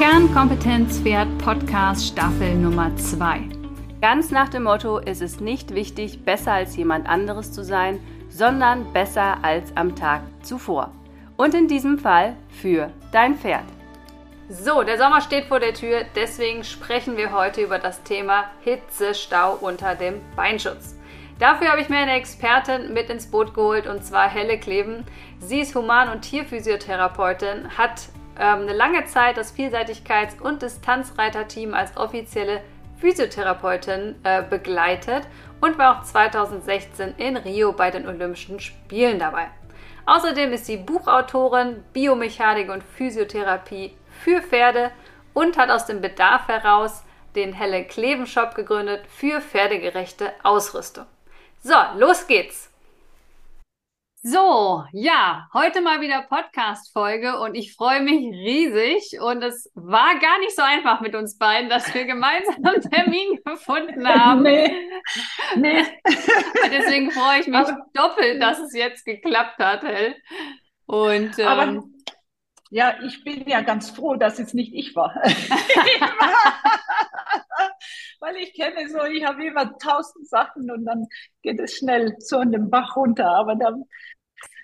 Kernkompetenz 0.00 0.98
Pferd 1.00 1.28
Podcast 1.36 2.06
Staffel 2.06 2.54
Nummer 2.54 2.96
2. 2.96 3.42
Ganz 4.00 4.30
nach 4.30 4.48
dem 4.48 4.62
Motto, 4.62 4.98
es 4.98 5.20
ist 5.20 5.42
nicht 5.42 5.74
wichtig, 5.74 6.24
besser 6.24 6.52
als 6.52 6.74
jemand 6.74 7.06
anderes 7.06 7.52
zu 7.52 7.62
sein, 7.62 8.00
sondern 8.30 8.94
besser 8.94 9.44
als 9.44 9.76
am 9.76 9.94
Tag 9.94 10.22
zuvor. 10.40 10.90
Und 11.36 11.52
in 11.52 11.68
diesem 11.68 11.98
Fall 11.98 12.34
für 12.48 12.90
dein 13.12 13.34
Pferd. 13.34 13.66
So, 14.48 14.84
der 14.84 14.96
Sommer 14.96 15.20
steht 15.20 15.44
vor 15.48 15.60
der 15.60 15.74
Tür, 15.74 16.06
deswegen 16.16 16.64
sprechen 16.64 17.18
wir 17.18 17.32
heute 17.32 17.60
über 17.60 17.78
das 17.78 18.02
Thema 18.02 18.44
Hitzestau 18.62 19.58
unter 19.60 19.96
dem 19.96 20.22
Beinschutz. 20.34 20.96
Dafür 21.38 21.68
habe 21.68 21.82
ich 21.82 21.90
mir 21.90 21.98
eine 21.98 22.14
Expertin 22.14 22.94
mit 22.94 23.10
ins 23.10 23.30
Boot 23.30 23.52
geholt 23.52 23.86
und 23.86 24.02
zwar 24.02 24.30
Helle 24.30 24.58
Kleben. 24.58 25.04
Sie 25.40 25.60
ist 25.60 25.74
Human- 25.74 26.08
und 26.08 26.22
Tierphysiotherapeutin, 26.22 27.76
hat 27.76 28.08
eine 28.36 28.72
lange 28.72 29.04
Zeit 29.04 29.36
das 29.36 29.54
Vielseitigkeits- 29.54 30.40
und 30.40 30.62
Distanzreiterteam 30.62 31.74
als 31.74 31.96
offizielle 31.96 32.62
Physiotherapeutin 32.98 34.16
äh, 34.24 34.42
begleitet 34.42 35.26
und 35.60 35.78
war 35.78 35.98
auch 35.98 36.04
2016 36.04 37.14
in 37.16 37.36
Rio 37.36 37.72
bei 37.72 37.90
den 37.90 38.06
Olympischen 38.06 38.60
Spielen 38.60 39.18
dabei. 39.18 39.48
Außerdem 40.06 40.52
ist 40.52 40.66
sie 40.66 40.76
Buchautorin, 40.76 41.84
Biomechanik 41.92 42.70
und 42.70 42.82
Physiotherapie 42.82 43.96
für 44.22 44.42
Pferde 44.42 44.90
und 45.34 45.56
hat 45.56 45.70
aus 45.70 45.86
dem 45.86 46.00
Bedarf 46.00 46.48
heraus 46.48 47.04
den 47.36 47.52
Helle 47.52 47.84
Kleben 47.84 48.26
Shop 48.26 48.54
gegründet 48.54 49.02
für 49.08 49.40
pferdegerechte 49.40 50.32
Ausrüstung. 50.42 51.06
So, 51.62 51.76
los 51.96 52.26
geht's! 52.26 52.69
So, 54.22 54.84
ja, 54.92 55.48
heute 55.54 55.80
mal 55.80 56.02
wieder 56.02 56.20
Podcast-Folge 56.20 57.40
und 57.40 57.54
ich 57.54 57.72
freue 57.72 58.02
mich 58.02 58.18
riesig. 58.18 59.18
Und 59.18 59.42
es 59.42 59.70
war 59.74 60.18
gar 60.18 60.38
nicht 60.40 60.54
so 60.54 60.60
einfach 60.60 61.00
mit 61.00 61.14
uns 61.14 61.38
beiden, 61.38 61.70
dass 61.70 61.94
wir 61.94 62.04
gemeinsam 62.04 62.56
einen 62.62 62.82
Termin 62.82 63.38
gefunden 63.46 64.06
haben. 64.06 64.42
Nee. 64.42 64.70
nee. 65.56 65.82
Deswegen 66.70 67.10
freue 67.12 67.40
ich 67.40 67.46
mich 67.46 67.56
Aber, 67.56 67.86
doppelt, 67.94 68.42
dass 68.42 68.58
es 68.58 68.74
jetzt 68.74 69.06
geklappt 69.06 69.58
hat. 69.58 69.84
Und, 70.84 71.38
ähm, 71.38 71.48
Aber, 71.48 71.82
ja, 72.68 72.96
ich 73.02 73.24
bin 73.24 73.48
ja 73.48 73.62
ganz 73.62 73.88
froh, 73.88 74.16
dass 74.16 74.38
es 74.38 74.52
nicht 74.52 74.74
ich 74.74 74.94
war. 74.94 75.14
Weil 78.20 78.36
ich 78.36 78.54
kenne 78.54 78.88
so, 78.88 79.02
ich 79.04 79.24
habe 79.24 79.44
immer 79.44 79.76
tausend 79.78 80.28
Sachen 80.28 80.70
und 80.70 80.84
dann 80.84 81.06
geht 81.42 81.58
es 81.58 81.76
schnell 81.76 82.14
so 82.18 82.40
in 82.40 82.52
den 82.52 82.70
Bach 82.70 82.96
runter. 82.96 83.30
Aber 83.30 83.54
dann 83.56 83.84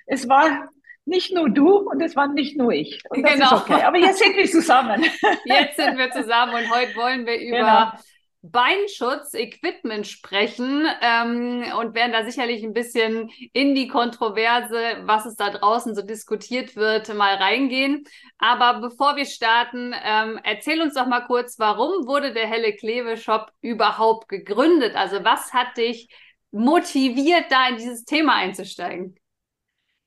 es 0.07 0.29
war 0.29 0.69
nicht 1.05 1.33
nur 1.33 1.49
du 1.49 1.79
und 1.79 2.01
es 2.03 2.17
war 2.17 2.29
nicht 2.29 2.57
nur 2.57 2.73
ich. 2.73 3.01
Genau. 3.11 3.57
okay. 3.57 3.83
Aber 3.83 3.97
jetzt 3.97 4.19
sind 4.19 4.37
wir 4.37 4.47
zusammen. 4.47 5.05
Jetzt 5.45 5.77
sind 5.77 5.97
wir 5.97 6.11
zusammen 6.11 6.55
und 6.55 6.71
heute 6.75 6.95
wollen 6.97 7.27
wir 7.27 7.39
über 7.41 7.57
genau. 7.59 7.93
Beinschutz, 8.43 9.35
Equipment 9.35 10.07
sprechen 10.07 10.87
ähm, 11.01 11.65
und 11.79 11.95
werden 11.95 12.13
da 12.13 12.25
sicherlich 12.25 12.63
ein 12.63 12.73
bisschen 12.73 13.31
in 13.53 13.75
die 13.75 13.89
Kontroverse, 13.89 14.79
was 15.03 15.27
es 15.27 15.37
da 15.37 15.51
draußen 15.51 15.95
so 15.95 16.03
diskutiert 16.03 16.77
wird, 16.77 17.13
mal 17.15 17.35
reingehen. 17.35 18.05
Aber 18.39 18.81
bevor 18.81 19.17
wir 19.17 19.27
starten, 19.27 19.95
ähm, 20.03 20.39
erzähl 20.45 20.81
uns 20.81 20.95
doch 20.95 21.07
mal 21.07 21.27
kurz, 21.27 21.59
warum 21.59 22.07
wurde 22.07 22.33
der 22.33 22.47
Helle 22.47 22.75
Kleve 22.75 23.17
Shop 23.17 23.51
überhaupt 23.61 24.29
gegründet? 24.29 24.95
Also 24.95 25.25
was 25.25 25.53
hat 25.53 25.77
dich 25.77 26.09
motiviert, 26.51 27.47
da 27.51 27.69
in 27.69 27.77
dieses 27.77 28.05
Thema 28.05 28.37
einzusteigen? 28.37 29.17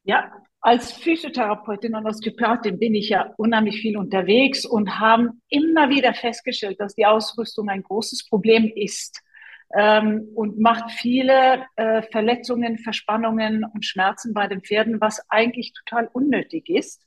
Ja, 0.03 0.31
als 0.61 0.91
Physiotherapeutin 0.91 1.95
und 1.95 2.05
Osteopathin 2.05 2.79
bin 2.79 2.93
ich 2.93 3.09
ja 3.09 3.33
unheimlich 3.37 3.79
viel 3.81 3.97
unterwegs 3.97 4.65
und 4.65 4.99
haben 4.99 5.41
immer 5.49 5.89
wieder 5.89 6.13
festgestellt, 6.13 6.79
dass 6.79 6.95
die 6.95 7.05
Ausrüstung 7.05 7.69
ein 7.69 7.83
großes 7.83 8.27
Problem 8.27 8.71
ist 8.75 9.21
ähm, 9.75 10.27
und 10.35 10.59
macht 10.59 10.91
viele 10.91 11.65
äh, 11.77 12.01
Verletzungen, 12.01 12.77
Verspannungen 12.77 13.63
und 13.63 13.85
Schmerzen 13.85 14.33
bei 14.33 14.47
den 14.47 14.61
Pferden, 14.61 14.99
was 14.99 15.23
eigentlich 15.29 15.73
total 15.73 16.09
unnötig 16.11 16.69
ist. 16.69 17.05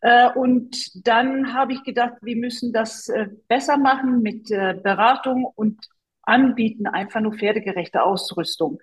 Äh, 0.00 0.30
und 0.32 1.06
dann 1.06 1.54
habe 1.54 1.74
ich 1.74 1.84
gedacht, 1.84 2.14
wir 2.20 2.36
müssen 2.36 2.72
das 2.72 3.08
äh, 3.08 3.28
besser 3.46 3.76
machen 3.76 4.22
mit 4.22 4.50
äh, 4.50 4.74
Beratung 4.82 5.44
und 5.44 5.78
anbieten 6.22 6.88
einfach 6.88 7.20
nur 7.20 7.34
pferdegerechte 7.34 8.02
Ausrüstung. 8.02 8.80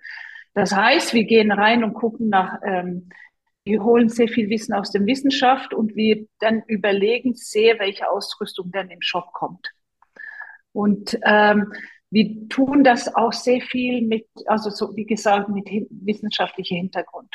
Das 0.54 0.74
heißt, 0.74 1.14
wir 1.14 1.24
gehen 1.24 1.52
rein 1.52 1.84
und 1.84 1.94
gucken 1.94 2.28
nach 2.28 2.60
ähm, 2.64 3.10
wir 3.70 3.84
holen 3.84 4.08
sehr 4.08 4.26
viel 4.26 4.50
Wissen 4.50 4.74
aus 4.74 4.90
der 4.90 5.06
Wissenschaft 5.06 5.72
und 5.72 5.94
wir 5.94 6.26
dann 6.40 6.62
überlegen 6.66 7.34
sehr, 7.34 7.78
welche 7.78 8.10
Ausrüstung 8.10 8.72
dann 8.72 8.90
im 8.90 9.00
Shop 9.00 9.32
kommt. 9.32 9.70
Und 10.72 11.16
ähm, 11.24 11.72
wir 12.10 12.48
tun 12.48 12.82
das 12.82 13.14
auch 13.14 13.32
sehr 13.32 13.60
viel 13.60 14.02
mit, 14.02 14.26
also 14.46 14.70
so 14.70 14.96
wie 14.96 15.06
gesagt, 15.06 15.48
mit 15.48 15.68
hin 15.68 15.86
wissenschaftlichem 15.90 16.78
Hintergrund. 16.78 17.32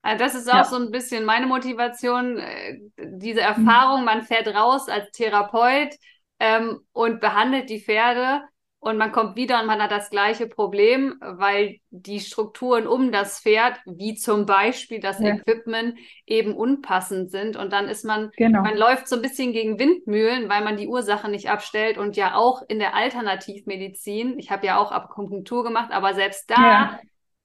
Also 0.00 0.24
das 0.24 0.34
ist 0.34 0.48
auch 0.48 0.54
ja. 0.54 0.64
so 0.64 0.76
ein 0.76 0.90
bisschen 0.90 1.24
meine 1.24 1.46
Motivation, 1.46 2.38
äh, 2.38 2.78
diese 2.96 3.40
Erfahrung, 3.40 4.04
man 4.04 4.22
fährt 4.22 4.48
raus 4.48 4.88
als 4.88 5.10
Therapeut 5.10 5.94
ähm, 6.38 6.80
und 6.92 7.20
behandelt 7.20 7.68
die 7.68 7.80
Pferde 7.80 8.42
und 8.78 8.98
man 8.98 9.10
kommt 9.10 9.36
wieder 9.36 9.60
und 9.60 9.66
man 9.66 9.82
hat 9.82 9.90
das 9.90 10.10
gleiche 10.10 10.46
Problem, 10.46 11.16
weil 11.20 11.78
die 11.90 12.20
Strukturen 12.20 12.86
um 12.86 13.10
das 13.10 13.40
Pferd, 13.40 13.80
wie 13.84 14.14
zum 14.14 14.46
Beispiel 14.46 15.00
das 15.00 15.18
ja. 15.18 15.34
Equipment, 15.34 15.98
eben 16.26 16.54
unpassend 16.54 17.30
sind. 17.30 17.56
Und 17.56 17.72
dann 17.72 17.88
ist 17.88 18.04
man, 18.04 18.30
genau. 18.36 18.62
man 18.62 18.76
läuft 18.76 19.08
so 19.08 19.16
ein 19.16 19.22
bisschen 19.22 19.52
gegen 19.52 19.78
Windmühlen, 19.78 20.48
weil 20.48 20.62
man 20.62 20.76
die 20.76 20.86
Ursache 20.86 21.28
nicht 21.28 21.50
abstellt. 21.50 21.98
Und 21.98 22.16
ja 22.16 22.36
auch 22.36 22.62
in 22.68 22.78
der 22.78 22.94
Alternativmedizin, 22.94 24.38
ich 24.38 24.50
habe 24.50 24.66
ja 24.66 24.78
auch 24.78 24.92
Akupunktur 24.92 25.64
gemacht, 25.64 25.90
aber 25.90 26.14
selbst 26.14 26.48
da 26.48 26.54
ja. 26.62 27.00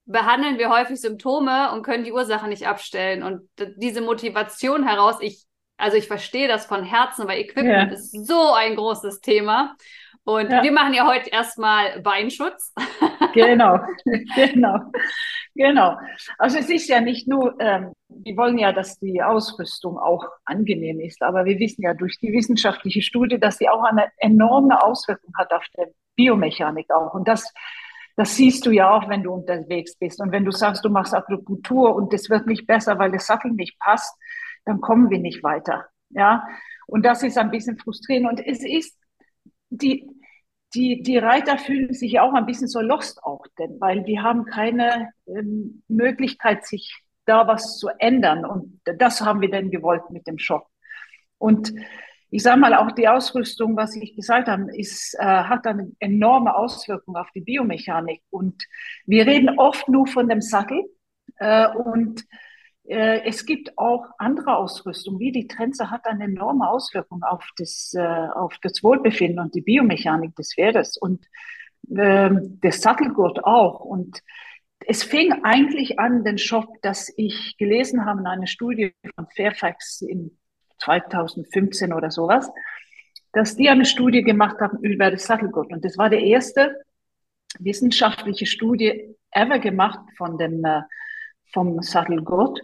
behandeln 0.06 0.60
wir 0.60 0.70
häufig 0.70 1.00
Symptome 1.00 1.72
und 1.72 1.82
können 1.82 2.04
die 2.04 2.12
Ursache 2.12 2.50
nicht 2.50 2.68
abstellen. 2.68 3.24
Und 3.24 3.50
diese 3.78 4.02
Motivation 4.02 4.88
heraus, 4.88 5.16
ich, 5.22 5.46
also 5.78 5.98
ich 5.98 6.08
verstehe 6.08 6.48
das 6.48 6.68
von 6.68 6.84
Herzen, 6.84 7.28
weil 7.28 7.40
Equipment 7.40 7.92
ja. 7.92 7.98
ist 7.98 8.28
so 8.28 8.54
ein 8.54 8.76
großes 8.76 9.22
Thema. 9.22 9.76
Und 10.24 10.52
ja. 10.52 10.62
wir 10.62 10.72
machen 10.72 10.94
ja 10.94 11.08
heute 11.08 11.30
erstmal 11.30 12.00
Beinschutz. 12.02 12.74
genau, 13.34 13.80
genau, 14.36 14.80
genau. 15.56 15.98
Also 16.38 16.60
es 16.60 16.70
ist 16.70 16.88
ja 16.90 17.02
nicht 17.02 17.28
nur, 17.28 17.60
ähm, 17.60 17.94
wir 18.08 18.38
wollen 18.38 18.58
ja, 18.60 18.72
dass 18.72 19.00
die 19.00 19.22
Ausrüstung 19.24 19.98
auch 19.98 20.26
angenehm 20.46 21.00
ist, 21.00 21.22
aber 21.24 21.46
wir 21.46 21.58
wissen 21.58 21.82
ja 21.82 21.94
durch 21.96 22.20
die 22.20 22.32
wissenschaftliche 22.32 23.02
Studie, 23.02 23.40
dass 23.40 23.58
sie 23.58 23.70
auch 23.70 23.84
eine 23.84 24.10
enorme 24.18 24.84
Auswirkung 24.84 25.34
hat 25.38 25.52
auf 25.54 25.66
die 25.76 25.92
Biomechanik 26.16 26.92
auch. 26.92 27.16
Und 27.16 27.28
das, 27.28 27.52
das 28.16 28.36
siehst 28.36 28.66
du 28.68 28.72
ja 28.72 28.92
auch, 28.92 29.10
wenn 29.10 29.24
du 29.24 29.34
unterwegs 29.34 29.98
bist. 29.98 30.22
Und 30.22 30.32
wenn 30.32 30.46
du 30.46 30.52
sagst, 30.52 30.86
du 30.86 30.90
machst 30.90 31.16
Akupunktur 31.16 31.96
und 31.96 32.14
es 32.14 32.30
wird 32.30 32.46
nicht 32.46 32.68
besser, 32.68 33.00
weil 33.00 33.10
der 33.10 33.22
Sattel 33.22 33.52
nicht 33.52 33.80
passt, 33.80 34.16
dann 34.66 34.82
kommen 34.82 35.10
wir 35.10 35.20
nicht 35.20 35.44
weiter. 35.44 35.88
Ja, 36.10 36.46
und 36.86 37.06
das 37.06 37.24
ist 37.24 37.38
ein 37.38 37.50
bisschen 37.50 37.78
frustrierend. 37.78 38.30
Und 38.30 38.46
es 38.46 38.64
ist 38.64 39.01
die, 39.72 40.08
die, 40.76 41.02
die 41.02 41.18
Reiter 41.18 41.58
fühlen 41.58 41.94
sich 41.94 42.14
ja 42.14 42.24
auch 42.24 42.34
ein 42.34 42.46
bisschen 42.46 42.68
so 42.68 42.80
lost 42.82 43.24
auch, 43.24 43.46
denn, 43.58 43.80
weil 43.80 44.04
die 44.04 44.20
haben 44.20 44.46
keine 44.46 45.10
ähm, 45.26 45.84
Möglichkeit, 45.88 46.66
sich 46.66 47.02
da 47.26 47.48
was 47.48 47.78
zu 47.78 47.90
ändern. 48.00 48.46
Und 48.46 48.80
das 48.86 49.22
haben 49.22 49.42
wir 49.42 49.50
denn 49.50 49.72
gewollt 49.72 50.10
mit 50.12 50.28
dem 50.28 50.38
Shop. 50.38 50.68
Und 51.38 51.74
ich 52.30 52.44
sage 52.44 52.60
mal, 52.60 52.74
auch 52.76 52.92
die 52.92 53.10
Ausrüstung, 53.10 53.76
was 53.76 53.96
ich 53.96 54.16
gesagt 54.16 54.48
habe, 54.48 54.76
ist, 54.76 55.16
äh, 55.20 55.24
hat 55.24 55.66
eine 55.68 55.92
enorme 56.00 56.56
Auswirkung 56.56 57.18
auf 57.18 57.28
die 57.36 57.42
Biomechanik. 57.42 58.22
Und 58.30 58.64
wir 59.06 59.26
reden 59.26 59.60
oft 59.60 59.90
nur 59.90 60.08
von 60.08 60.30
dem 60.30 60.42
Sattel. 60.42 60.84
Äh, 61.38 61.68
und 61.68 62.24
es 62.84 63.46
gibt 63.46 63.78
auch 63.78 64.06
andere 64.18 64.58
Ausrüstung, 64.58 65.20
wie 65.20 65.32
die 65.32 65.48
Trense 65.48 65.92
hat 65.92 66.06
eine 66.06 66.26
enorme 66.26 66.68
Auswirkung 66.68 67.24
auf 67.24 67.48
das, 67.58 67.94
äh, 67.94 68.02
auf 68.02 68.58
das 68.62 68.84
Wohlbefinden 68.84 69.40
und 69.40 69.54
die 69.56 69.62
Biomechanik 69.62 70.36
des 70.36 70.56
Pferdes 70.56 70.98
und 70.98 71.26
äh, 71.90 72.30
der 72.32 72.72
Sattelgurt 72.72 73.44
auch. 73.46 73.82
Und 73.82 74.22
es 74.88 75.04
fing 75.04 75.32
eigentlich 75.44 76.00
an, 76.00 76.24
den 76.24 76.38
Shop, 76.38 76.82
dass 76.82 77.14
ich 77.18 77.56
gelesen 77.58 78.06
habe 78.06 78.22
in 78.22 78.28
einer 78.28 78.48
Studie 78.48 78.94
von 79.16 79.28
Fairfax 79.36 80.02
in 80.02 80.38
2015 80.80 81.94
oder 81.94 82.10
sowas, 82.10 82.50
dass 83.34 83.56
die 83.56 83.70
eine 83.70 83.86
Studie 83.86 84.24
gemacht 84.24 84.58
haben 84.60 84.80
über 84.80 85.12
das 85.12 85.26
Sattelgurt. 85.26 85.72
Und 85.72 85.86
das 85.86 85.98
war 85.98 86.10
der 86.10 86.22
erste 86.22 86.76
wissenschaftliche 87.60 88.46
Studie 88.46 89.16
ever 89.32 89.60
gemacht 89.60 90.00
von 90.18 90.38
dem 90.38 90.66
äh, 90.66 90.82
vom 91.54 91.82
Sattelgurt. 91.82 92.62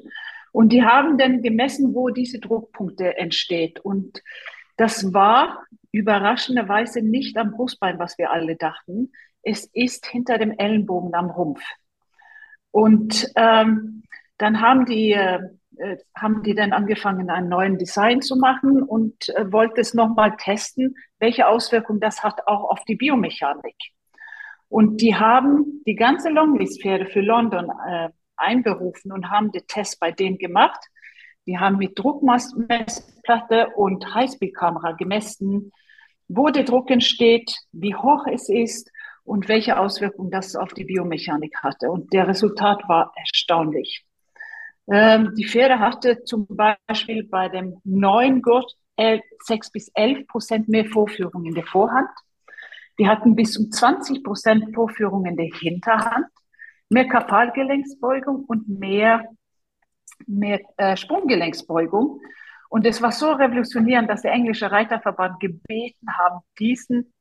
Und 0.51 0.69
die 0.69 0.83
haben 0.83 1.17
dann 1.17 1.41
gemessen, 1.41 1.93
wo 1.93 2.09
diese 2.09 2.39
Druckpunkte 2.39 3.17
entsteht. 3.17 3.79
Und 3.79 4.21
das 4.75 5.13
war 5.13 5.63
überraschenderweise 5.91 7.01
nicht 7.01 7.37
am 7.37 7.51
Brustbein, 7.51 7.99
was 7.99 8.17
wir 8.17 8.31
alle 8.31 8.55
dachten. 8.55 9.11
Es 9.41 9.65
ist 9.65 10.05
hinter 10.05 10.37
dem 10.37 10.51
Ellenbogen 10.51 11.13
am 11.13 11.29
Rumpf. 11.29 11.63
Und 12.71 13.31
ähm, 13.35 14.03
dann 14.37 14.61
haben 14.61 14.85
die 14.85 15.13
äh, 15.13 15.39
äh, 15.77 15.97
haben 16.15 16.41
die 16.41 16.55
dann 16.55 16.73
angefangen, 16.73 17.29
einen 17.29 17.49
neuen 17.49 17.77
Design 17.77 18.21
zu 18.21 18.35
machen 18.35 18.81
und 18.81 19.29
äh, 19.29 19.51
wollten 19.51 19.79
es 19.79 19.93
nochmal 19.93 20.35
testen, 20.37 20.95
welche 21.19 21.47
Auswirkungen 21.47 21.99
das 21.99 22.23
hat 22.23 22.47
auch 22.47 22.69
auf 22.71 22.83
die 22.85 22.95
Biomechanik. 22.95 23.75
Und 24.69 25.01
die 25.01 25.15
haben 25.15 25.83
die 25.85 25.95
ganze 25.95 26.29
Longlist-Pferde 26.29 27.05
für 27.05 27.21
London 27.21 27.69
äh, 27.87 28.09
einberufen 28.37 29.11
und 29.11 29.29
haben 29.29 29.51
den 29.51 29.67
Test 29.67 29.99
bei 29.99 30.11
denen 30.11 30.37
gemacht. 30.37 30.79
Die 31.45 31.57
haben 31.57 31.77
mit 31.77 31.97
Druckmessplatte 31.97 33.69
und 33.75 34.13
Highspeed-Kamera 34.13 34.93
gemessen, 34.93 35.71
wo 36.27 36.49
der 36.49 36.63
Druck 36.63 36.91
entsteht, 36.91 37.55
wie 37.71 37.95
hoch 37.95 38.25
es 38.27 38.49
ist 38.49 38.91
und 39.23 39.47
welche 39.47 39.79
Auswirkungen 39.79 40.31
das 40.31 40.55
auf 40.55 40.73
die 40.73 40.85
Biomechanik 40.85 41.57
hatte. 41.63 41.89
Und 41.89 42.13
der 42.13 42.27
Resultat 42.27 42.83
war 42.87 43.13
erstaunlich. 43.15 44.05
Ähm, 44.89 45.33
die 45.35 45.45
Pferde 45.45 45.79
hatte 45.79 46.23
zum 46.23 46.47
Beispiel 46.47 47.23
bei 47.23 47.49
dem 47.49 47.79
neuen 47.83 48.41
Gurt 48.41 48.77
6 48.97 49.71
bis 49.71 49.89
11 49.93 50.27
Prozent 50.27 50.69
mehr 50.69 50.85
Vorführung 50.85 51.45
in 51.45 51.53
der 51.53 51.65
Vorhand. 51.65 52.09
Die 52.99 53.07
hatten 53.07 53.35
bis 53.35 53.51
zu 53.53 53.69
20 53.69 54.23
Prozent 54.23 54.73
Vorführung 54.73 55.25
in 55.25 55.35
der 55.35 55.49
Hinterhand, 55.53 56.27
mehr 56.89 57.07
Kapalgelenksbeugung 57.07 58.45
und 58.45 58.67
mehr, 58.67 59.25
mehr 60.25 60.61
äh, 60.77 60.95
Sprunggelenksbeugung. 60.97 62.21
Und 62.69 62.85
es 62.85 63.01
war 63.01 63.11
so 63.11 63.31
revolutionierend, 63.31 64.09
dass 64.09 64.23
der 64.23 64.33
englische 64.33 64.71
Reiterverband 64.71 65.39
gebeten 65.39 66.07
haben, 66.17 66.41
diesen 66.59 67.13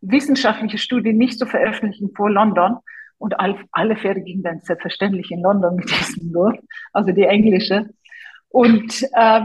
wissenschaftliche 0.00 0.78
Studie 0.78 1.12
nicht 1.12 1.38
zu 1.38 1.46
veröffentlichen 1.46 2.12
vor 2.14 2.30
London, 2.30 2.78
und 3.24 3.34
alle 3.38 3.96
Pferde 3.96 4.20
gingen 4.20 4.42
dann 4.42 4.60
selbstverständlich 4.60 5.30
in 5.30 5.40
London 5.40 5.76
mit 5.76 5.88
diesem 5.88 6.32
Gurt, 6.32 6.58
also 6.92 7.10
die 7.12 7.22
englische. 7.22 7.88
Und, 8.48 9.02
äh, 9.14 9.40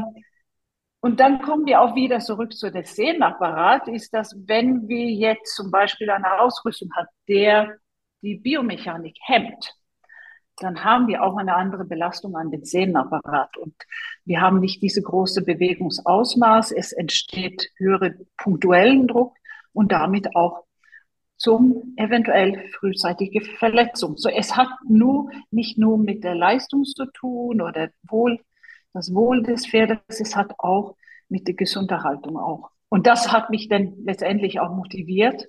und 0.99 1.19
dann 1.19 1.41
kommen 1.41 1.65
wir 1.65 1.79
auch 1.79 1.95
wieder 1.95 2.19
zurück 2.19 2.51
zu 2.53 2.71
dem 2.71 2.83
Sehnenapparat, 2.83 3.87
ist, 3.87 4.13
dass 4.13 4.35
wenn 4.47 4.87
wir 4.89 5.05
jetzt 5.05 5.55
zum 5.55 5.71
Beispiel 5.71 6.09
eine 6.09 6.41
Ausrüstung 6.41 6.89
haben, 6.95 7.07
der 7.29 7.77
die 8.21 8.35
Biomechanik 8.35 9.17
hemmt, 9.21 9.75
dann 10.57 10.83
haben 10.83 11.07
wir 11.07 11.23
auch 11.23 11.37
eine 11.37 11.55
andere 11.55 11.85
Belastung 11.85 12.35
an 12.35 12.51
den 12.51 12.65
Sehnenapparat. 12.65 13.57
Und 13.57 13.75
wir 14.25 14.41
haben 14.41 14.59
nicht 14.59 14.81
diese 14.81 15.01
große 15.01 15.43
Bewegungsausmaß. 15.43 16.71
Es 16.71 16.91
entsteht 16.91 17.71
höhere 17.77 18.15
punktuellen 18.37 19.07
Druck 19.07 19.35
und 19.73 19.91
damit 19.91 20.35
auch 20.35 20.65
zum 21.37 21.93
eventuell 21.95 22.67
frühzeitige 22.71 23.41
Verletzung. 23.41 24.17
So, 24.17 24.29
es 24.29 24.57
hat 24.57 24.67
nur, 24.87 25.31
nicht 25.51 25.77
nur 25.77 25.97
mit 25.97 26.23
der 26.25 26.35
Leistung 26.35 26.83
zu 26.83 27.05
tun 27.05 27.61
oder 27.61 27.89
Wohl, 28.03 28.39
das 28.93 29.13
Wohl 29.13 29.43
des 29.43 29.65
Pferdes, 29.65 30.01
es 30.09 30.35
hat 30.35 30.53
auch 30.57 30.95
mit 31.29 31.47
der 31.47 31.55
Gesunderhaltung 31.55 32.37
auch. 32.37 32.71
Und 32.89 33.07
das 33.07 33.31
hat 33.31 33.49
mich 33.49 33.69
dann 33.69 33.93
letztendlich 34.03 34.59
auch 34.59 34.75
motiviert, 34.75 35.47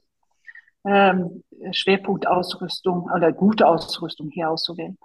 ähm, 0.85 1.43
Schwerpunktausrüstung 1.73 3.11
oder 3.15 3.33
gute 3.33 3.67
Ausrüstung 3.67 4.31
hier 4.31 4.51
auszuwählen. 4.51 4.99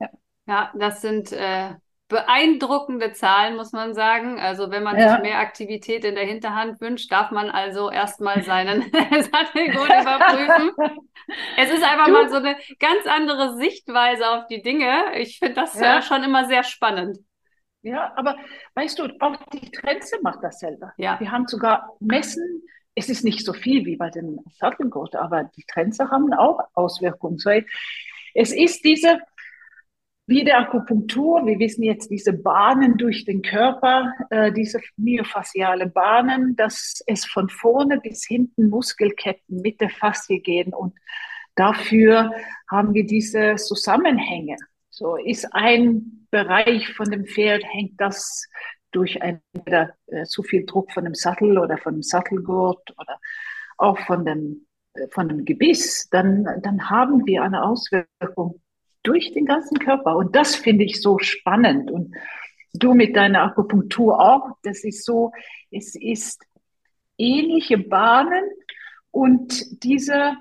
Ja, 0.00 0.08
ja 0.46 0.72
das 0.74 1.00
sind 1.00 1.32
äh, 1.32 1.74
beeindruckende 2.12 3.12
Zahlen, 3.12 3.56
muss 3.56 3.72
man 3.72 3.94
sagen. 3.94 4.38
Also 4.38 4.70
wenn 4.70 4.82
man 4.82 4.98
ja. 4.98 5.14
sich 5.14 5.22
mehr 5.22 5.38
Aktivität 5.38 6.04
in 6.04 6.14
der 6.14 6.26
Hinterhand 6.26 6.80
wünscht, 6.80 7.10
darf 7.10 7.30
man 7.30 7.50
also 7.50 7.90
erstmal 7.90 8.42
seinen 8.42 8.82
Sattelgurt 8.92 9.88
überprüfen. 9.88 10.72
Es 11.56 11.70
ist 11.70 11.82
einfach 11.82 12.06
du. 12.06 12.12
mal 12.12 12.28
so 12.28 12.36
eine 12.36 12.56
ganz 12.78 13.06
andere 13.06 13.56
Sichtweise 13.56 14.28
auf 14.30 14.46
die 14.46 14.62
Dinge. 14.62 15.16
Ich 15.16 15.38
finde 15.38 15.54
das 15.54 15.78
ja. 15.78 15.98
Äh, 15.98 16.02
schon 16.02 16.22
immer 16.22 16.46
sehr 16.46 16.62
spannend. 16.62 17.18
Ja, 17.80 18.12
aber 18.14 18.36
weißt 18.74 18.98
du, 18.98 19.08
auch 19.18 19.36
die 19.52 19.70
Trenze 19.70 20.16
macht 20.22 20.38
das 20.42 20.58
selber. 20.60 20.92
Ja. 20.98 21.18
Wir 21.18 21.32
haben 21.32 21.48
sogar 21.48 21.96
Messen, 21.98 22.62
es 22.94 23.08
ist 23.08 23.24
nicht 23.24 23.44
so 23.44 23.52
viel 23.52 23.84
wie 23.86 23.96
bei 23.96 24.10
den 24.10 24.40
Sattelgurt, 24.58 25.16
aber 25.16 25.50
die 25.56 25.64
Trenze 25.64 26.10
haben 26.10 26.32
auch 26.34 26.60
Auswirkungen. 26.74 27.38
Es 28.34 28.52
ist 28.52 28.84
diese 28.84 29.20
wie 30.26 30.44
der 30.44 30.60
Akupunktur, 30.60 31.44
wir 31.46 31.58
wissen 31.58 31.82
jetzt 31.82 32.10
diese 32.10 32.32
Bahnen 32.32 32.96
durch 32.96 33.24
den 33.24 33.42
Körper, 33.42 34.12
äh, 34.30 34.52
diese 34.52 34.80
myofasziale 34.96 35.88
Bahnen, 35.88 36.54
dass 36.54 37.02
es 37.06 37.24
von 37.24 37.48
vorne 37.48 38.00
bis 38.00 38.24
hinten 38.24 38.68
Muskelketten 38.68 39.60
mit 39.62 39.80
der 39.80 39.90
Faszie 39.90 40.40
gehen 40.40 40.72
und 40.72 40.94
dafür 41.56 42.32
haben 42.70 42.94
wir 42.94 43.04
diese 43.04 43.56
Zusammenhänge. 43.56 44.56
So 44.90 45.16
ist 45.16 45.52
ein 45.52 46.26
Bereich 46.30 46.88
von 46.94 47.10
dem 47.10 47.26
Pferd, 47.26 47.64
hängt 47.64 48.00
das 48.00 48.46
durch 48.92 49.16
entweder 49.16 49.94
äh, 50.06 50.24
zu 50.24 50.42
viel 50.42 50.64
Druck 50.64 50.92
von 50.92 51.04
dem 51.04 51.14
Sattel 51.14 51.58
oder 51.58 51.78
von 51.78 51.94
dem 51.94 52.02
Sattelgurt 52.02 52.94
oder 52.98 53.18
auch 53.78 53.98
von 53.98 54.24
dem, 54.24 54.66
äh, 54.94 55.08
von 55.08 55.28
dem 55.28 55.44
Gebiss, 55.44 56.08
dann, 56.10 56.46
dann 56.62 56.90
haben 56.90 57.26
wir 57.26 57.42
eine 57.42 57.64
Auswirkung 57.64 58.60
durch 59.02 59.32
den 59.32 59.46
ganzen 59.46 59.78
Körper. 59.78 60.16
Und 60.16 60.36
das 60.36 60.54
finde 60.54 60.84
ich 60.84 61.00
so 61.00 61.18
spannend. 61.18 61.90
Und 61.90 62.14
du 62.72 62.94
mit 62.94 63.16
deiner 63.16 63.42
Akupunktur 63.42 64.20
auch, 64.20 64.56
das 64.62 64.84
ist 64.84 65.04
so, 65.04 65.32
es 65.70 65.94
ist 65.94 66.44
ähnliche 67.18 67.78
Bahnen 67.78 68.44
und 69.10 69.82
diese, 69.84 70.36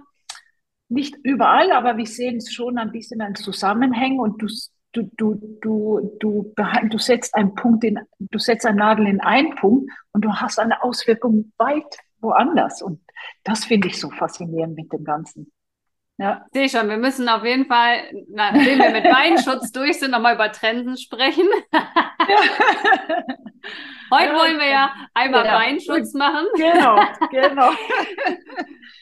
nicht 0.89 1.15
überall, 1.23 1.71
aber 1.71 1.97
wir 1.97 2.05
sehen 2.05 2.37
es 2.37 2.53
schon 2.53 2.77
ein 2.77 2.91
bisschen 2.91 3.21
an 3.21 3.35
Zusammenhängen 3.35 4.19
und 4.19 4.41
du, 4.41 4.47
du, 4.93 5.09
du, 5.17 5.35
du, 5.61 6.17
du, 6.19 6.53
du 6.55 6.97
setzt 6.97 7.35
einen 7.35 7.55
Punkt 7.55 7.83
in, 7.83 7.99
du 8.19 8.39
setzt 8.39 8.65
einen 8.65 8.77
Nadel 8.77 9.07
in 9.07 9.21
einen 9.21 9.55
Punkt 9.55 9.91
und 10.11 10.25
du 10.25 10.33
hast 10.33 10.59
eine 10.59 10.83
Auswirkung 10.83 11.51
weit 11.57 11.97
woanders. 12.19 12.81
Und 12.81 13.01
das 13.43 13.65
finde 13.65 13.87
ich 13.87 13.99
so 13.99 14.09
faszinierend 14.09 14.75
mit 14.75 14.91
dem 14.91 15.03
Ganzen. 15.03 15.51
Ja. 16.17 16.45
Sehe 16.53 16.69
schon, 16.69 16.87
wir 16.87 16.97
müssen 16.97 17.27
auf 17.29 17.43
jeden 17.43 17.65
Fall, 17.65 18.03
nachdem 18.29 18.77
wir 18.77 18.91
mit 18.91 19.05
Beinschutz 19.05 19.71
durch 19.73 19.99
sind, 19.99 20.11
nochmal 20.11 20.35
über 20.35 20.51
Trensen 20.51 20.97
sprechen. 20.97 21.47
Heute 24.11 24.33
wollen 24.33 24.59
wir 24.59 24.67
ja 24.67 24.93
einmal 25.13 25.45
ja. 25.45 25.57
Beinschutz 25.57 26.13
machen. 26.13 26.45
Genau, 26.55 26.99
genau. 27.31 27.71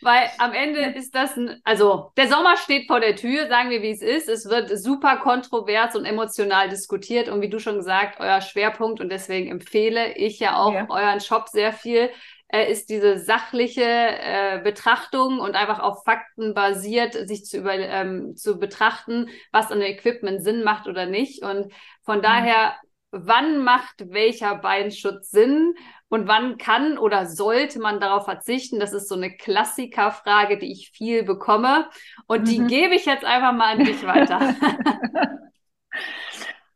Weil 0.02 0.30
am 0.38 0.54
Ende 0.54 0.80
ist 0.98 1.14
das, 1.14 1.36
ein, 1.36 1.60
also 1.64 2.12
der 2.18 2.28
Sommer 2.28 2.58
steht 2.58 2.88
vor 2.88 3.00
der 3.00 3.16
Tür, 3.16 3.48
sagen 3.48 3.70
wir, 3.70 3.82
wie 3.82 3.92
es 3.92 4.02
ist. 4.02 4.30
Es 4.30 4.50
wird 4.50 4.70
super 4.78 5.18
kontrovers 5.18 5.96
und 5.96 6.06
emotional 6.06 6.70
diskutiert 6.70 7.30
und 7.30 7.42
wie 7.42 7.50
du 7.50 7.60
schon 7.60 7.76
gesagt, 7.76 8.20
euer 8.20 8.42
Schwerpunkt 8.42 9.02
und 9.02 9.10
deswegen 9.10 9.50
empfehle 9.50 10.14
ich 10.16 10.40
ja 10.40 10.58
auch 10.58 10.74
ja. 10.74 10.86
euren 10.90 11.20
Shop 11.20 11.50
sehr 11.50 11.74
viel, 11.74 12.10
äh, 12.50 12.72
ist 12.72 12.90
diese 12.90 13.20
sachliche 13.20 13.84
äh, 13.84 14.60
Betrachtung 14.64 15.40
und 15.40 15.56
einfach 15.56 15.80
auf 15.80 16.04
Fakten 16.04 16.54
basiert, 16.54 17.14
sich 17.28 17.46
zu, 17.46 17.58
über, 17.58 17.74
ähm, 17.74 18.36
zu 18.36 18.58
betrachten, 18.58 19.30
was 19.52 19.72
an 19.72 19.80
dem 19.80 19.92
Equipment 19.92 20.44
Sinn 20.44 20.64
macht 20.64 20.88
oder 20.88 21.06
nicht. 21.06 21.44
Und 21.44 21.72
von 22.04 22.18
mhm. 22.18 22.24
daher, 22.24 22.76
wann 23.12 23.64
macht 23.64 24.12
welcher 24.12 24.56
Beinschutz 24.56 25.30
Sinn 25.30 25.76
und 26.10 26.28
wann 26.28 26.58
kann 26.58 26.98
oder 26.98 27.28
sollte 27.28 27.80
man 27.80 28.00
darauf 28.00 28.26
verzichten? 28.26 28.80
Das 28.80 28.94
ist 28.94 29.08
so 29.08 29.16
eine 29.16 29.36
Klassikerfrage, 29.36 30.58
die 30.58 30.72
ich 30.72 30.92
viel 30.92 31.24
bekomme. 31.24 31.88
Und 32.28 32.42
mhm. 32.42 32.46
die 32.46 32.68
gebe 32.68 32.96
ich 32.96 33.06
jetzt 33.06 33.24
einfach 33.24 33.54
mal 33.54 33.78
an 33.78 33.86
dich 33.86 34.06
weiter. 34.06 34.56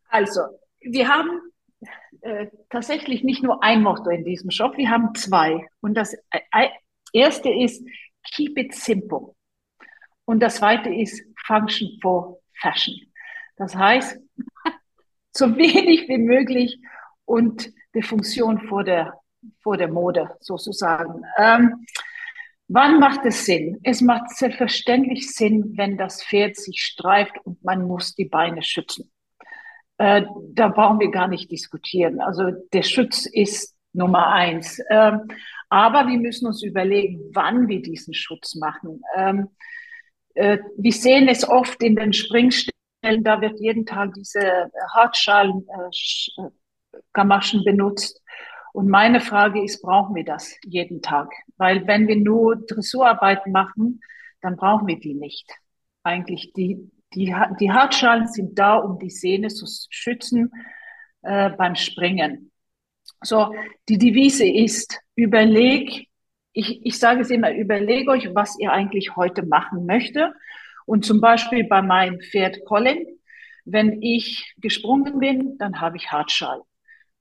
also, 0.09 0.41
wir 0.81 1.07
haben 1.07 1.41
äh, 2.21 2.47
tatsächlich 2.69 3.23
nicht 3.23 3.43
nur 3.43 3.63
ein 3.63 3.81
Motto 3.81 4.09
in 4.09 4.23
diesem 4.23 4.51
Shop, 4.51 4.77
wir 4.77 4.89
haben 4.89 5.15
zwei. 5.15 5.67
Und 5.81 5.95
das 5.95 6.13
äh, 6.31 6.69
erste 7.11 7.49
ist 7.49 7.83
Keep 8.31 8.57
it 8.57 8.73
simple. 8.73 9.35
Und 10.25 10.39
das 10.39 10.55
zweite 10.55 10.93
ist 10.93 11.21
Function 11.45 11.99
for 12.01 12.39
Fashion. 12.61 12.95
Das 13.57 13.75
heißt, 13.75 14.19
so 15.31 15.57
wenig 15.57 16.07
wie 16.07 16.17
möglich 16.17 16.79
und 17.25 17.71
die 17.93 18.01
Funktion 18.01 18.59
vor 18.67 18.83
der, 18.83 19.19
vor 19.61 19.77
der 19.77 19.87
Mode 19.87 20.29
sozusagen. 20.39 21.23
Ähm, 21.37 21.85
wann 22.67 22.99
macht 22.99 23.25
es 23.25 23.45
Sinn? 23.45 23.79
Es 23.83 24.01
macht 24.01 24.29
selbstverständlich 24.29 25.31
Sinn, 25.31 25.73
wenn 25.75 25.97
das 25.97 26.23
Pferd 26.23 26.55
sich 26.55 26.81
streift 26.81 27.33
und 27.45 27.63
man 27.63 27.87
muss 27.87 28.15
die 28.15 28.25
Beine 28.25 28.61
schützen. 28.61 29.11
Äh, 29.97 30.23
da 30.53 30.69
brauchen 30.69 30.99
wir 30.99 31.11
gar 31.11 31.27
nicht 31.27 31.51
diskutieren. 31.51 32.19
Also 32.19 32.51
der 32.73 32.83
Schutz 32.83 33.25
ist 33.25 33.75
Nummer 33.93 34.27
eins. 34.27 34.79
Ähm, 34.89 35.27
aber 35.69 36.07
wir 36.07 36.17
müssen 36.17 36.47
uns 36.47 36.63
überlegen, 36.63 37.19
wann 37.33 37.67
wir 37.67 37.81
diesen 37.81 38.13
Schutz 38.13 38.55
machen. 38.55 39.01
Ähm, 39.15 39.49
äh, 40.35 40.59
wir 40.77 40.91
sehen 40.91 41.27
es 41.27 41.47
oft 41.47 41.81
in 41.83 41.95
den 41.95 42.13
Springstellen, 42.13 42.71
da 43.21 43.39
wird 43.41 43.59
jeden 43.59 43.85
Tag 43.85 44.13
diese 44.15 44.71
Hartschalen-Gamaschen 44.93 47.61
äh, 47.61 47.63
benutzt. 47.63 48.22
Und 48.73 48.89
meine 48.89 49.21
Frage 49.21 49.63
ist, 49.63 49.81
brauchen 49.81 50.15
wir 50.15 50.25
das 50.25 50.57
jeden 50.65 51.01
Tag? 51.01 51.31
Weil 51.55 51.87
wenn 51.87 52.07
wir 52.07 52.17
nur 52.17 52.57
Dressurarbeit 52.57 53.47
machen, 53.47 54.01
dann 54.41 54.57
brauchen 54.57 54.87
wir 54.87 54.99
die 54.99 55.13
nicht. 55.13 55.49
Eigentlich 56.03 56.51
die, 56.53 56.91
die, 57.13 57.33
die 57.61 57.71
Hartschalen 57.71 58.27
sind 58.27 58.59
da, 58.59 58.75
um 58.75 58.99
die 58.99 59.11
Sehne 59.11 59.47
zu 59.47 59.65
schützen. 59.89 60.51
äh, 61.23 61.49
beim 61.51 61.75
Springen. 61.75 62.51
So, 63.21 63.53
die 63.89 63.97
Devise 63.97 64.45
ist, 64.45 64.99
überleg, 65.15 66.07
ich, 66.51 66.85
ich 66.85 66.99
sage 66.99 67.21
es 67.21 67.29
immer, 67.29 67.53
überleg 67.53 68.09
euch, 68.09 68.29
was 68.35 68.59
ihr 68.59 68.71
eigentlich 68.71 69.15
heute 69.15 69.45
machen 69.45 69.85
möchte. 69.85 70.33
Und 70.85 71.05
zum 71.05 71.21
Beispiel 71.21 71.63
bei 71.63 71.81
meinem 71.81 72.19
Pferd 72.19 72.65
Colin, 72.65 73.05
wenn 73.65 74.01
ich 74.01 74.53
gesprungen 74.57 75.19
bin, 75.19 75.57
dann 75.57 75.79
habe 75.79 75.97
ich 75.97 76.11
Hartschall. 76.11 76.61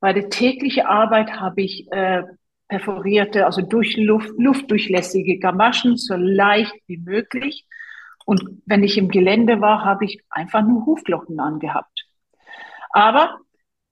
Bei 0.02 0.12
der 0.12 0.30
täglichen 0.30 0.84
Arbeit 0.84 1.38
habe 1.38 1.62
ich 1.62 1.86
äh, 1.92 2.24
perforierte, 2.66 3.46
also 3.46 3.62
durch 3.62 3.96
Luft, 3.96 4.32
luftdurchlässige 4.36 5.38
Gamaschen, 5.38 5.96
so 5.96 6.16
leicht 6.16 6.74
wie 6.88 6.98
möglich. 6.98 7.68
Und 8.26 8.62
wenn 8.66 8.82
ich 8.82 8.98
im 8.98 9.10
Gelände 9.10 9.60
war, 9.60 9.84
habe 9.84 10.04
ich 10.04 10.20
einfach 10.28 10.62
nur 10.62 10.86
Hufglocken 10.86 11.38
angehabt. 11.38 12.08
Aber 12.90 13.38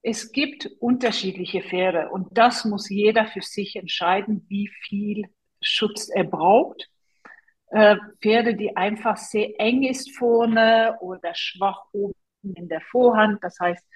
es 0.02 0.32
gibt 0.32 0.68
unterschiedliche 0.80 1.62
Pferde 1.62 2.08
und 2.08 2.36
das 2.36 2.64
muss 2.64 2.90
jeder 2.90 3.26
für 3.26 3.42
sich 3.42 3.76
entscheiden, 3.76 4.44
wie 4.48 4.68
viel 4.88 5.26
Schutz 5.60 6.08
er 6.08 6.24
braucht. 6.24 6.90
Äh, 7.68 7.98
Pferde, 8.20 8.56
die 8.56 8.76
einfach 8.76 9.16
sehr 9.16 9.60
eng 9.60 9.84
ist 9.84 10.10
vorne 10.18 10.96
oder 11.02 11.36
schwach 11.36 11.84
oben 11.92 12.14
in 12.42 12.68
der 12.68 12.80
Vorhand, 12.80 13.44
das 13.44 13.60
heißt, 13.60 13.86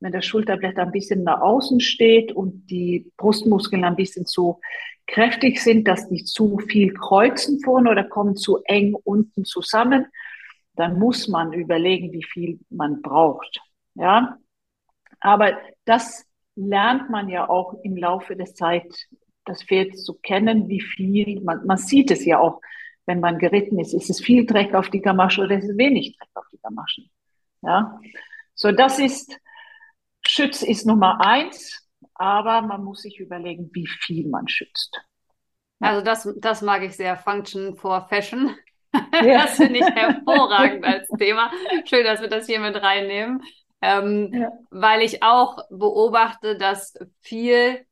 wenn 0.00 0.12
der 0.12 0.22
Schulterblätter 0.22 0.82
ein 0.82 0.92
bisschen 0.92 1.24
nach 1.24 1.40
außen 1.40 1.80
steht 1.80 2.32
und 2.32 2.66
die 2.70 3.10
Brustmuskeln 3.16 3.84
ein 3.84 3.96
bisschen 3.96 4.26
zu 4.26 4.60
kräftig 5.06 5.60
sind, 5.60 5.88
dass 5.88 6.08
die 6.08 6.24
zu 6.24 6.58
viel 6.58 6.94
kreuzen 6.94 7.60
vorne 7.60 7.90
oder 7.90 8.04
kommen 8.04 8.36
zu 8.36 8.62
eng 8.64 8.94
unten 8.94 9.44
zusammen, 9.44 10.06
dann 10.74 10.98
muss 10.98 11.28
man 11.28 11.52
überlegen, 11.52 12.12
wie 12.12 12.22
viel 12.22 12.60
man 12.70 13.02
braucht. 13.02 13.60
Ja, 13.94 14.38
aber 15.20 15.58
das 15.84 16.24
lernt 16.54 17.10
man 17.10 17.28
ja 17.28 17.48
auch 17.48 17.74
im 17.82 17.96
Laufe 17.96 18.36
der 18.36 18.54
Zeit, 18.54 19.08
das 19.44 19.62
Pferd 19.62 19.96
zu 19.96 20.14
kennen, 20.14 20.68
wie 20.68 20.80
viel, 20.80 21.40
man, 21.40 21.64
man 21.66 21.78
sieht 21.78 22.10
es 22.10 22.24
ja 22.24 22.38
auch, 22.38 22.60
wenn 23.06 23.20
man 23.20 23.38
geritten 23.38 23.80
ist, 23.80 23.94
ist 23.94 24.10
es 24.10 24.20
viel 24.20 24.44
Dreck 24.44 24.74
auf 24.74 24.90
die 24.90 25.00
Gamasche 25.00 25.42
oder 25.42 25.56
ist 25.56 25.68
es 25.68 25.76
wenig 25.78 26.16
Dreck 26.18 26.28
auf 26.34 26.44
die 26.52 26.58
Gamaschen. 26.62 27.10
Ja, 27.62 27.98
so 28.54 28.70
das 28.70 28.98
ist, 28.98 29.40
Schütz 30.28 30.62
ist 30.62 30.86
Nummer 30.86 31.20
eins, 31.20 31.88
aber 32.14 32.60
man 32.60 32.84
muss 32.84 33.00
sich 33.00 33.18
überlegen, 33.18 33.70
wie 33.72 33.86
viel 33.86 34.28
man 34.28 34.46
schützt. 34.46 35.00
Also 35.80 36.04
das, 36.04 36.28
das 36.38 36.60
mag 36.60 36.82
ich 36.82 36.96
sehr, 36.96 37.16
Function 37.16 37.76
for 37.76 38.06
Fashion. 38.08 38.48
Ja. 38.48 38.54
Das 39.42 39.56
finde 39.56 39.80
ich 39.80 39.86
hervorragend 39.86 40.84
als 40.84 41.08
Thema. 41.18 41.50
Schön, 41.84 42.04
dass 42.04 42.20
wir 42.20 42.28
das 42.28 42.46
hier 42.46 42.58
mit 42.58 42.76
reinnehmen. 42.76 43.42
Ähm, 43.80 44.30
ja. 44.32 44.50
Weil 44.70 45.02
ich 45.02 45.22
auch 45.22 45.58
beobachte, 45.70 46.56
dass 46.56 46.94
viel 47.20 47.84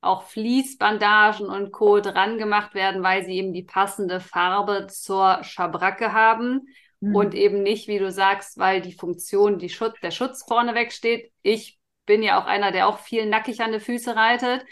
auch 0.00 0.22
Fließbandagen 0.24 1.46
und 1.46 1.72
Co. 1.72 2.00
dran 2.00 2.38
gemacht 2.38 2.74
werden, 2.74 3.02
weil 3.02 3.24
sie 3.24 3.34
eben 3.34 3.52
die 3.52 3.62
passende 3.62 4.20
Farbe 4.20 4.86
zur 4.88 5.42
Schabracke 5.44 6.12
haben 6.12 6.66
mhm. 7.00 7.14
und 7.14 7.34
eben 7.34 7.62
nicht, 7.62 7.88
wie 7.88 7.98
du 7.98 8.10
sagst, 8.10 8.58
weil 8.58 8.80
die 8.80 8.92
Funktion, 8.92 9.58
die 9.58 9.68
Schutz, 9.68 10.00
der 10.00 10.10
Schutz 10.10 10.44
vorneweg 10.46 10.92
steht. 10.92 11.32
Ich 11.42 11.79
bin 12.06 12.22
ja 12.22 12.40
auch 12.40 12.46
einer, 12.46 12.72
der 12.72 12.88
auch 12.88 12.98
viel 12.98 13.26
nackig 13.26 13.60
an 13.60 13.72
die 13.72 13.80
Füße 13.80 14.16
reitet. 14.16 14.64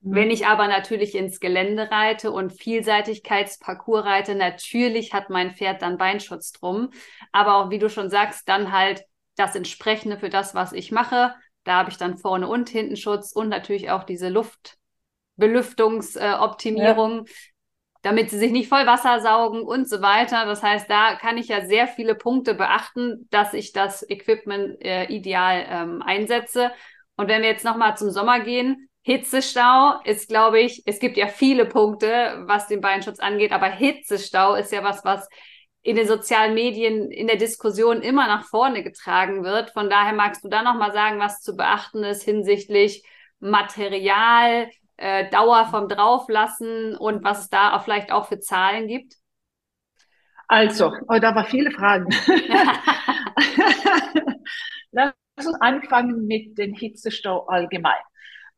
Mhm. 0.00 0.14
Wenn 0.14 0.30
ich 0.30 0.46
aber 0.46 0.68
natürlich 0.68 1.14
ins 1.14 1.40
Gelände 1.40 1.90
reite 1.90 2.30
und 2.30 2.52
Vielseitigkeitsparcours 2.52 4.04
reite, 4.04 4.34
natürlich 4.34 5.12
hat 5.12 5.30
mein 5.30 5.54
Pferd 5.54 5.82
dann 5.82 5.98
Beinschutz 5.98 6.52
drum. 6.52 6.90
Aber 7.32 7.56
auch, 7.56 7.70
wie 7.70 7.78
du 7.78 7.90
schon 7.90 8.10
sagst, 8.10 8.48
dann 8.48 8.72
halt 8.72 9.04
das 9.36 9.54
entsprechende 9.54 10.18
für 10.18 10.30
das, 10.30 10.54
was 10.54 10.72
ich 10.72 10.92
mache. 10.92 11.34
Da 11.64 11.74
habe 11.74 11.90
ich 11.90 11.98
dann 11.98 12.16
vorne 12.16 12.48
und 12.48 12.70
hinten 12.70 12.96
Schutz 12.96 13.32
und 13.32 13.48
natürlich 13.48 13.90
auch 13.90 14.04
diese 14.04 14.28
Luftbelüftungsoptimierung, 14.28 17.26
äh. 17.26 17.30
Damit 18.02 18.30
sie 18.30 18.38
sich 18.38 18.52
nicht 18.52 18.68
voll 18.68 18.86
Wasser 18.86 19.20
saugen 19.20 19.62
und 19.62 19.88
so 19.88 20.00
weiter. 20.00 20.46
Das 20.46 20.62
heißt, 20.62 20.88
da 20.88 21.16
kann 21.16 21.36
ich 21.38 21.48
ja 21.48 21.66
sehr 21.66 21.86
viele 21.86 22.14
Punkte 22.14 22.54
beachten, 22.54 23.28
dass 23.30 23.52
ich 23.52 23.72
das 23.72 24.08
Equipment 24.08 24.80
äh, 24.82 25.04
ideal 25.06 25.66
ähm, 25.68 26.02
einsetze. 26.02 26.72
Und 27.16 27.28
wenn 27.28 27.42
wir 27.42 27.48
jetzt 27.48 27.64
nochmal 27.64 27.96
zum 27.96 28.10
Sommer 28.10 28.40
gehen, 28.40 28.88
Hitzestau 29.02 30.00
ist, 30.04 30.28
glaube 30.28 30.60
ich, 30.60 30.82
es 30.86 30.98
gibt 30.98 31.16
ja 31.16 31.26
viele 31.26 31.66
Punkte, 31.66 32.42
was 32.46 32.68
den 32.68 32.80
Beinschutz 32.80 33.18
angeht, 33.18 33.52
aber 33.52 33.68
Hitzestau 33.68 34.54
ist 34.54 34.72
ja 34.72 34.82
was, 34.82 35.04
was 35.04 35.28
in 35.82 35.96
den 35.96 36.06
sozialen 36.06 36.54
Medien 36.54 37.10
in 37.10 37.26
der 37.26 37.36
Diskussion 37.36 38.02
immer 38.02 38.26
nach 38.26 38.46
vorne 38.46 38.82
getragen 38.82 39.42
wird. 39.44 39.70
Von 39.70 39.88
daher 39.88 40.12
magst 40.12 40.44
du 40.44 40.48
da 40.48 40.62
noch 40.62 40.74
mal 40.74 40.92
sagen, 40.92 41.18
was 41.18 41.40
zu 41.40 41.56
beachten 41.56 42.04
ist 42.04 42.22
hinsichtlich 42.22 43.02
Material, 43.38 44.68
äh, 45.00 45.28
Dauer 45.30 45.66
vom 45.66 45.88
Drauflassen 45.88 46.96
und 46.96 47.24
was 47.24 47.40
es 47.40 47.48
da 47.48 47.74
auch 47.74 47.82
vielleicht 47.84 48.12
auch 48.12 48.28
für 48.28 48.38
Zahlen 48.38 48.86
gibt? 48.86 49.14
Also, 50.46 50.92
oh, 51.08 51.18
da 51.18 51.34
waren 51.34 51.46
viele 51.46 51.70
Fragen. 51.70 52.10
Lass 54.92 55.14
uns 55.36 55.54
anfangen 55.60 56.26
mit 56.26 56.58
dem 56.58 56.74
Hitzestau 56.74 57.46
allgemein. 57.46 58.02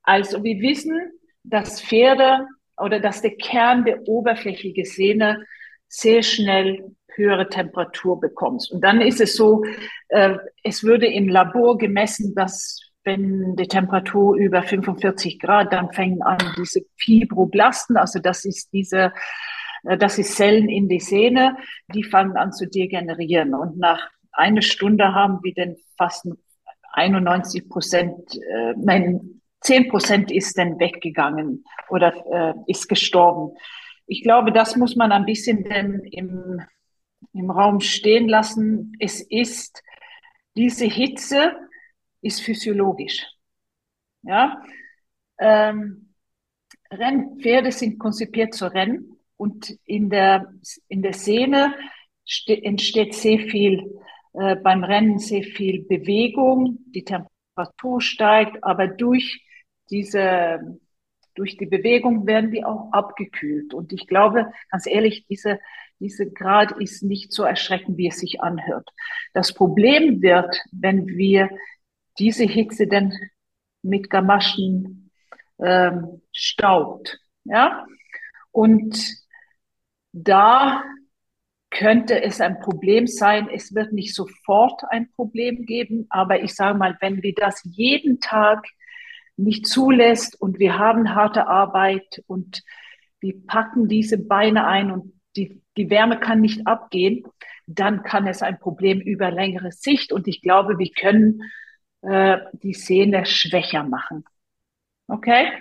Also, 0.02 0.42
wir 0.42 0.58
wissen, 0.60 1.12
dass 1.44 1.80
Pferde 1.80 2.48
oder 2.76 2.98
dass 2.98 3.22
der 3.22 3.36
Kern 3.36 3.84
der 3.84 4.08
oberflächlichen 4.08 4.84
Sehne 4.84 5.46
sehr 5.86 6.24
schnell 6.24 6.96
höhere 7.14 7.48
Temperatur 7.48 8.18
bekommst. 8.18 8.72
Und 8.72 8.82
dann 8.82 9.00
ist 9.00 9.20
es 9.20 9.36
so, 9.36 9.62
äh, 10.08 10.36
es 10.64 10.82
würde 10.82 11.06
im 11.06 11.28
Labor 11.28 11.78
gemessen, 11.78 12.34
dass 12.34 12.80
wenn 13.04 13.56
die 13.56 13.68
Temperatur 13.68 14.36
über 14.36 14.62
45 14.62 15.38
Grad, 15.38 15.72
dann 15.72 15.92
fängen 15.92 16.22
an 16.22 16.38
diese 16.56 16.82
Fibroblasten, 16.96 17.96
also 17.96 18.18
das 18.20 18.44
ist 18.44 18.72
diese, 18.72 19.12
äh, 19.84 19.98
das 19.98 20.18
ist 20.18 20.36
Zellen 20.36 20.68
in 20.68 20.88
die 20.88 21.00
Sehne, 21.00 21.56
die 21.92 22.04
fangen 22.04 22.36
an 22.36 22.52
zu 22.52 22.66
degenerieren. 22.68 23.54
Und 23.54 23.78
nach 23.78 24.08
einer 24.32 24.62
Stunde 24.62 25.14
haben 25.14 25.40
wir 25.42 25.52
dann 25.54 25.76
fast 25.96 26.28
91 26.92 27.68
Prozent, 27.68 28.34
äh, 28.34 28.74
nein, 28.76 29.40
10 29.60 29.88
Prozent 29.88 30.32
ist 30.32 30.58
dann 30.58 30.78
weggegangen 30.78 31.64
oder 31.88 32.14
äh, 32.32 32.54
ist 32.66 32.88
gestorben. 32.88 33.56
Ich 34.06 34.22
glaube, 34.22 34.52
das 34.52 34.76
muss 34.76 34.96
man 34.96 35.12
ein 35.12 35.24
bisschen 35.24 35.64
denn 35.64 36.00
im 36.10 36.60
im 37.32 37.50
Raum 37.50 37.80
stehen 37.80 38.28
lassen. 38.28 38.92
Es 38.98 39.20
ist, 39.20 39.82
diese 40.56 40.84
Hitze 40.84 41.54
ist 42.22 42.40
physiologisch. 42.40 43.26
Ja, 44.22 44.62
ähm, 45.38 46.14
Rennpferde 46.90 47.72
sind 47.72 47.98
konzipiert 47.98 48.54
zu 48.54 48.72
rennen 48.72 49.18
und 49.36 49.76
in 49.84 50.10
der, 50.10 50.52
in 50.88 51.02
der 51.02 51.14
Sehne 51.14 51.74
entsteht 52.46 53.14
sehr 53.14 53.38
viel, 53.40 54.00
äh, 54.34 54.56
beim 54.56 54.84
Rennen 54.84 55.18
sehr 55.18 55.42
viel 55.42 55.82
Bewegung, 55.84 56.78
die 56.94 57.04
Temperatur 57.04 58.00
steigt, 58.00 58.62
aber 58.62 58.86
durch 58.86 59.44
diese, 59.90 60.78
durch 61.34 61.56
die 61.56 61.66
Bewegung 61.66 62.26
werden 62.26 62.52
die 62.52 62.64
auch 62.64 62.92
abgekühlt. 62.92 63.74
Und 63.74 63.92
ich 63.92 64.06
glaube, 64.06 64.52
ganz 64.70 64.86
ehrlich, 64.86 65.26
diese 65.26 65.58
diese 66.02 66.28
Grad 66.28 66.72
ist 66.80 67.04
nicht 67.04 67.32
so 67.32 67.44
erschreckend, 67.44 67.96
wie 67.96 68.08
es 68.08 68.18
sich 68.18 68.40
anhört. 68.40 68.90
Das 69.34 69.54
Problem 69.54 70.20
wird, 70.20 70.60
wenn 70.72 71.06
wir 71.06 71.48
diese 72.18 72.44
Hitze 72.44 72.86
dann 72.86 73.12
mit 73.82 74.10
Gamaschen 74.10 75.10
ähm, 75.58 76.22
staubt. 76.32 77.18
Ja? 77.44 77.86
Und 78.50 78.98
da 80.12 80.84
könnte 81.70 82.22
es 82.22 82.40
ein 82.40 82.60
Problem 82.60 83.06
sein. 83.06 83.48
Es 83.52 83.74
wird 83.74 83.92
nicht 83.92 84.14
sofort 84.14 84.82
ein 84.90 85.10
Problem 85.12 85.64
geben, 85.64 86.06
aber 86.10 86.42
ich 86.42 86.54
sage 86.54 86.78
mal, 86.78 86.96
wenn 87.00 87.22
wir 87.22 87.34
das 87.34 87.62
jeden 87.64 88.20
Tag 88.20 88.66
nicht 89.36 89.66
zulässt 89.66 90.40
und 90.40 90.58
wir 90.58 90.78
haben 90.78 91.14
harte 91.14 91.46
Arbeit 91.46 92.22
und 92.26 92.62
wir 93.20 93.34
packen 93.46 93.88
diese 93.88 94.18
Beine 94.18 94.66
ein 94.66 94.90
und 94.90 95.14
die 95.36 95.62
die 95.76 95.90
Wärme 95.90 96.18
kann 96.18 96.40
nicht 96.40 96.66
abgehen, 96.66 97.24
dann 97.66 98.02
kann 98.02 98.26
es 98.26 98.42
ein 98.42 98.58
Problem 98.58 99.00
über 99.00 99.30
längere 99.30 99.72
Sicht 99.72 100.12
und 100.12 100.28
ich 100.28 100.42
glaube, 100.42 100.78
wir 100.78 100.90
können 100.90 101.42
äh, 102.02 102.38
die 102.52 102.74
Sehne 102.74 103.26
schwächer 103.26 103.84
machen. 103.84 104.24
Okay? 105.08 105.52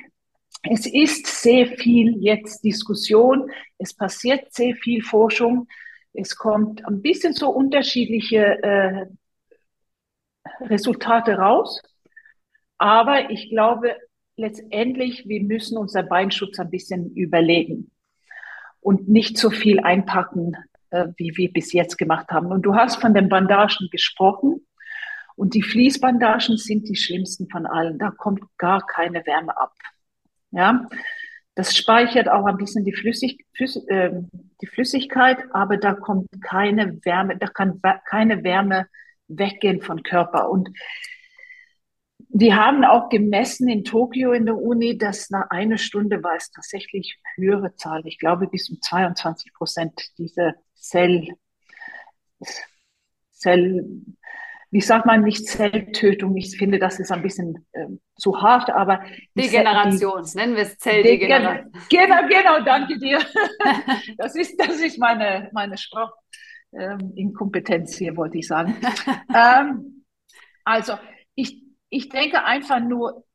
Es 0.64 0.86
ist 0.86 1.26
sehr 1.28 1.68
viel 1.68 2.18
jetzt 2.20 2.64
Diskussion, 2.64 3.50
es 3.78 3.94
passiert 3.96 4.54
sehr 4.54 4.76
viel 4.76 5.02
Forschung, 5.02 5.68
es 6.14 6.36
kommt 6.36 6.86
ein 6.86 7.02
bisschen 7.02 7.34
so 7.34 7.50
unterschiedliche 7.50 8.62
äh, 8.62 9.06
Resultate 10.62 11.34
raus, 11.34 11.82
aber 12.78 13.32
ich 13.32 13.50
glaube 13.50 13.96
letztendlich, 14.36 15.28
wir 15.28 15.44
müssen 15.44 15.78
unser 15.78 16.04
Beinschutz 16.04 16.60
ein 16.60 16.70
bisschen 16.70 17.14
überlegen 17.16 17.92
und 18.82 19.08
nicht 19.08 19.38
so 19.38 19.50
viel 19.50 19.80
einpacken, 19.80 20.58
äh, 20.90 21.08
wie 21.18 21.36
wir 21.38 21.52
bis 21.52 21.74
jetzt 21.74 21.98
gemacht 21.98 22.30
haben. 22.30 22.48
Und 22.48 22.64
du 22.64 22.76
hast 22.76 23.00
von 23.00 23.14
den 23.14 23.30
Bandagen 23.30 23.90
gesprochen. 23.92 24.66
Und 25.36 25.54
die 25.54 25.64
Fließbandagen 25.64 26.58
sind 26.58 26.88
die 26.88 26.96
schlimmsten 26.96 27.50
von 27.50 27.66
allen. 27.66 27.98
Da 28.00 28.12
kommt 28.12 28.42
gar 28.58 28.86
keine 28.86 29.26
Wärme 29.26 29.58
ab. 29.58 29.74
Ja, 30.52 30.88
das 31.56 31.76
speichert 31.76 32.30
auch 32.30 32.46
ein 32.46 32.58
bisschen 32.58 32.86
die, 32.86 32.94
Flüssig, 32.94 33.46
Flüss, 33.56 33.76
äh, 33.88 34.12
die 34.62 34.68
Flüssigkeit, 34.68 35.44
aber 35.52 35.78
da 35.78 35.94
kommt 35.94 36.28
keine 36.42 37.04
Wärme, 37.04 37.38
da 37.38 37.48
kann 37.48 37.82
keine 38.06 38.44
Wärme 38.44 38.88
weggehen 39.28 39.82
von 39.82 40.04
Körper. 40.04 40.50
Und 40.50 40.70
die 42.30 42.54
haben 42.54 42.86
auch 42.86 43.10
gemessen 43.10 43.68
in 43.68 43.84
Tokio 43.84 44.32
in 44.32 44.46
der 44.46 44.56
Uni, 44.56 44.98
dass 44.98 45.30
nach 45.30 45.50
einer 45.50 45.78
Stunde 45.78 46.24
war 46.24 46.36
es 46.36 46.50
tatsächlich 46.52 47.20
höhere 47.36 47.76
Zahl. 47.76 48.02
Ich 48.06 48.18
glaube, 48.18 48.48
bis 48.48 48.70
um 48.70 48.82
22 48.82 49.54
Prozent 49.54 50.02
diese 50.18 50.56
Zell, 50.76 51.28
Zell, 53.32 53.86
wie 54.72 54.82
sagt 54.82 55.06
man, 55.06 55.24
nicht 55.24 55.48
Zelltötung. 55.48 56.36
Ich 56.38 56.58
finde, 56.58 56.80
das 56.80 57.00
ist 57.00 57.12
ein 57.12 57.22
bisschen 57.22 57.68
äh, 57.74 57.88
zu 58.16 58.42
hart, 58.42 58.70
aber. 58.70 59.04
Degeneration, 59.38 60.24
die, 60.24 60.38
nennen 60.38 60.56
wir 60.56 60.64
es 60.64 60.78
Zelldegeneration. 60.78 61.74
Genau, 61.90 62.26
genau, 62.28 62.62
danke 62.64 62.98
dir. 62.98 63.20
das 64.18 64.36
ist, 64.36 64.58
das 64.58 64.80
ist 64.80 64.98
meine, 64.98 65.50
meine 65.52 65.76
Sprachinkompetenz 65.78 67.92
ähm, 67.94 67.98
hier, 68.06 68.16
wollte 68.16 68.38
ich 68.38 68.48
sagen. 68.48 68.78
ähm, 69.36 70.06
also, 70.64 70.94
ich, 71.36 71.62
ich 71.90 72.08
denke 72.08 72.46
einfach 72.46 72.80
nur, 72.80 73.26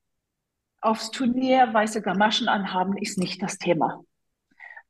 aufs 0.81 1.11
Turnier 1.11 1.69
weiße 1.73 2.01
Gamaschen 2.01 2.49
anhaben 2.49 2.97
ist 2.97 3.19
nicht 3.19 3.43
das 3.43 3.59
Thema. 3.59 4.03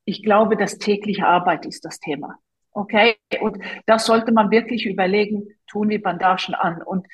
Ich 0.05 0.23
glaube, 0.23 0.57
das 0.57 0.79
tägliche 0.79 1.27
Arbeit 1.27 1.67
ist 1.67 1.85
das 1.85 1.99
Thema. 1.99 2.39
Okay, 2.77 3.17
und 3.41 3.57
das 3.87 4.05
sollte 4.05 4.33
man 4.33 4.51
wirklich 4.51 4.85
überlegen, 4.85 5.49
tun 5.67 5.89
die 5.89 5.97
Bandagen 5.97 6.55
an. 6.55 6.83
Und 6.83 7.07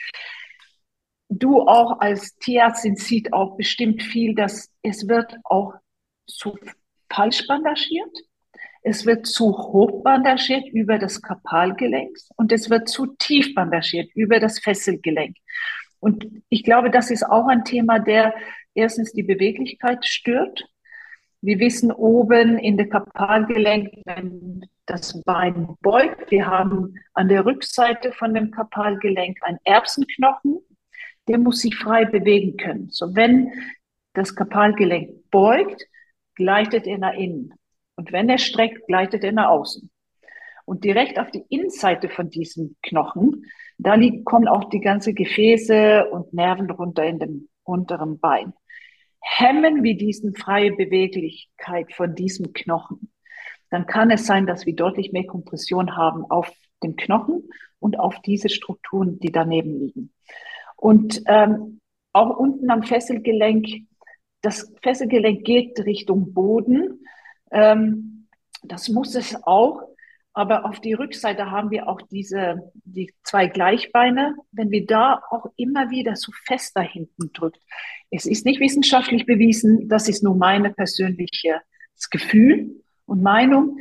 du 1.28 1.60
auch 1.60 2.00
als 2.00 2.36
Tierärztin 2.38 2.96
sieht 2.96 3.32
auch 3.32 3.56
bestimmt 3.56 4.02
viel, 4.02 4.34
dass 4.34 4.72
es 4.82 5.06
wird 5.06 5.36
auch 5.44 5.74
zu 6.26 6.58
falsch 7.08 7.46
bandagiert. 7.46 8.10
Es 8.82 9.06
wird 9.06 9.24
zu 9.26 9.56
hoch 9.56 10.02
bandagiert 10.02 10.66
über 10.72 10.98
das 10.98 11.22
Kapalgelenk 11.22 12.16
und 12.34 12.50
es 12.50 12.68
wird 12.68 12.88
zu 12.88 13.14
tief 13.20 13.54
bandagiert 13.54 14.10
über 14.16 14.40
das 14.40 14.58
Fesselgelenk. 14.58 15.36
Und 16.00 16.26
ich 16.48 16.64
glaube, 16.64 16.90
das 16.90 17.08
ist 17.12 17.22
auch 17.22 17.46
ein 17.46 17.64
Thema, 17.64 18.00
der 18.00 18.34
erstens 18.74 19.12
die 19.12 19.22
Beweglichkeit 19.22 20.04
stört 20.04 20.64
wir 21.42 21.58
wissen 21.58 21.90
oben 21.90 22.56
in 22.56 22.76
der 22.76 22.88
Kapalgelenk, 22.88 23.90
wenn 24.04 24.64
das 24.86 25.20
Bein 25.22 25.76
beugt, 25.80 26.30
wir 26.30 26.46
haben 26.46 26.94
an 27.14 27.28
der 27.28 27.44
Rückseite 27.44 28.12
von 28.12 28.34
dem 28.34 28.50
Kapalgelenk 28.50 29.38
einen 29.42 29.58
Erbsenknochen, 29.64 30.60
der 31.28 31.38
muss 31.38 31.60
sich 31.60 31.76
frei 31.76 32.04
bewegen 32.04 32.56
können. 32.56 32.90
So 32.90 33.14
wenn 33.14 33.52
das 34.14 34.34
Kapalgelenk 34.34 35.30
beugt, 35.30 35.86
gleitet 36.34 36.86
er 36.86 36.98
nach 36.98 37.14
innen. 37.14 37.54
Und 37.96 38.12
wenn 38.12 38.28
er 38.28 38.38
streckt, 38.38 38.86
gleitet 38.86 39.22
er 39.22 39.32
nach 39.32 39.48
außen. 39.48 39.90
Und 40.64 40.84
direkt 40.84 41.18
auf 41.18 41.30
die 41.30 41.44
Innenseite 41.48 42.08
von 42.08 42.30
diesem 42.30 42.76
Knochen, 42.82 43.44
da 43.78 43.94
liegt, 43.94 44.24
kommen 44.24 44.48
auch 44.48 44.70
die 44.70 44.80
ganze 44.80 45.14
Gefäße 45.14 46.08
und 46.10 46.32
Nerven 46.32 46.70
runter 46.70 47.04
in 47.04 47.18
dem 47.18 47.48
unteren 47.64 48.18
Bein 48.18 48.52
hemmen 49.22 49.82
wir 49.82 49.96
diesen 49.96 50.34
freie 50.34 50.72
Beweglichkeit 50.72 51.92
von 51.94 52.14
diesem 52.14 52.52
Knochen, 52.52 53.11
dann 53.72 53.86
kann 53.86 54.10
es 54.10 54.26
sein, 54.26 54.46
dass 54.46 54.66
wir 54.66 54.76
deutlich 54.76 55.12
mehr 55.12 55.26
Kompression 55.26 55.96
haben 55.96 56.26
auf 56.30 56.52
dem 56.82 56.94
Knochen 56.94 57.48
und 57.78 57.98
auf 57.98 58.20
diese 58.20 58.50
Strukturen, 58.50 59.18
die 59.18 59.32
daneben 59.32 59.80
liegen. 59.80 60.12
Und 60.76 61.22
ähm, 61.24 61.80
auch 62.12 62.36
unten 62.36 62.70
am 62.70 62.82
Fesselgelenk, 62.82 63.66
das 64.42 64.70
Fesselgelenk 64.82 65.44
geht 65.44 65.80
Richtung 65.86 66.34
Boden. 66.34 67.06
Ähm, 67.50 68.28
das 68.62 68.90
muss 68.90 69.14
es 69.14 69.42
auch, 69.44 69.80
aber 70.34 70.66
auf 70.66 70.80
die 70.80 70.92
Rückseite 70.92 71.50
haben 71.50 71.70
wir 71.70 71.88
auch 71.88 72.02
diese, 72.02 72.70
die 72.74 73.14
zwei 73.22 73.46
Gleichbeine. 73.46 74.36
Wenn 74.50 74.70
wir 74.70 74.84
da 74.84 75.22
auch 75.30 75.46
immer 75.56 75.88
wieder 75.88 76.14
so 76.14 76.30
fest 76.44 76.72
da 76.74 76.82
hinten 76.82 77.32
drückt. 77.32 77.62
Es 78.10 78.26
ist 78.26 78.44
nicht 78.44 78.60
wissenschaftlich 78.60 79.24
bewiesen. 79.24 79.88
Das 79.88 80.10
ist 80.10 80.22
nur 80.22 80.36
meine 80.36 80.74
persönliche 80.74 81.62
Gefühl 82.10 82.82
und 83.12 83.22
Meinung. 83.22 83.78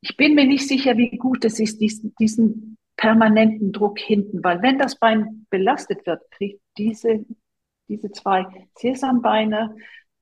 Ich 0.00 0.16
bin 0.16 0.34
mir 0.34 0.46
nicht 0.46 0.66
sicher, 0.66 0.96
wie 0.96 1.16
gut 1.16 1.44
es 1.44 1.60
ist, 1.60 1.80
diesen, 1.80 2.14
diesen 2.18 2.76
permanenten 2.96 3.72
Druck 3.72 3.98
hinten, 3.98 4.42
weil 4.42 4.62
wenn 4.62 4.78
das 4.78 4.98
Bein 4.98 5.46
belastet 5.50 6.06
wird, 6.06 6.28
kriegt 6.30 6.60
diese, 6.76 7.24
diese 7.88 8.10
zwei 8.10 8.46
Sesambeine 8.76 9.76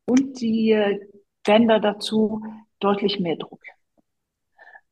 und 0.06 0.40
die 0.40 0.98
Bänder 1.44 1.80
dazu 1.80 2.44
deutlich 2.80 3.20
mehr 3.20 3.36
Druck. 3.36 3.62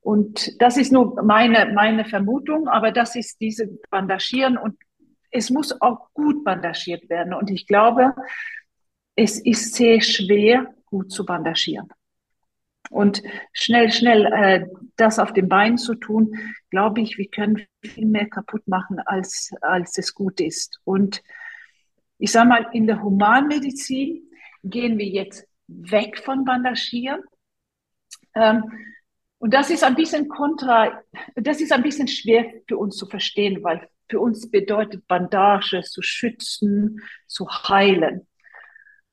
Und 0.01 0.61
das 0.62 0.77
ist 0.77 0.92
nur 0.92 1.23
meine, 1.23 1.73
meine 1.75 2.05
Vermutung, 2.05 2.68
aber 2.68 2.92
das 2.92 3.16
ist 3.16 3.40
diese 3.40 3.68
Bandagieren 3.90 4.57
und 4.57 4.77
es 5.31 5.51
muss 5.51 5.79
auch 5.83 6.09
gut 6.14 6.44
bandagiert 6.44 7.11
werden. 7.11 7.35
Und 7.35 7.51
ich 7.51 7.66
glaube, 7.66 8.14
es 9.16 9.38
ist 9.38 9.75
sehr 9.75 10.01
schwer, 10.01 10.73
gut 10.87 11.11
zu 11.12 11.27
bandagieren. 11.27 11.88
Und 12.90 13.22
schnell, 13.53 13.90
schnell 13.92 14.27
äh, 14.27 14.66
das 14.96 15.18
auf 15.18 15.33
dem 15.33 15.48
Bein 15.48 15.79
zu 15.79 15.94
tun, 15.94 16.35
glaube 16.70 17.01
ich, 17.01 17.18
wir 17.18 17.29
können 17.29 17.66
viel 17.83 18.07
mehr 18.07 18.29
kaputt 18.29 18.66
machen, 18.66 18.98
als, 19.01 19.51
als 19.61 19.98
es 19.98 20.14
gut 20.14 20.40
ist. 20.40 20.81
Und 20.85 21.22
ich 22.18 22.33
sage 22.33 22.48
mal, 22.48 22.66
in 22.72 22.87
der 22.87 23.03
Humanmedizin 23.03 24.22
gehen 24.64 24.98
wir 24.98 25.07
jetzt 25.07 25.46
weg 25.68 26.18
von 26.18 26.44
Bandagieren. 26.44 27.20
Ähm, 28.35 28.64
und 29.38 29.55
das 29.55 29.70
ist 29.70 29.85
ein 29.85 29.94
bisschen 29.94 30.29
kontra, 30.29 31.01
das 31.37 31.61
ist 31.61 31.72
ein 31.72 31.83
bisschen 31.83 32.09
schwer 32.09 32.53
für 32.66 32.77
uns 32.77 32.96
zu 32.96 33.07
verstehen, 33.07 33.62
weil 33.62 33.88
für 34.09 34.20
uns 34.20 34.51
bedeutet 34.51 35.07
Bandage 35.07 35.83
zu 35.83 36.03
schützen, 36.03 37.01
zu 37.27 37.46
heilen. 37.48 38.27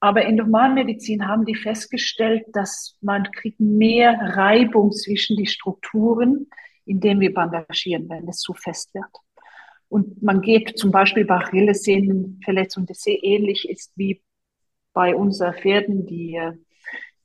Aber 0.06 0.24
in 0.24 0.38
der 0.38 0.46
Humanmedizin 0.46 1.28
haben 1.28 1.46
die 1.46 1.56
festgestellt, 1.56 2.44
dass 2.54 2.96
man 3.02 3.24
kriegt 3.32 3.60
mehr 3.60 4.14
Reibung 4.36 4.92
zwischen 4.92 5.36
die 5.36 5.48
Strukturen, 5.48 6.46
indem 6.86 7.22
wir 7.22 7.34
bandagieren, 7.34 8.08
wenn 8.08 8.28
es 8.28 8.38
zu 8.38 8.54
fest 8.54 8.94
wird. 8.94 9.10
Und 9.90 10.22
man 10.22 10.42
geht 10.42 10.78
zum 10.78 10.92
Beispiel 10.92 11.26
bei 11.26 11.38
Achillessehnenverletzungen, 11.38 12.86
das 12.86 13.00
sehr 13.00 13.24
ähnlich 13.24 13.68
ist 13.68 13.94
wie 13.96 14.22
bei 14.94 15.16
unseren 15.16 15.56
Pferden, 15.56 16.06
die, 16.06 16.40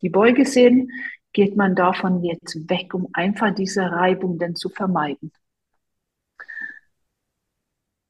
die 0.01 0.09
Beugesehnen, 0.09 0.89
geht 1.35 1.59
man 1.59 1.77
davon 1.77 2.25
jetzt 2.25 2.67
weg, 2.71 2.95
um 2.95 3.09
einfach 3.13 3.55
diese 3.55 3.83
Reibung 3.83 4.39
dann 4.39 4.57
zu 4.57 4.71
vermeiden? 4.71 5.33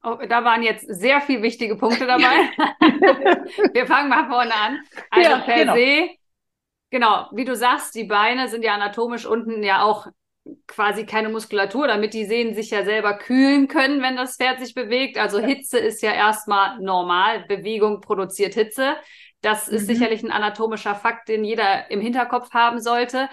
Oh, 0.03 0.17
da 0.27 0.43
waren 0.43 0.63
jetzt 0.63 0.85
sehr 0.87 1.21
viele 1.21 1.43
wichtige 1.43 1.75
Punkte 1.75 2.07
dabei. 2.07 2.23
Wir 3.73 3.85
fangen 3.85 4.09
mal 4.09 4.27
vorne 4.27 4.53
an. 4.53 4.79
Also 5.11 5.29
ja, 5.29 5.39
per 5.39 5.57
genau. 5.57 5.75
se, 5.75 6.09
genau, 6.89 7.27
wie 7.33 7.45
du 7.45 7.55
sagst, 7.55 7.93
die 7.93 8.05
Beine 8.05 8.47
sind 8.47 8.63
ja 8.63 8.73
anatomisch 8.73 9.27
unten 9.27 9.61
ja 9.61 9.83
auch 9.83 10.07
quasi 10.67 11.05
keine 11.05 11.29
Muskulatur, 11.29 11.87
damit 11.87 12.13
die 12.13 12.25
Sehnen 12.25 12.55
sich 12.55 12.71
ja 12.71 12.83
selber 12.83 13.13
kühlen 13.13 13.67
können, 13.67 14.01
wenn 14.01 14.15
das 14.15 14.37
Pferd 14.37 14.59
sich 14.59 14.73
bewegt. 14.73 15.17
Also 15.17 15.39
Hitze 15.39 15.77
ist 15.77 16.01
ja 16.01 16.13
erstmal 16.13 16.79
normal. 16.79 17.45
Bewegung 17.47 18.01
produziert 18.01 18.55
Hitze. 18.55 18.95
Das 19.41 19.67
ist 19.67 19.83
mhm. 19.83 19.93
sicherlich 19.93 20.23
ein 20.23 20.31
anatomischer 20.31 20.95
Fakt, 20.95 21.27
den 21.27 21.43
jeder 21.43 21.89
im 21.91 22.01
Hinterkopf 22.01 22.53
haben 22.53 22.79
sollte. 22.79 23.29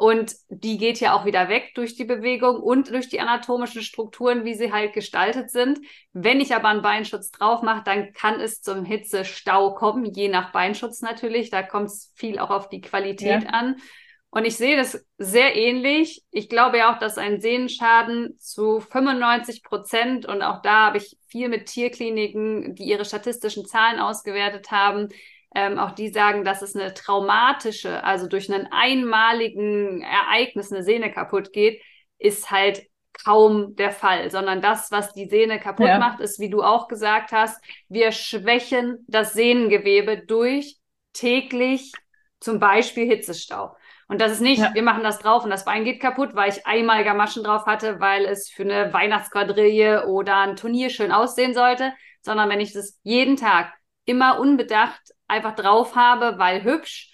Und 0.00 0.34
die 0.48 0.78
geht 0.78 0.98
ja 0.98 1.14
auch 1.14 1.26
wieder 1.26 1.50
weg 1.50 1.72
durch 1.74 1.94
die 1.94 2.06
Bewegung 2.06 2.56
und 2.56 2.88
durch 2.88 3.10
die 3.10 3.20
anatomischen 3.20 3.82
Strukturen, 3.82 4.46
wie 4.46 4.54
sie 4.54 4.72
halt 4.72 4.94
gestaltet 4.94 5.50
sind. 5.50 5.78
Wenn 6.14 6.40
ich 6.40 6.54
aber 6.54 6.68
einen 6.68 6.80
Beinschutz 6.80 7.30
drauf 7.30 7.60
mache, 7.60 7.82
dann 7.84 8.14
kann 8.14 8.40
es 8.40 8.62
zum 8.62 8.86
Hitzestau 8.86 9.74
kommen, 9.74 10.06
je 10.06 10.28
nach 10.28 10.52
Beinschutz 10.52 11.02
natürlich. 11.02 11.50
Da 11.50 11.62
kommt 11.62 11.88
es 11.88 12.14
viel 12.14 12.38
auch 12.38 12.48
auf 12.48 12.70
die 12.70 12.80
Qualität 12.80 13.44
ja. 13.44 13.50
an. 13.50 13.76
Und 14.30 14.46
ich 14.46 14.56
sehe 14.56 14.78
das 14.78 15.04
sehr 15.18 15.54
ähnlich. 15.54 16.24
Ich 16.30 16.48
glaube 16.48 16.78
ja 16.78 16.94
auch, 16.94 16.98
dass 16.98 17.18
ein 17.18 17.38
Sehnenschaden 17.38 18.38
zu 18.38 18.80
95 18.80 19.62
Prozent, 19.62 20.24
und 20.24 20.40
auch 20.40 20.62
da 20.62 20.86
habe 20.86 20.96
ich 20.96 21.18
viel 21.28 21.50
mit 21.50 21.66
Tierkliniken, 21.66 22.74
die 22.74 22.84
ihre 22.84 23.04
statistischen 23.04 23.66
Zahlen 23.66 24.00
ausgewertet 24.00 24.70
haben, 24.70 25.10
ähm, 25.54 25.78
auch 25.78 25.92
die 25.92 26.10
sagen, 26.10 26.44
dass 26.44 26.62
es 26.62 26.76
eine 26.76 26.94
traumatische, 26.94 28.04
also 28.04 28.26
durch 28.26 28.52
einen 28.52 28.68
einmaligen 28.70 30.02
Ereignis 30.02 30.72
eine 30.72 30.82
Sehne 30.82 31.10
kaputt 31.10 31.52
geht, 31.52 31.82
ist 32.18 32.50
halt 32.50 32.82
kaum 33.24 33.74
der 33.76 33.90
Fall, 33.90 34.30
sondern 34.30 34.62
das, 34.62 34.90
was 34.90 35.12
die 35.12 35.28
Sehne 35.28 35.58
kaputt 35.58 35.88
ja. 35.88 35.98
macht, 35.98 36.20
ist, 36.20 36.38
wie 36.38 36.50
du 36.50 36.62
auch 36.62 36.88
gesagt 36.88 37.32
hast, 37.32 37.62
wir 37.88 38.12
schwächen 38.12 39.04
das 39.08 39.32
Sehnengewebe 39.32 40.18
durch 40.26 40.76
täglich 41.12 41.92
zum 42.38 42.60
Beispiel 42.60 43.06
Hitzestau. 43.06 43.76
Und 44.08 44.20
das 44.20 44.32
ist 44.32 44.40
nicht, 44.40 44.60
ja. 44.60 44.74
wir 44.74 44.82
machen 44.82 45.04
das 45.04 45.18
drauf 45.18 45.44
und 45.44 45.50
das 45.50 45.64
Bein 45.64 45.84
geht 45.84 46.00
kaputt, 46.00 46.34
weil 46.34 46.50
ich 46.50 46.66
einmal 46.66 47.04
Gamaschen 47.04 47.44
drauf 47.44 47.66
hatte, 47.66 48.00
weil 48.00 48.24
es 48.24 48.48
für 48.48 48.62
eine 48.62 48.92
Weihnachtsquadrille 48.92 50.06
oder 50.06 50.38
ein 50.38 50.56
Turnier 50.56 50.90
schön 50.90 51.12
aussehen 51.12 51.54
sollte, 51.54 51.92
sondern 52.22 52.48
wenn 52.48 52.60
ich 52.60 52.72
das 52.72 52.98
jeden 53.02 53.36
Tag 53.36 53.72
immer 54.06 54.40
unbedacht 54.40 55.00
einfach 55.30 55.54
drauf 55.54 55.96
habe, 55.96 56.38
weil 56.38 56.64
hübsch, 56.64 57.10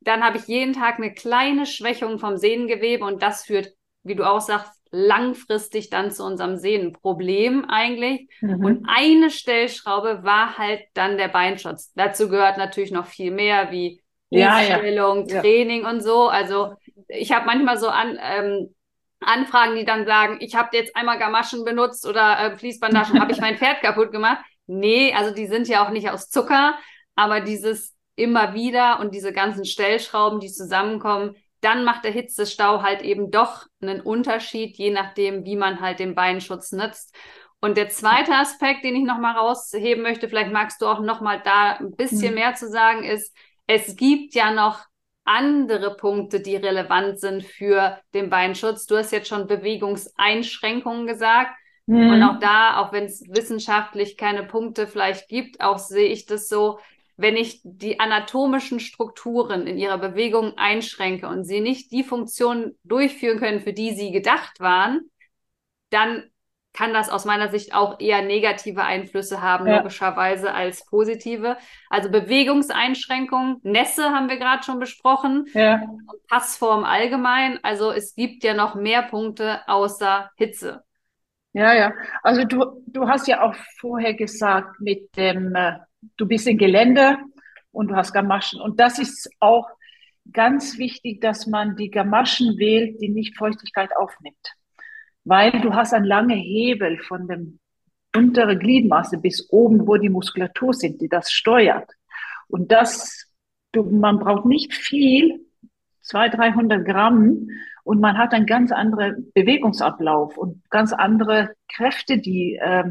dann 0.00 0.24
habe 0.24 0.38
ich 0.38 0.46
jeden 0.46 0.72
Tag 0.72 0.96
eine 0.96 1.12
kleine 1.12 1.66
Schwächung 1.66 2.18
vom 2.18 2.36
Sehnengewebe 2.36 3.04
und 3.04 3.22
das 3.22 3.44
führt, 3.44 3.72
wie 4.04 4.14
du 4.14 4.24
auch 4.24 4.40
sagst, 4.40 4.72
langfristig 4.90 5.90
dann 5.90 6.10
zu 6.10 6.24
unserem 6.24 6.56
Sehnenproblem 6.56 7.64
eigentlich. 7.68 8.28
Mhm. 8.40 8.64
Und 8.64 8.86
eine 8.88 9.30
Stellschraube 9.30 10.20
war 10.22 10.58
halt 10.58 10.82
dann 10.94 11.18
der 11.18 11.28
Beinschutz. 11.28 11.92
Dazu 11.94 12.28
gehört 12.28 12.56
natürlich 12.56 12.92
noch 12.92 13.06
viel 13.06 13.32
mehr 13.32 13.72
wie 13.72 14.00
ja, 14.30 14.60
Stellung, 14.60 15.26
ja. 15.26 15.40
Training 15.40 15.82
ja. 15.82 15.90
und 15.90 16.02
so. 16.02 16.28
Also 16.28 16.74
ich 17.08 17.32
habe 17.32 17.46
manchmal 17.46 17.78
so 17.78 17.88
an, 17.88 18.18
ähm, 18.22 18.74
Anfragen, 19.20 19.76
die 19.76 19.84
dann 19.84 20.06
sagen, 20.06 20.38
ich 20.40 20.54
habe 20.54 20.76
jetzt 20.76 20.94
einmal 20.94 21.18
Gamaschen 21.18 21.64
benutzt 21.64 22.06
oder 22.06 22.38
äh, 22.38 22.58
Fließbandagen, 22.58 23.20
habe 23.20 23.32
ich 23.32 23.40
mein 23.40 23.56
Pferd 23.56 23.80
kaputt 23.82 24.12
gemacht. 24.12 24.38
Nee, 24.66 25.12
also 25.14 25.34
die 25.34 25.46
sind 25.46 25.68
ja 25.68 25.84
auch 25.84 25.90
nicht 25.90 26.10
aus 26.10 26.28
Zucker, 26.28 26.76
aber 27.16 27.40
dieses 27.40 27.96
immer 28.14 28.54
wieder 28.54 29.00
und 29.00 29.14
diese 29.14 29.32
ganzen 29.32 29.64
Stellschrauben, 29.64 30.40
die 30.40 30.52
zusammenkommen, 30.52 31.34
dann 31.60 31.84
macht 31.84 32.04
der 32.04 32.12
Hitzestau 32.12 32.82
halt 32.82 33.02
eben 33.02 33.30
doch 33.30 33.66
einen 33.80 34.00
Unterschied, 34.00 34.76
je 34.76 34.90
nachdem, 34.90 35.44
wie 35.44 35.56
man 35.56 35.80
halt 35.80 35.98
den 35.98 36.14
Beinschutz 36.14 36.70
nutzt. 36.72 37.14
Und 37.60 37.76
der 37.76 37.88
zweite 37.88 38.34
Aspekt, 38.34 38.84
den 38.84 38.94
ich 38.94 39.04
nochmal 39.04 39.36
rausheben 39.36 40.02
möchte, 40.02 40.28
vielleicht 40.28 40.52
magst 40.52 40.80
du 40.80 40.86
auch 40.86 41.00
nochmal 41.00 41.42
da 41.44 41.72
ein 41.72 41.96
bisschen 41.96 42.30
mhm. 42.30 42.34
mehr 42.34 42.54
zu 42.54 42.68
sagen, 42.68 43.02
ist, 43.02 43.34
es 43.66 43.96
gibt 43.96 44.34
ja 44.34 44.52
noch 44.52 44.84
andere 45.24 45.96
Punkte, 45.96 46.40
die 46.40 46.56
relevant 46.56 47.18
sind 47.18 47.44
für 47.44 47.98
den 48.14 48.30
Beinschutz. 48.30 48.86
Du 48.86 48.96
hast 48.96 49.10
jetzt 49.10 49.28
schon 49.28 49.48
Bewegungseinschränkungen 49.48 51.06
gesagt. 51.06 51.50
Mhm. 51.86 52.10
Und 52.10 52.22
auch 52.22 52.38
da, 52.38 52.78
auch 52.78 52.92
wenn 52.92 53.04
es 53.04 53.24
wissenschaftlich 53.28 54.16
keine 54.16 54.44
Punkte 54.44 54.86
vielleicht 54.86 55.28
gibt, 55.28 55.60
auch 55.60 55.78
sehe 55.78 56.08
ich 56.08 56.26
das 56.26 56.48
so, 56.48 56.78
wenn 57.16 57.36
ich 57.36 57.60
die 57.64 57.98
anatomischen 57.98 58.80
Strukturen 58.80 59.66
in 59.66 59.78
ihrer 59.78 59.98
Bewegung 59.98 60.56
einschränke 60.58 61.28
und 61.28 61.44
sie 61.44 61.60
nicht 61.60 61.90
die 61.92 62.04
Funktion 62.04 62.76
durchführen 62.84 63.38
können, 63.38 63.60
für 63.60 63.72
die 63.72 63.92
sie 63.92 64.12
gedacht 64.12 64.60
waren, 64.60 65.10
dann 65.90 66.24
kann 66.76 66.92
das 66.92 67.08
aus 67.08 67.24
meiner 67.24 67.48
Sicht 67.48 67.74
auch 67.74 67.98
eher 68.00 68.20
negative 68.20 68.84
Einflüsse 68.84 69.40
haben, 69.40 69.66
ja. 69.66 69.78
logischerweise, 69.78 70.52
als 70.52 70.84
positive. 70.84 71.56
Also 71.88 72.10
Bewegungseinschränkungen, 72.10 73.60
Nässe 73.62 74.10
haben 74.10 74.28
wir 74.28 74.36
gerade 74.36 74.62
schon 74.62 74.78
besprochen, 74.78 75.46
ja. 75.54 75.80
Passform 76.28 76.84
allgemein. 76.84 77.58
Also 77.62 77.92
es 77.92 78.14
gibt 78.14 78.44
ja 78.44 78.52
noch 78.52 78.74
mehr 78.74 79.02
Punkte 79.02 79.66
außer 79.66 80.30
Hitze. 80.36 80.84
Ja, 81.54 81.72
ja. 81.72 81.92
Also 82.22 82.44
du, 82.44 82.84
du 82.86 83.08
hast 83.08 83.26
ja 83.26 83.40
auch 83.40 83.54
vorher 83.80 84.12
gesagt, 84.12 84.78
mit 84.78 85.16
dem, 85.16 85.54
äh, 85.54 85.78
du 86.16 86.26
bist 86.26 86.46
im 86.46 86.58
Gelände 86.58 87.18
und 87.72 87.88
du 87.88 87.96
hast 87.96 88.12
Gamaschen. 88.12 88.60
Und 88.60 88.80
das 88.80 88.98
ist 88.98 89.30
auch 89.40 89.68
ganz 90.32 90.78
wichtig, 90.78 91.20
dass 91.20 91.46
man 91.46 91.76
die 91.76 91.90
Gamaschen 91.90 92.58
wählt, 92.58 93.00
die 93.00 93.08
nicht 93.08 93.36
Feuchtigkeit 93.36 93.96
aufnimmt 93.96 94.56
weil 95.26 95.50
du 95.60 95.74
hast 95.74 95.92
einen 95.92 96.04
langen 96.04 96.38
Hebel 96.38 96.98
von 96.98 97.26
dem 97.26 97.58
untere 98.16 98.56
Gliedmaße 98.56 99.18
bis 99.18 99.50
oben, 99.50 99.86
wo 99.86 99.96
die 99.96 100.08
Muskulatur 100.08 100.72
sind, 100.72 101.00
die 101.02 101.08
das 101.08 101.30
steuert. 101.30 101.90
Und 102.46 102.70
das, 102.70 103.26
du, 103.72 103.82
man 103.82 104.20
braucht 104.20 104.46
nicht 104.46 104.72
viel, 104.72 105.44
200, 106.02 106.38
300 106.38 106.86
Gramm, 106.86 107.48
und 107.86 108.00
man 108.00 108.18
hat 108.18 108.32
einen 108.32 108.46
ganz 108.46 108.72
anderen 108.72 109.30
Bewegungsablauf 109.32 110.36
und 110.36 110.68
ganz 110.70 110.92
andere 110.92 111.54
Kräfte, 111.68 112.18
die, 112.18 112.56
äh, 112.56 112.84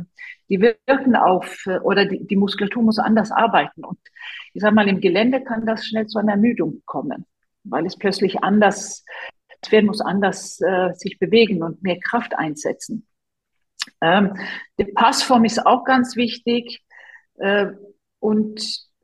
die 0.48 0.62
wirken 0.62 1.16
auf, 1.18 1.68
oder 1.84 2.06
die, 2.06 2.26
die 2.26 2.38
Muskulatur 2.38 2.82
muss 2.82 2.98
anders 2.98 3.32
arbeiten. 3.32 3.84
Und 3.84 4.00
ich 4.54 4.62
sag 4.62 4.74
mal, 4.74 4.88
im 4.88 5.02
Gelände 5.02 5.44
kann 5.44 5.66
das 5.66 5.86
schnell 5.86 6.08
zu 6.08 6.18
einer 6.18 6.32
Ermüdung 6.32 6.82
kommen, 6.86 7.26
weil 7.66 7.86
es 7.86 7.98
plötzlich 7.98 8.42
anders 8.42 9.04
Pferd 9.66 9.86
muss 9.86 10.00
anders 10.00 10.62
äh, 10.62 10.94
sich 10.94 11.20
bewegen 11.20 11.62
und 11.64 11.84
mehr 11.84 12.00
Kraft 12.00 12.38
einsetzen. 12.38 13.06
Ähm, 14.00 14.38
die 14.80 14.86
Passform 14.86 15.44
ist 15.44 15.66
auch 15.66 15.84
ganz 15.84 16.16
wichtig. 16.16 16.84
Äh, 17.36 17.72
und 18.20 18.62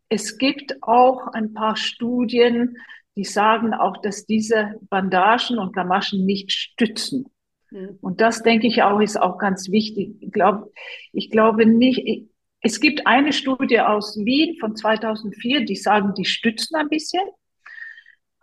es 0.07 0.37
gibt 0.37 0.81
auch 0.83 1.27
ein 1.27 1.53
paar 1.53 1.75
Studien, 1.75 2.77
die 3.15 3.23
sagen 3.23 3.73
auch, 3.73 3.97
dass 4.01 4.25
diese 4.25 4.75
Bandagen 4.89 5.59
und 5.59 5.73
Gamaschen 5.73 6.25
nicht 6.25 6.51
stützen. 6.51 7.25
Mhm. 7.71 7.97
Und 8.01 8.21
das 8.21 8.43
denke 8.43 8.67
ich 8.67 8.83
auch, 8.83 8.99
ist 8.99 9.19
auch 9.19 9.37
ganz 9.37 9.69
wichtig. 9.69 10.15
Ich 10.21 10.31
glaube, 10.31 10.71
ich 11.11 11.29
glaube 11.29 11.65
nicht, 11.65 12.27
es 12.61 12.79
gibt 12.79 13.07
eine 13.07 13.33
Studie 13.33 13.79
aus 13.79 14.17
Wien 14.17 14.57
von 14.59 14.75
2004, 14.75 15.65
die 15.65 15.75
sagen, 15.75 16.13
die 16.13 16.25
stützen 16.25 16.75
ein 16.75 16.89
bisschen. 16.89 17.23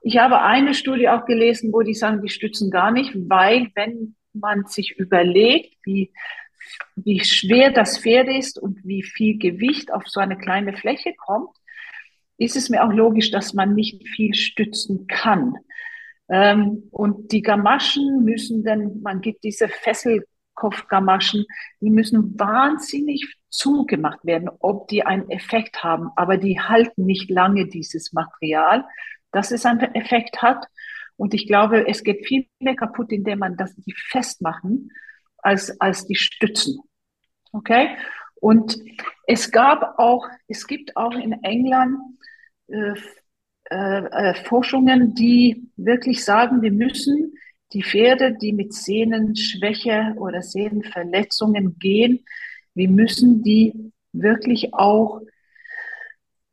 Ich 0.02 0.18
habe 0.18 0.42
eine 0.42 0.74
Studie 0.74 1.08
auch 1.08 1.24
gelesen, 1.24 1.72
wo 1.72 1.82
die 1.82 1.94
sagen, 1.94 2.22
die 2.22 2.28
stützen 2.28 2.70
gar 2.70 2.90
nicht, 2.90 3.12
weil 3.14 3.68
wenn 3.74 4.16
man 4.32 4.66
sich 4.66 4.96
überlegt, 4.98 5.76
wie, 5.84 6.12
wie 6.96 7.24
schwer 7.24 7.70
das 7.70 7.98
Pferd 7.98 8.28
ist 8.28 8.58
und 8.58 8.84
wie 8.84 9.02
viel 9.02 9.38
Gewicht 9.38 9.92
auf 9.92 10.06
so 10.06 10.20
eine 10.20 10.36
kleine 10.36 10.76
Fläche 10.76 11.14
kommt, 11.14 11.50
ist 12.38 12.56
es 12.56 12.70
mir 12.70 12.84
auch 12.84 12.92
logisch, 12.92 13.30
dass 13.30 13.52
man 13.52 13.74
nicht 13.74 14.06
viel 14.08 14.34
stützen 14.34 15.06
kann. 15.06 15.54
Ähm, 16.28 16.84
und 16.90 17.32
die 17.32 17.42
Gamaschen 17.42 18.24
müssen 18.24 18.64
dann, 18.64 19.02
man 19.02 19.20
gibt 19.20 19.44
diese 19.44 19.68
Fesselkopfgamaschen, 19.68 21.44
die 21.80 21.90
müssen 21.90 22.38
wahnsinnig 22.38 23.36
zugemacht 23.50 24.24
werden, 24.24 24.50
ob 24.60 24.88
die 24.88 25.04
einen 25.04 25.30
Effekt 25.30 25.82
haben, 25.82 26.10
aber 26.16 26.36
die 26.36 26.60
halten 26.60 27.04
nicht 27.04 27.30
lange 27.30 27.66
dieses 27.66 28.12
Material 28.12 28.84
dass 29.32 29.50
es 29.50 29.64
einen 29.66 29.94
Effekt 29.94 30.42
hat. 30.42 30.66
Und 31.16 31.34
ich 31.34 31.46
glaube, 31.46 31.88
es 31.88 32.04
geht 32.04 32.26
viel 32.26 32.46
mehr 32.60 32.76
kaputt, 32.76 33.12
indem 33.12 33.40
man 33.40 33.56
das 33.56 33.74
die 33.74 33.92
festmachen, 33.92 34.90
als, 35.38 35.80
als 35.80 36.06
die 36.06 36.14
stützen. 36.14 36.80
Okay? 37.52 37.96
Und 38.40 38.78
es 39.26 39.50
gab 39.50 39.98
auch, 39.98 40.26
es 40.46 40.66
gibt 40.66 40.96
auch 40.96 41.14
in 41.14 41.32
England 41.42 41.98
äh, 42.68 42.94
äh, 43.70 44.04
äh, 44.30 44.34
Forschungen, 44.44 45.14
die 45.14 45.68
wirklich 45.76 46.24
sagen, 46.24 46.62
wir 46.62 46.72
müssen 46.72 47.34
die 47.72 47.82
Pferde, 47.82 48.34
die 48.40 48.52
mit 48.52 48.72
Sehnenschwäche 48.72 50.14
oder 50.16 50.40
Sehnenverletzungen 50.42 51.78
gehen, 51.78 52.24
wir 52.74 52.88
müssen 52.88 53.42
die 53.42 53.92
wirklich 54.12 54.72
auch 54.72 55.20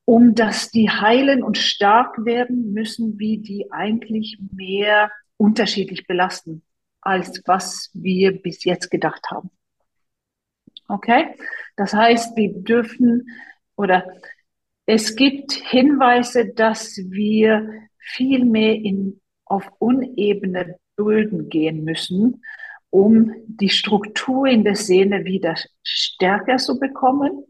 um 0.05 0.35
dass 0.35 0.69
die 0.69 0.89
heilen 0.89 1.41
und 1.41 1.57
stark 1.57 2.23
werden, 2.25 2.73
müssen 2.73 3.17
wir 3.17 3.41
die 3.41 3.71
eigentlich 3.71 4.37
mehr 4.51 5.11
unterschiedlich 5.37 6.05
belasten, 6.05 6.61
als 7.01 7.41
was 7.45 7.89
wir 7.93 8.41
bis 8.41 8.63
jetzt 8.63 8.91
gedacht 8.91 9.25
haben. 9.31 9.49
Okay? 10.87 11.35
Das 11.75 11.93
heißt, 11.93 12.35
wir 12.35 12.53
dürfen 12.53 13.27
oder 13.75 14.05
es 14.85 15.15
gibt 15.15 15.51
Hinweise, 15.51 16.53
dass 16.53 16.97
wir 17.09 17.67
viel 17.97 18.45
mehr 18.45 18.75
in, 18.75 19.19
auf 19.45 19.69
unebene 19.79 20.77
Böden 20.95 21.49
gehen 21.49 21.83
müssen, 21.83 22.43
um 22.89 23.33
die 23.47 23.69
Struktur 23.69 24.45
in 24.47 24.63
der 24.63 24.75
Sehne 24.75 25.25
wieder 25.25 25.55
stärker 25.83 26.57
zu 26.57 26.79
bekommen 26.79 27.45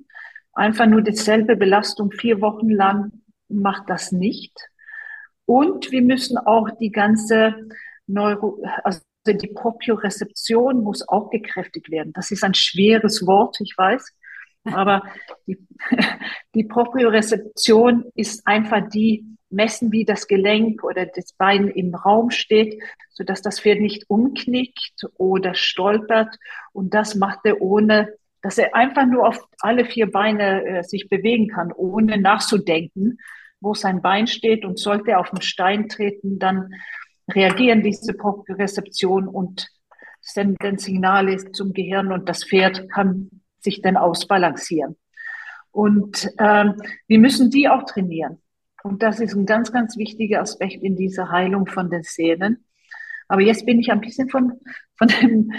Einfach 0.55 0.85
nur 0.85 1.01
dieselbe 1.01 1.57
Belastung 1.57 2.11
vier 2.11 2.39
Wochen 2.39 2.69
lang 2.69 3.11
macht 3.49 3.89
das 3.89 4.13
nicht. 4.13 4.57
Und 5.45 5.91
wir 5.91 6.01
müssen 6.01 6.37
auch 6.37 6.69
die 6.79 6.91
ganze 6.91 7.67
Neuro, 8.07 8.63
also 8.83 9.01
die 9.33 9.47
Propriorezeption 9.47 10.83
muss 10.83 11.07
auch 11.07 11.29
gekräftigt 11.29 11.89
werden. 11.89 12.13
Das 12.13 12.31
ist 12.31 12.43
ein 12.43 12.53
schweres 12.53 13.25
Wort, 13.25 13.59
ich 13.61 13.73
weiß. 13.77 14.13
Aber 14.65 15.03
die, 15.47 15.57
die 16.55 16.63
Propriorezeption 16.63 18.05
ist 18.15 18.45
einfach 18.47 18.87
die, 18.89 19.25
messen, 19.49 19.91
wie 19.91 20.05
das 20.05 20.27
Gelenk 20.27 20.83
oder 20.83 21.05
das 21.05 21.33
Bein 21.33 21.69
im 21.69 21.95
Raum 21.95 22.29
steht, 22.29 22.81
so 23.11 23.23
dass 23.23 23.41
das 23.41 23.59
Pferd 23.59 23.79
nicht 23.79 24.09
umknickt 24.09 25.07
oder 25.17 25.53
stolpert. 25.53 26.35
Und 26.73 26.93
das 26.93 27.15
macht 27.15 27.39
er 27.45 27.61
ohne 27.61 28.13
dass 28.45 28.59
er 28.59 28.75
einfach 28.75 29.07
nur 29.07 29.27
auf 29.27 29.43
alle 29.57 29.85
vier 29.85 30.11
Beine 30.11 30.63
äh, 30.63 30.83
sich 30.83 31.09
bewegen 31.09 31.47
kann, 31.47 31.71
ohne 31.71 32.21
nachzudenken, 32.21 33.17
wo 33.59 33.73
sein 33.73 34.03
Bein 34.03 34.27
steht. 34.27 34.65
Und 34.65 34.77
sollte 34.77 35.11
er 35.11 35.19
auf 35.19 35.31
den 35.31 35.41
Stein 35.41 35.89
treten, 35.89 36.37
dann 36.37 36.71
reagieren 37.33 37.81
diese 37.81 38.13
Rezeption 38.49 39.27
und 39.27 39.67
senden 40.21 40.77
Signale 40.77 41.51
zum 41.51 41.73
Gehirn 41.73 42.11
und 42.11 42.27
das 42.27 42.43
Pferd 42.43 42.89
kann 42.89 43.29
sich 43.59 43.81
dann 43.81 43.97
ausbalancieren. 43.97 44.95
Und 45.71 46.29
ähm, 46.39 46.81
wir 47.07 47.19
müssen 47.19 47.51
die 47.51 47.67
auch 47.67 47.83
trainieren. 47.83 48.41
Und 48.83 49.03
das 49.03 49.19
ist 49.19 49.35
ein 49.35 49.45
ganz, 49.45 49.71
ganz 49.71 49.97
wichtiger 49.97 50.41
Aspekt 50.41 50.83
in 50.83 50.95
dieser 50.95 51.31
Heilung 51.31 51.67
von 51.67 51.89
den 51.89 52.03
Sehnen. 52.03 52.65
Aber 53.27 53.41
jetzt 53.41 53.65
bin 53.65 53.79
ich 53.79 53.91
ein 53.91 54.01
bisschen 54.01 54.29
von, 54.29 54.53
von 54.97 55.07
dem, 55.07 55.51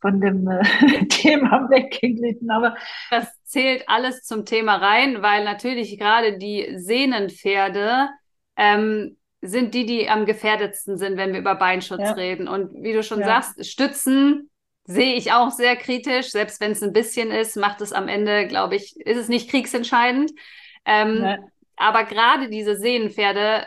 von 0.00 0.20
dem 0.20 0.46
äh, 0.46 1.06
Thema 1.08 1.68
weggeglitten. 1.70 2.50
Aber 2.50 2.76
das 3.10 3.26
zählt 3.44 3.84
alles 3.88 4.22
zum 4.22 4.44
Thema 4.44 4.76
rein, 4.76 5.22
weil 5.22 5.44
natürlich 5.44 5.98
gerade 5.98 6.38
die 6.38 6.74
Sehnenpferde 6.76 8.10
ähm, 8.56 9.16
sind 9.46 9.74
die, 9.74 9.84
die 9.84 10.08
am 10.08 10.24
gefährdetsten 10.24 10.96
sind, 10.96 11.16
wenn 11.16 11.32
wir 11.32 11.40
über 11.40 11.54
Beinschutz 11.54 12.00
ja. 12.00 12.12
reden. 12.12 12.48
Und 12.48 12.82
wie 12.82 12.92
du 12.92 13.02
schon 13.02 13.20
ja. 13.20 13.26
sagst, 13.26 13.64
Stützen 13.66 14.50
sehe 14.84 15.14
ich 15.14 15.32
auch 15.32 15.50
sehr 15.50 15.76
kritisch. 15.76 16.30
Selbst 16.30 16.60
wenn 16.60 16.72
es 16.72 16.82
ein 16.82 16.92
bisschen 16.92 17.30
ist, 17.30 17.56
macht 17.56 17.80
es 17.80 17.92
am 17.92 18.08
Ende, 18.08 18.46
glaube 18.46 18.76
ich, 18.76 18.98
ist 19.00 19.18
es 19.18 19.28
nicht 19.28 19.50
kriegsentscheidend. 19.50 20.32
Ähm, 20.84 21.22
ja. 21.22 21.38
Aber 21.76 22.04
gerade 22.04 22.48
diese 22.48 22.76
Sehnenpferde, 22.76 23.66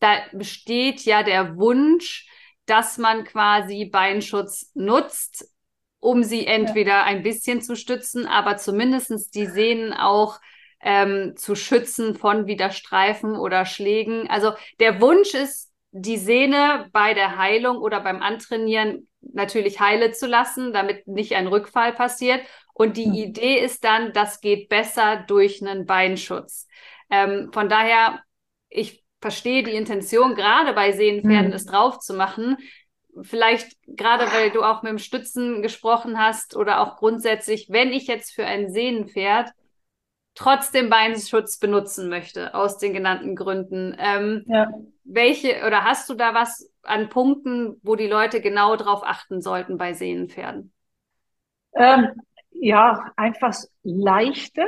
da 0.00 0.16
besteht 0.32 1.02
ja 1.02 1.22
der 1.22 1.56
Wunsch, 1.56 2.26
dass 2.66 2.98
man 2.98 3.24
quasi 3.24 3.86
Beinschutz 3.86 4.70
nutzt, 4.74 5.52
um 6.00 6.22
sie 6.22 6.46
entweder 6.46 7.04
ein 7.04 7.22
bisschen 7.22 7.60
zu 7.60 7.76
stützen, 7.76 8.26
aber 8.26 8.56
zumindestens 8.56 9.30
die 9.30 9.46
Sehnen 9.46 9.92
auch 9.92 10.38
ähm, 10.80 11.34
zu 11.36 11.54
schützen 11.54 12.14
von 12.14 12.46
wieder 12.46 12.70
Streifen 12.70 13.36
oder 13.36 13.64
Schlägen. 13.66 14.28
Also 14.28 14.52
der 14.80 15.00
Wunsch 15.00 15.34
ist, 15.34 15.72
die 15.90 16.18
Sehne 16.18 16.88
bei 16.92 17.14
der 17.14 17.38
Heilung 17.38 17.78
oder 17.78 18.00
beim 18.00 18.22
Antrainieren 18.22 19.08
natürlich 19.20 19.80
heile 19.80 20.12
zu 20.12 20.26
lassen, 20.26 20.72
damit 20.72 21.06
nicht 21.06 21.34
ein 21.34 21.46
Rückfall 21.46 21.92
passiert. 21.92 22.42
Und 22.72 22.96
die 22.96 23.06
mhm. 23.06 23.14
Idee 23.14 23.58
ist 23.58 23.84
dann, 23.84 24.12
das 24.12 24.40
geht 24.40 24.68
besser 24.68 25.24
durch 25.26 25.60
einen 25.62 25.86
Beinschutz. 25.86 26.68
Ähm, 27.10 27.50
von 27.52 27.68
daher, 27.68 28.20
ich 28.68 29.04
verstehe 29.20 29.62
die 29.62 29.74
Intention, 29.74 30.34
gerade 30.34 30.72
bei 30.74 30.92
Sehenpferden 30.92 31.48
mhm. 31.48 31.54
es 31.54 31.66
drauf 31.66 31.98
zu 31.98 32.14
machen. 32.14 32.56
Vielleicht 33.22 33.76
gerade, 33.88 34.26
weil 34.26 34.50
du 34.50 34.62
auch 34.62 34.82
mit 34.82 34.90
dem 34.90 34.98
Stützen 34.98 35.60
gesprochen 35.62 36.20
hast 36.20 36.54
oder 36.54 36.80
auch 36.80 36.96
grundsätzlich, 36.96 37.68
wenn 37.70 37.92
ich 37.92 38.06
jetzt 38.06 38.32
für 38.32 38.44
ein 38.44 38.70
Sehnenpferd 38.70 39.50
trotzdem 40.38 40.88
Beinschutz 40.88 41.58
benutzen 41.58 42.08
möchte, 42.08 42.54
aus 42.54 42.78
den 42.78 42.92
genannten 42.92 43.34
Gründen. 43.34 43.96
Ähm, 43.98 44.44
ja. 44.46 44.70
Welche 45.02 45.66
oder 45.66 45.82
hast 45.82 46.08
du 46.08 46.14
da 46.14 46.32
was 46.32 46.70
an 46.82 47.08
Punkten, 47.08 47.80
wo 47.82 47.96
die 47.96 48.06
Leute 48.06 48.40
genau 48.40 48.76
drauf 48.76 49.02
achten 49.04 49.42
sollten 49.42 49.78
bei 49.78 49.94
Sehnenpferden? 49.94 50.72
Ähm, 51.74 52.12
ja, 52.50 53.10
einfach 53.16 53.52
leichte 53.82 54.62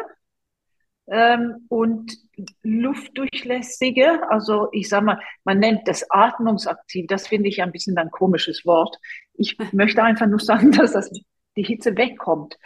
ähm, 1.07 1.67
und 1.69 2.17
luftdurchlässige. 2.65 4.29
Also 4.29 4.69
ich 4.73 4.89
sage 4.89 5.05
mal, 5.05 5.21
man 5.45 5.61
nennt 5.61 5.87
das 5.87 6.05
atmungsaktiv. 6.11 7.07
Das 7.07 7.29
finde 7.29 7.49
ich 7.49 7.63
ein 7.63 7.71
bisschen 7.71 7.97
ein 7.97 8.11
komisches 8.11 8.67
Wort. 8.67 8.97
Ich 9.35 9.57
möchte 9.73 10.03
einfach 10.03 10.27
nur 10.27 10.41
sagen, 10.41 10.73
dass 10.73 10.95
das 10.95 11.13
die 11.57 11.63
Hitze 11.63 11.97
wegkommt. 11.97 12.59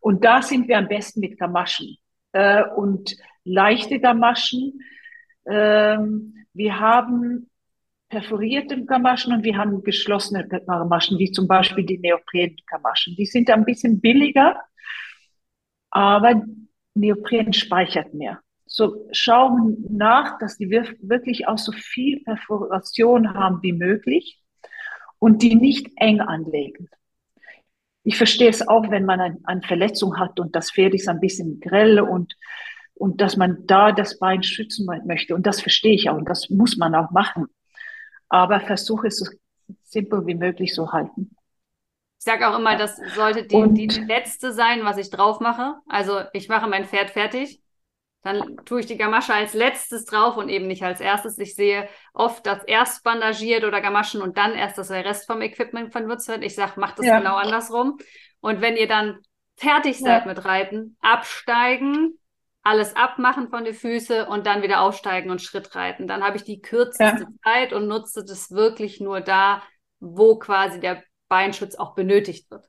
Und 0.00 0.24
da 0.24 0.42
sind 0.42 0.66
wir 0.66 0.78
am 0.78 0.88
besten 0.88 1.20
mit 1.20 1.38
Gamaschen 1.38 1.98
äh, 2.38 2.62
und 2.76 3.16
leichte 3.44 3.98
Gamaschen. 3.98 4.80
Ähm, 5.44 6.34
wir 6.52 6.78
haben 6.78 7.50
perforierte 8.08 8.84
Gamaschen 8.84 9.32
und 9.32 9.42
wir 9.44 9.56
haben 9.56 9.82
geschlossene 9.82 10.46
Gamaschen, 10.46 11.18
wie 11.18 11.32
zum 11.32 11.48
Beispiel 11.48 11.84
die 11.84 11.98
Neopren-Gamaschen. 11.98 13.16
Die 13.16 13.26
sind 13.26 13.50
ein 13.50 13.64
bisschen 13.64 14.00
billiger, 14.00 14.56
aber 15.90 16.42
Neopren 16.94 17.52
speichert 17.52 18.14
mehr. 18.14 18.40
So 18.66 19.08
schauen 19.12 19.84
nach, 19.90 20.38
dass 20.38 20.58
die 20.58 20.70
wirklich 20.70 21.48
auch 21.48 21.58
so 21.58 21.72
viel 21.72 22.20
Perforation 22.22 23.34
haben 23.34 23.62
wie 23.62 23.72
möglich 23.72 24.40
und 25.18 25.42
die 25.42 25.56
nicht 25.56 25.90
eng 25.96 26.20
anlegen. 26.20 26.88
Ich 28.04 28.16
verstehe 28.16 28.48
es 28.48 28.66
auch, 28.66 28.90
wenn 28.90 29.04
man 29.04 29.20
ein, 29.20 29.38
eine 29.44 29.62
Verletzung 29.62 30.18
hat 30.18 30.40
und 30.40 30.54
das 30.54 30.70
Pferd 30.70 30.94
ist 30.94 31.08
ein 31.08 31.20
bisschen 31.20 31.60
grell 31.60 32.00
und, 32.00 32.34
und 32.94 33.20
dass 33.20 33.36
man 33.36 33.66
da 33.66 33.92
das 33.92 34.18
Bein 34.18 34.42
schützen 34.42 34.86
möchte. 35.04 35.34
Und 35.34 35.46
das 35.46 35.60
verstehe 35.60 35.94
ich 35.94 36.08
auch 36.08 36.16
und 36.16 36.28
das 36.28 36.48
muss 36.48 36.76
man 36.76 36.94
auch 36.94 37.10
machen. 37.10 37.46
Aber 38.28 38.60
versuche 38.60 39.08
es 39.08 39.18
so 39.18 39.26
simpel 39.82 40.26
wie 40.26 40.34
möglich 40.34 40.72
zu 40.72 40.92
halten. 40.92 41.34
Ich 42.18 42.24
sage 42.24 42.48
auch 42.48 42.58
immer, 42.58 42.76
das 42.76 42.96
sollte 43.14 43.44
die, 43.44 43.88
die 43.88 44.00
letzte 44.00 44.52
sein, 44.52 44.84
was 44.84 44.98
ich 44.98 45.10
drauf 45.10 45.38
mache. 45.40 45.76
Also 45.86 46.22
ich 46.32 46.48
mache 46.48 46.68
mein 46.68 46.84
Pferd 46.84 47.10
fertig, 47.10 47.62
dann 48.22 48.56
tue 48.64 48.80
ich 48.80 48.86
die 48.86 48.96
Gamasche 48.96 49.32
als 49.32 49.54
letztes 49.54 50.04
drauf 50.04 50.36
und 50.36 50.48
eben 50.48 50.66
nicht 50.66 50.82
als 50.82 51.00
erstes. 51.00 51.38
Ich 51.38 51.54
sehe 51.54 51.88
oft, 52.12 52.44
dass 52.46 52.64
erst 52.64 53.04
bandagiert 53.04 53.64
oder 53.64 53.80
Gamaschen 53.80 54.22
und 54.22 54.36
dann 54.36 54.54
erst, 54.54 54.76
dass 54.76 54.88
der 54.88 55.04
Rest 55.04 55.26
vom 55.26 55.40
Equipment 55.40 55.92
benutzt 55.92 56.28
wird. 56.28 56.42
Ich 56.42 56.54
sage, 56.54 56.80
macht 56.80 56.98
das 56.98 57.06
ja. 57.06 57.18
genau 57.18 57.36
andersrum. 57.36 57.98
Und 58.40 58.60
wenn 58.60 58.76
ihr 58.76 58.88
dann 58.88 59.18
fertig 59.56 59.98
seid 59.98 60.22
ja. 60.22 60.26
mit 60.26 60.44
Reiten, 60.44 60.96
absteigen, 61.00 62.18
alles 62.62 62.96
abmachen 62.96 63.48
von 63.48 63.64
den 63.64 63.74
Füßen 63.74 64.26
und 64.26 64.46
dann 64.46 64.62
wieder 64.62 64.82
aufsteigen 64.82 65.30
und 65.30 65.40
Schritt 65.40 65.74
reiten. 65.74 66.06
Dann 66.06 66.22
habe 66.22 66.36
ich 66.36 66.44
die 66.44 66.60
kürzeste 66.60 67.22
ja. 67.22 67.28
Zeit 67.44 67.72
und 67.72 67.86
nutze 67.86 68.24
das 68.24 68.50
wirklich 68.50 69.00
nur 69.00 69.20
da, 69.20 69.62
wo 70.00 70.38
quasi 70.38 70.80
der 70.80 71.02
Beinschutz 71.28 71.76
auch 71.76 71.94
benötigt 71.94 72.50
wird. 72.50 72.68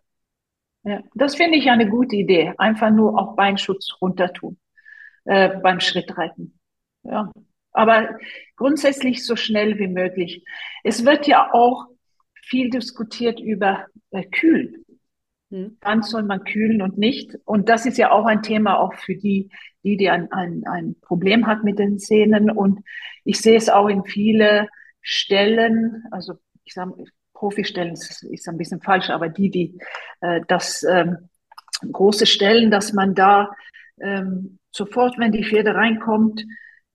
Ja, 0.83 1.01
das 1.15 1.35
finde 1.35 1.57
ich 1.57 1.69
eine 1.69 1.89
gute 1.89 2.15
Idee. 2.15 2.53
Einfach 2.57 2.91
nur 2.91 3.19
auch 3.19 3.35
Beinschutz 3.35 3.89
runter 3.99 4.31
tun 4.31 4.57
äh, 5.29 5.59
beim 5.61 5.79
Schrittreiten. 5.79 6.59
Ja, 7.03 7.31
aber 7.71 8.17
grundsätzlich 8.55 9.23
so 9.23 9.35
schnell 9.35 9.77
wie 9.77 9.87
möglich. 9.87 10.43
Es 10.83 11.05
wird 11.05 11.27
ja 11.27 11.53
auch 11.53 11.85
viel 12.41 12.71
diskutiert 12.71 13.39
über 13.39 13.85
äh, 14.09 14.23
Kühlen. 14.23 14.85
Hm. 15.51 15.77
Wann 15.81 16.01
soll 16.01 16.23
man 16.23 16.43
kühlen 16.43 16.81
und 16.81 16.97
nicht? 16.97 17.35
Und 17.45 17.69
das 17.69 17.85
ist 17.85 17.99
ja 17.99 18.11
auch 18.11 18.25
ein 18.25 18.41
Thema 18.41 18.79
auch 18.79 18.95
für 18.95 19.15
die, 19.15 19.51
die, 19.83 19.97
die 19.97 20.09
ein, 20.09 20.31
ein, 20.31 20.63
ein 20.65 20.95
Problem 21.01 21.45
hat 21.45 21.63
mit 21.63 21.77
den 21.77 21.99
Zähnen. 21.99 22.49
Und 22.49 22.79
ich 23.23 23.39
sehe 23.39 23.57
es 23.57 23.69
auch 23.69 23.87
in 23.87 24.03
viele 24.05 24.67
Stellen, 25.01 26.05
also 26.09 26.33
ich 26.65 26.73
sage, 26.73 27.03
Profistellen 27.33 27.93
ist, 27.93 28.23
ist 28.23 28.49
ein 28.49 28.57
bisschen 28.57 28.81
falsch, 28.81 29.09
aber 29.09 29.29
die, 29.29 29.49
die 29.49 29.79
äh, 30.21 30.41
das 30.47 30.83
ähm, 30.83 31.29
große 31.91 32.25
Stellen, 32.25 32.69
dass 32.71 32.93
man 32.93 33.15
da 33.15 33.51
ähm, 34.01 34.58
sofort, 34.71 35.17
wenn 35.17 35.31
die 35.31 35.43
Pferde 35.43 35.75
reinkommt, 35.75 36.45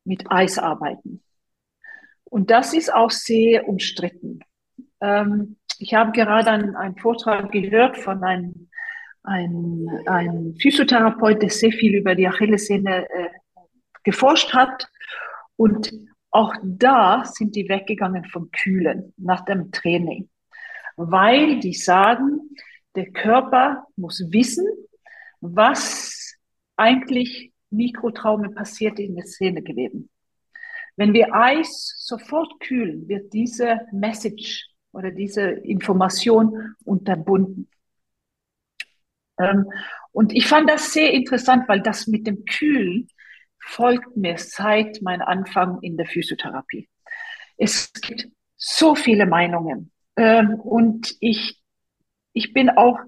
mit 0.04 0.30
Eis 0.30 0.58
arbeiten. 0.58 1.22
Und 2.24 2.50
das 2.50 2.74
ist 2.74 2.92
auch 2.92 3.10
sehr 3.10 3.68
umstritten. 3.68 4.40
Ähm, 5.00 5.56
ich 5.78 5.94
habe 5.94 6.12
gerade 6.12 6.50
einen, 6.50 6.76
einen, 6.76 6.96
Vortrag 6.96 7.50
gehört 7.52 7.96
von 7.96 8.22
einem, 8.22 8.68
einem, 9.22 9.88
einem 10.06 10.56
Physiotherapeut, 10.56 11.42
der 11.42 11.50
sehr 11.50 11.72
viel 11.72 11.94
über 11.94 12.14
die 12.14 12.28
Achillessehne 12.28 13.08
äh, 13.08 13.28
geforscht 14.02 14.52
hat. 14.52 14.88
Und 15.56 15.92
auch 16.30 16.54
da 16.62 17.24
sind 17.24 17.54
die 17.54 17.68
weggegangen 17.68 18.24
vom 18.24 18.50
Kühlen 18.50 19.14
nach 19.16 19.44
dem 19.44 19.70
Training, 19.70 20.28
weil 20.96 21.60
die 21.60 21.74
sagen, 21.74 22.40
der 22.96 23.10
Körper 23.12 23.86
muss 23.96 24.24
wissen, 24.30 24.66
was 25.40 26.36
eigentlich 26.76 27.52
Mikrotraume 27.76 28.50
passiert 28.50 28.98
in 28.98 29.14
der 29.16 29.26
Szenegeweben. 29.26 30.10
Wenn 30.96 31.12
wir 31.12 31.34
Eis 31.34 31.94
sofort 31.98 32.60
kühlen, 32.60 33.08
wird 33.08 33.32
diese 33.32 33.80
Message 33.92 34.68
oder 34.92 35.10
diese 35.10 35.42
Information 35.42 36.76
unterbunden. 36.84 37.68
Ähm, 39.38 39.70
und 40.12 40.32
ich 40.32 40.46
fand 40.46 40.70
das 40.70 40.92
sehr 40.92 41.12
interessant, 41.12 41.68
weil 41.68 41.80
das 41.80 42.06
mit 42.06 42.26
dem 42.26 42.44
Kühlen 42.44 43.08
folgt 43.58 44.16
mir 44.16 44.38
seit 44.38 45.02
meinem 45.02 45.22
Anfang 45.22 45.78
in 45.82 45.96
der 45.96 46.06
Physiotherapie. 46.06 46.88
Es 47.56 47.92
gibt 47.92 48.28
so 48.56 48.94
viele 48.94 49.26
Meinungen. 49.26 49.90
Ähm, 50.16 50.54
und 50.54 51.16
ich, 51.20 51.60
ich 52.32 52.52
bin 52.52 52.70
auch, 52.70 53.00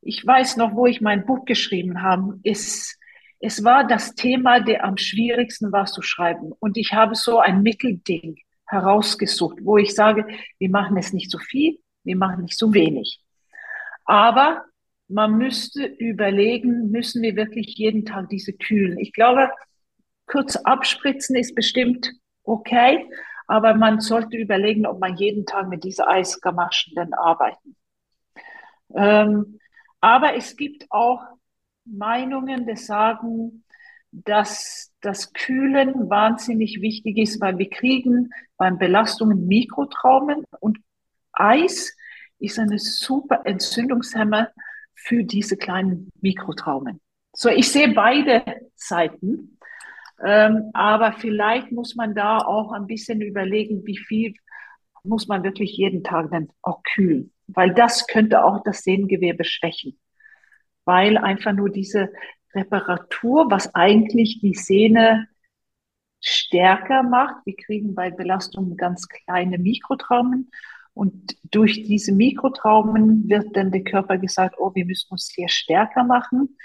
ich 0.00 0.24
weiß 0.24 0.56
noch, 0.56 0.74
wo 0.74 0.86
ich 0.86 1.00
mein 1.00 1.26
Buch 1.26 1.44
geschrieben 1.44 2.02
habe, 2.02 2.38
ist, 2.44 2.98
es 3.44 3.64
war 3.64 3.84
das 3.84 4.14
Thema, 4.14 4.60
der 4.60 4.84
am 4.84 4.96
schwierigsten 4.96 5.72
war 5.72 5.86
zu 5.86 6.00
schreiben. 6.00 6.52
Und 6.60 6.76
ich 6.76 6.92
habe 6.92 7.16
so 7.16 7.40
ein 7.40 7.62
Mittelding 7.62 8.36
herausgesucht, 8.66 9.58
wo 9.62 9.76
ich 9.78 9.94
sage, 9.96 10.26
wir 10.60 10.70
machen 10.70 10.96
es 10.96 11.12
nicht 11.12 11.28
so 11.28 11.38
viel, 11.38 11.80
wir 12.04 12.16
machen 12.16 12.44
nicht 12.44 12.56
so 12.56 12.72
wenig. 12.72 13.20
Aber 14.04 14.64
man 15.08 15.36
müsste 15.38 15.84
überlegen, 15.84 16.92
müssen 16.92 17.20
wir 17.22 17.34
wirklich 17.34 17.76
jeden 17.76 18.04
Tag 18.04 18.28
diese 18.28 18.52
kühlen? 18.52 18.96
Ich 19.00 19.12
glaube, 19.12 19.50
kurz 20.26 20.54
abspritzen 20.54 21.34
ist 21.34 21.56
bestimmt 21.56 22.12
okay, 22.44 23.08
aber 23.48 23.74
man 23.74 23.98
sollte 23.98 24.36
überlegen, 24.36 24.86
ob 24.86 25.00
man 25.00 25.16
jeden 25.16 25.46
Tag 25.46 25.68
mit 25.68 25.82
dieser 25.82 26.06
Eisgamaschen 26.06 26.94
dann 26.94 27.12
arbeiten. 27.12 27.74
Ähm, 28.94 29.58
aber 30.00 30.36
es 30.36 30.56
gibt 30.56 30.86
auch 30.90 31.22
Meinungen, 31.84 32.66
die 32.66 32.76
sagen, 32.76 33.64
dass 34.12 34.92
das 35.00 35.32
Kühlen 35.32 36.10
wahnsinnig 36.10 36.80
wichtig 36.80 37.18
ist, 37.18 37.40
weil 37.40 37.58
wir 37.58 37.70
kriegen 37.70 38.30
beim 38.56 38.78
Belastungen 38.78 39.46
Mikrotraumen 39.46 40.44
und 40.60 40.78
Eis 41.32 41.96
ist 42.38 42.58
eine 42.58 42.78
super 42.78 43.42
Entzündungshemmer 43.44 44.48
für 44.94 45.24
diese 45.24 45.56
kleinen 45.56 46.10
Mikrotraumen. 46.20 47.00
So, 47.32 47.48
ich 47.48 47.70
sehe 47.72 47.92
beide 47.94 48.42
Seiten, 48.74 49.58
ähm, 50.22 50.70
aber 50.74 51.12
vielleicht 51.12 51.72
muss 51.72 51.94
man 51.96 52.14
da 52.14 52.38
auch 52.38 52.72
ein 52.72 52.86
bisschen 52.86 53.22
überlegen, 53.22 53.86
wie 53.86 53.96
viel 53.96 54.34
muss 55.02 55.26
man 55.26 55.42
wirklich 55.42 55.76
jeden 55.76 56.04
Tag 56.04 56.30
dann 56.30 56.48
auch 56.62 56.82
kühlen, 56.82 57.32
weil 57.46 57.72
das 57.74 58.06
könnte 58.06 58.44
auch 58.44 58.62
das 58.62 58.82
Sehngewebe 58.82 59.44
schwächen, 59.44 59.98
weil 60.84 61.18
einfach 61.18 61.52
nur 61.52 61.70
diese 61.70 62.12
Reparatur, 62.54 63.50
was 63.50 63.74
eigentlich 63.74 64.40
die 64.40 64.54
Sehne 64.54 65.28
stärker 66.20 67.02
macht. 67.02 67.44
Wir 67.44 67.56
kriegen 67.56 67.94
bei 67.94 68.10
Belastungen 68.10 68.76
ganz 68.76 69.08
kleine 69.08 69.58
Mikrotraumen 69.58 70.50
und 70.94 71.36
durch 71.50 71.84
diese 71.84 72.12
Mikrotraumen 72.12 73.28
wird 73.28 73.56
dann 73.56 73.70
der 73.70 73.82
Körper 73.82 74.18
gesagt, 74.18 74.56
oh, 74.58 74.74
wir 74.74 74.84
müssen 74.84 75.10
uns 75.10 75.32
hier 75.34 75.48
stärker 75.48 76.04
machen. 76.04 76.56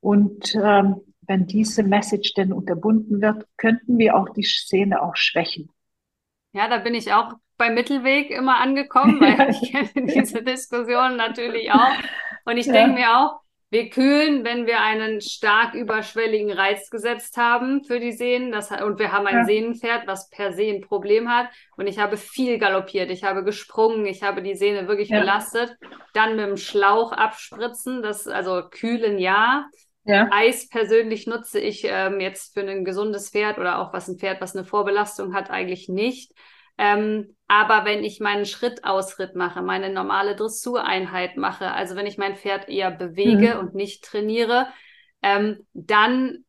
Und 0.00 0.54
ähm, 0.54 0.96
wenn 1.22 1.46
diese 1.46 1.82
Message 1.82 2.34
dann 2.34 2.52
unterbunden 2.52 3.20
wird, 3.20 3.46
könnten 3.56 3.98
wir 3.98 4.16
auch 4.16 4.28
die 4.30 4.42
Szene 4.42 5.02
auch 5.02 5.16
schwächen. 5.16 5.70
Ja, 6.52 6.68
da 6.68 6.78
bin 6.78 6.94
ich 6.94 7.12
auch 7.12 7.34
beim 7.56 7.74
Mittelweg 7.74 8.30
immer 8.30 8.58
angekommen, 8.58 9.20
weil 9.20 9.50
ich 9.62 9.72
kenne 9.72 10.12
diese 10.12 10.42
Diskussion 10.42 11.16
natürlich 11.16 11.72
auch. 11.72 11.92
Und 12.44 12.58
ich 12.58 12.66
ja. 12.66 12.72
denke 12.72 12.94
mir 12.94 13.18
auch, 13.18 13.40
wir 13.72 13.88
kühlen, 13.88 14.44
wenn 14.44 14.66
wir 14.66 14.80
einen 14.80 15.20
stark 15.20 15.74
überschwelligen 15.74 16.50
Reiz 16.50 16.90
gesetzt 16.90 17.36
haben 17.36 17.84
für 17.84 18.00
die 18.00 18.10
Sehnen. 18.10 18.50
Das, 18.50 18.72
und 18.72 18.98
wir 18.98 19.12
haben 19.12 19.28
ein 19.28 19.38
ja. 19.38 19.44
Sehnenpferd, 19.44 20.08
was 20.08 20.28
per 20.28 20.52
se 20.52 20.64
ein 20.64 20.80
Problem 20.80 21.28
hat. 21.28 21.50
Und 21.76 21.86
ich 21.86 22.00
habe 22.00 22.16
viel 22.16 22.58
galoppiert. 22.58 23.10
Ich 23.12 23.22
habe 23.22 23.44
gesprungen. 23.44 24.06
Ich 24.06 24.24
habe 24.24 24.42
die 24.42 24.56
Sehne 24.56 24.88
wirklich 24.88 25.10
ja. 25.10 25.20
belastet. 25.20 25.76
Dann 26.14 26.34
mit 26.34 26.46
dem 26.46 26.56
Schlauch 26.56 27.12
abspritzen. 27.12 28.02
Das, 28.02 28.26
also 28.26 28.62
kühlen 28.68 29.18
ja. 29.18 29.68
ja. 30.04 30.28
Eis 30.32 30.68
persönlich 30.68 31.28
nutze 31.28 31.60
ich 31.60 31.84
ähm, 31.84 32.18
jetzt 32.18 32.54
für 32.54 32.68
ein 32.68 32.84
gesundes 32.84 33.30
Pferd 33.30 33.58
oder 33.58 33.78
auch 33.78 33.92
was 33.92 34.08
ein 34.08 34.18
Pferd, 34.18 34.40
was 34.40 34.56
eine 34.56 34.64
Vorbelastung 34.64 35.32
hat, 35.32 35.48
eigentlich 35.48 35.88
nicht. 35.88 36.32
Ähm, 36.80 37.36
aber 37.46 37.84
wenn 37.84 38.02
ich 38.02 38.20
meinen 38.20 38.46
Schrittausritt 38.46 39.36
mache, 39.36 39.60
meine 39.60 39.92
normale 39.92 40.34
Dressureinheit 40.34 41.36
mache, 41.36 41.70
also 41.70 41.94
wenn 41.94 42.06
ich 42.06 42.16
mein 42.16 42.36
Pferd 42.36 42.70
eher 42.70 42.90
bewege 42.90 43.54
mhm. 43.54 43.60
und 43.60 43.74
nicht 43.74 44.02
trainiere, 44.02 44.66
ähm, 45.22 45.66
dann 45.74 46.44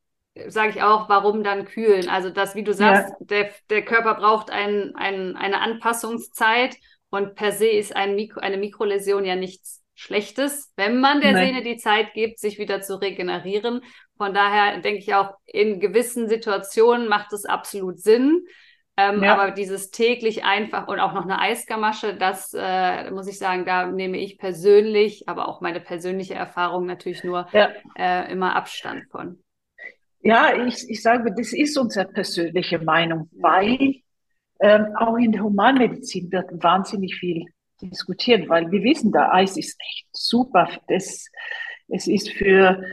sage 0.48 0.70
ich 0.70 0.84
auch, 0.84 1.10
warum 1.10 1.44
dann 1.44 1.66
kühlen? 1.66 2.08
Also 2.08 2.30
das, 2.30 2.56
wie 2.56 2.64
du 2.64 2.74
sagst, 2.74 3.10
ja. 3.10 3.26
der, 3.26 3.50
der 3.70 3.84
Körper 3.84 4.16
braucht 4.16 4.52
ein, 4.52 4.94
ein, 4.96 5.36
eine 5.36 5.60
Anpassungszeit 5.60 6.78
und 7.10 7.36
per 7.36 7.52
se 7.52 7.68
ist 7.68 7.94
ein 7.94 8.16
Mikro, 8.16 8.40
eine 8.40 8.56
Mikroläsion 8.56 9.26
ja 9.26 9.36
nichts 9.36 9.84
Schlechtes, 9.96 10.72
wenn 10.78 11.02
man 11.02 11.20
der 11.20 11.34
Nein. 11.34 11.48
Sehne 11.48 11.64
die 11.64 11.76
Zeit 11.76 12.14
gibt, 12.14 12.40
sich 12.40 12.58
wieder 12.58 12.80
zu 12.82 13.02
regenerieren. 13.02 13.82
Von 14.16 14.34
daher 14.34 14.80
denke 14.80 15.00
ich 15.00 15.14
auch, 15.14 15.34
in 15.46 15.82
gewissen 15.82 16.30
Situationen 16.30 17.10
macht 17.10 17.34
es 17.34 17.44
absolut 17.44 18.00
Sinn. 18.00 18.46
Ähm, 18.98 19.24
ja. 19.24 19.34
Aber 19.34 19.52
dieses 19.52 19.92
täglich 19.92 20.44
einfach 20.44 20.88
und 20.88 21.00
auch 21.00 21.14
noch 21.14 21.24
eine 21.24 21.40
Eisgamasche, 21.40 22.16
das 22.16 22.54
äh, 22.58 23.10
muss 23.12 23.28
ich 23.28 23.38
sagen, 23.38 23.66
da 23.66 23.88
nehme 23.88 24.18
ich 24.18 24.38
persönlich, 24.38 25.30
aber 25.30 25.48
auch 25.48 25.62
meine 25.62 25.80
persönliche 25.80 26.34
Erfahrung 26.34 26.86
natürlich 26.86 27.24
nur 27.24 27.48
ja. 27.54 27.70
äh, 27.96 28.32
immer 28.32 28.56
Abstand 28.56 29.06
von. 29.10 29.42
Ja, 30.22 30.66
ich, 30.66 30.88
ich 30.90 31.02
sage, 31.02 31.34
das 31.36 31.54
ist 31.54 31.78
unsere 31.78 32.06
persönliche 32.06 32.80
Meinung, 32.80 33.30
weil 33.40 34.02
ähm, 34.60 34.96
auch 34.98 35.16
in 35.16 35.32
der 35.32 35.44
Humanmedizin 35.44 36.32
wird 36.32 36.52
wahnsinnig 36.62 37.16
viel 37.16 37.46
diskutiert, 37.82 38.48
weil 38.48 38.70
wir 38.72 38.84
wissen, 38.84 39.12
der 39.12 39.34
Eis 39.34 39.58
ist 39.58 39.80
echt 39.82 40.08
super. 40.12 40.70
Das, 40.88 41.28
es 41.88 42.08
ist 42.08 42.30
für, 42.30 42.84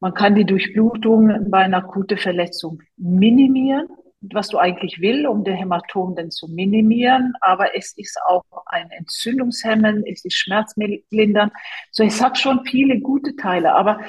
man 0.00 0.12
kann 0.12 0.34
die 0.34 0.44
Durchblutung 0.44 1.50
bei 1.50 1.60
einer 1.60 1.78
akuten 1.78 2.18
Verletzung 2.18 2.82
minimieren 2.96 3.88
was 4.20 4.48
du 4.48 4.58
eigentlich 4.58 5.00
will, 5.00 5.26
um 5.26 5.44
den 5.44 5.56
Hämatom 5.56 6.14
dann 6.16 6.30
zu 6.30 6.48
minimieren. 6.48 7.34
Aber 7.40 7.76
es 7.76 7.96
ist 7.96 8.18
auch 8.26 8.44
ein 8.66 8.90
Entzündungshemmen, 8.90 10.04
es 10.06 10.24
ist 10.24 10.36
schmerzlindernd. 10.36 11.52
So, 11.92 12.02
es 12.02 12.22
hat 12.22 12.38
schon 12.38 12.64
viele 12.64 13.00
gute 13.00 13.36
Teile. 13.36 13.74
Aber 13.74 14.00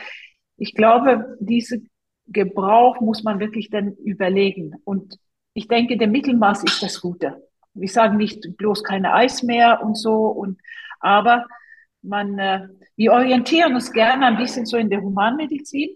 ich 0.57 0.73
glaube, 0.73 1.37
diese 1.39 1.81
Gebrauch 2.27 2.99
muss 3.01 3.23
man 3.23 3.39
wirklich 3.39 3.69
dann 3.69 3.93
überlegen. 3.93 4.73
Und 4.83 5.17
ich 5.53 5.67
denke, 5.67 5.97
der 5.97 6.07
Mittelmaß 6.07 6.63
ist 6.63 6.81
das 6.81 7.01
Gute. 7.01 7.43
Wir 7.73 7.89
sagen 7.89 8.17
nicht 8.17 8.57
bloß 8.57 8.83
keine 8.83 9.13
Eis 9.13 9.43
mehr 9.43 9.81
und 9.83 9.95
so. 9.95 10.27
Und, 10.27 10.59
aber 10.99 11.45
man, 12.01 12.37
äh, 12.39 12.67
wir 12.95 13.13
orientieren 13.13 13.75
uns 13.75 13.91
gerne 13.91 14.25
ein 14.25 14.37
bisschen 14.37 14.65
so 14.65 14.77
in 14.77 14.89
der 14.89 15.01
Humanmedizin. 15.01 15.89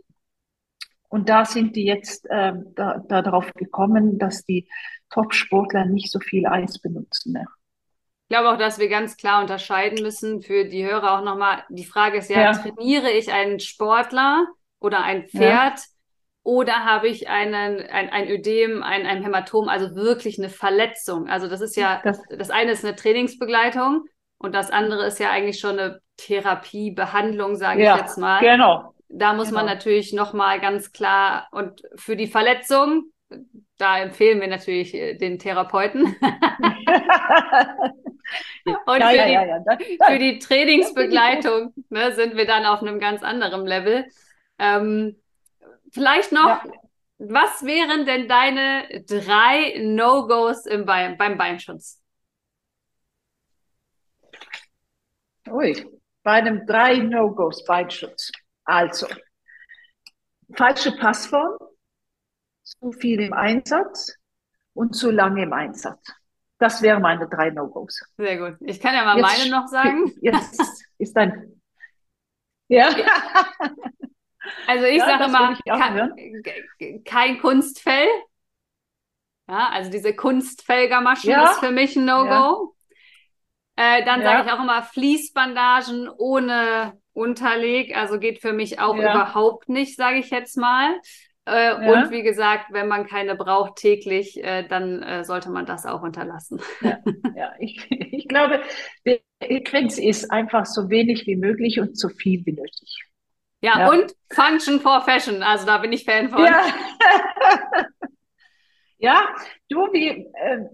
Und 1.14 1.30
da 1.30 1.46
sind 1.46 1.76
die 1.76 1.86
jetzt 1.86 2.26
äh, 2.32 2.54
da, 2.74 2.98
darauf 3.08 3.54
gekommen, 3.54 4.18
dass 4.18 4.46
die 4.46 4.68
Top-Sportler 5.12 5.86
nicht 5.86 6.12
so 6.12 6.20
viel 6.20 6.48
Eis 6.48 6.80
benutzen 6.80 7.34
mehr. 7.34 7.46
Ich 8.24 8.30
glaube 8.30 8.50
auch, 8.50 8.58
dass 8.58 8.80
wir 8.80 8.90
ganz 8.90 9.16
klar 9.16 9.40
unterscheiden 9.40 10.02
müssen 10.02 10.42
für 10.42 10.66
die 10.66 10.84
Hörer 10.84 11.20
auch 11.20 11.24
nochmal. 11.24 11.66
Die 11.70 11.86
Frage 11.86 12.18
ist 12.18 12.32
ja, 12.32 12.42
ja. 12.42 12.54
trainiere 12.54 13.12
ich 13.12 13.32
einen 13.32 13.60
Sportler 13.60 14.48
oder 14.80 15.04
ein 15.04 15.28
Pferd 15.28 15.78
ja. 15.78 15.86
oder 16.42 16.84
habe 16.84 17.10
ich 17.10 17.30
einen, 17.30 17.80
ein, 17.80 18.10
ein 18.10 18.28
Ödem, 18.28 18.82
ein, 18.82 19.06
ein 19.06 19.22
Hämatom, 19.22 19.70
also 19.70 19.94
wirklich 19.94 20.40
eine 20.40 20.50
Verletzung? 20.50 21.28
Also 21.28 21.48
das 21.48 21.62
ist 21.62 21.78
ja, 21.78 22.02
das, 22.04 22.20
das 22.36 22.50
eine 22.50 22.72
ist 22.72 22.84
eine 22.84 22.96
Trainingsbegleitung 22.96 24.06
und 24.40 24.56
das 24.56 24.72
andere 24.72 25.06
ist 25.06 25.20
ja 25.20 25.30
eigentlich 25.30 25.60
schon 25.60 25.78
eine 25.78 26.00
Therapie, 26.18 26.90
Behandlung, 26.90 27.56
sage 27.56 27.84
ja, 27.84 27.98
ich 27.98 28.02
jetzt 28.02 28.18
mal. 28.18 28.40
Genau, 28.40 28.93
da 29.16 29.34
muss 29.34 29.50
genau. 29.50 29.60
man 29.60 29.68
natürlich 29.68 30.12
nochmal 30.12 30.60
ganz 30.60 30.92
klar 30.92 31.48
und 31.52 31.84
für 31.96 32.16
die 32.16 32.28
Verletzung, 32.28 33.12
da 33.78 34.00
empfehlen 34.00 34.42
wir 34.42 34.48
natürlich 34.48 34.94
äh, 34.94 35.16
den 35.16 35.38
Therapeuten. 35.38 36.04
und 38.86 39.00
ja, 39.00 39.10
für, 39.10 39.16
ja, 39.16 39.60
die, 39.76 40.00
für, 40.06 40.20
die, 40.20 40.40
Trainingsbegleitung 40.40 41.74
ne, 41.90 42.14
sind 42.14 42.36
wir 42.36 42.46
dann 42.46 42.66
auf 42.66 42.82
einem 42.82 43.00
ganz 43.00 43.22
anderen 43.24 43.68
Level. 43.68 44.06
Ähm, 44.58 45.22
vielleicht 45.92 46.32
noch, 46.32 46.64
was 47.20 47.64
wären 47.64 48.06
denn 48.06 48.28
deine 48.28 49.04
drei 49.06 49.76
No-Gos 49.80 50.64
Bein, 50.86 51.18
beim 51.18 51.38
Beinschutz? 51.38 52.02
Ui, 55.50 55.86
bei 56.24 56.32
einem 56.32 56.66
drei 56.66 56.98
No-Gos 56.98 57.64
Beinschutz. 57.64 58.32
Also, 58.66 59.08
falsche 60.56 60.92
Passform, 60.94 61.58
zu 62.64 62.92
viel 62.92 63.20
im 63.22 63.34
Einsatz 63.34 64.18
und 64.74 64.96
zu 64.96 65.12
lange 65.12 65.44
im 65.44 65.54
Einsatz. 65.54 66.14
Das 66.60 66.82
wären 66.82 67.02
meine 67.02 67.28
drei 67.28 67.50
No-Gos. 67.50 68.00
Sehr 68.18 68.38
gut. 68.38 68.58
Ich 68.62 68.80
kann 68.80 68.96
ja 68.96 69.04
mal 69.04 69.18
jetzt, 69.18 69.38
meine 69.38 69.52
noch 69.52 69.68
sagen. 69.68 70.14
Jetzt 70.22 70.62
ist 70.98 71.16
dann. 71.16 71.62
Ja. 72.70 72.90
Also 74.68 74.86
ich 74.86 74.98
ja, 74.98 75.06
sage 75.06 75.24
immer, 75.26 75.58
kein, 75.66 77.04
kein 77.04 77.40
Kunstfell. 77.40 78.08
Ja, 79.48 79.70
also 79.70 79.92
diese 79.92 80.16
Kunstfelgermaschen 80.16 81.30
ja. 81.30 81.52
ist 81.52 81.60
für 81.60 81.72
mich 81.72 81.96
ein 81.96 82.06
No-Go. 82.06 82.76
Ja. 83.78 83.98
Äh, 83.98 84.06
dann 84.06 84.22
sage 84.22 84.46
ich 84.46 84.52
auch 84.52 84.62
immer 84.62 84.84
Fließbandagen 84.84 86.10
ohne 86.10 86.98
Unterleg, 87.14 87.96
also 87.96 88.20
geht 88.20 88.42
für 88.42 88.54
mich 88.54 88.80
auch 88.80 88.98
ja. 88.98 89.14
überhaupt 89.14 89.70
nicht, 89.70 89.96
sage 89.96 90.18
ich 90.18 90.30
jetzt 90.30 90.58
mal. 90.58 90.96
Äh, 91.46 91.52
ja. 91.52 92.04
Und 92.04 92.12
wie 92.12 92.24
gesagt, 92.24 92.72
wenn 92.72 92.88
man 92.88 93.06
keine 93.06 93.36
braucht 93.36 93.76
täglich, 93.76 94.42
äh, 94.44 94.66
dann 94.68 95.04
äh, 95.04 95.24
sollte 95.24 95.50
man 95.50 95.66
das 95.66 95.86
auch 95.86 96.02
unterlassen. 96.02 96.62
Ja, 96.82 97.00
ja. 97.36 97.54
Ich, 97.60 97.86
ich 97.90 98.28
glaube, 98.28 98.62
die 99.06 99.22
Frequenz 99.42 99.98
ist 99.98 100.32
einfach 100.32 100.66
so 100.66 100.90
wenig 100.90 101.26
wie 101.28 101.36
möglich 101.36 101.80
und 101.80 101.98
so 101.98 102.10
viel 102.10 102.46
wie 102.46 102.54
nötig. 102.54 103.04
Ja, 103.62 103.90
und 103.90 104.14
Function 104.30 104.82
for 104.82 105.02
Fashion, 105.02 105.42
also 105.42 105.66
da 105.66 105.78
bin 105.78 105.94
ich 105.94 106.04
Fan 106.04 106.30
von. 106.30 106.44
Ja, 106.44 106.66
ja 108.98 109.28
du, 109.70 109.88
wie, 109.94 110.10
äh, 110.10 110.66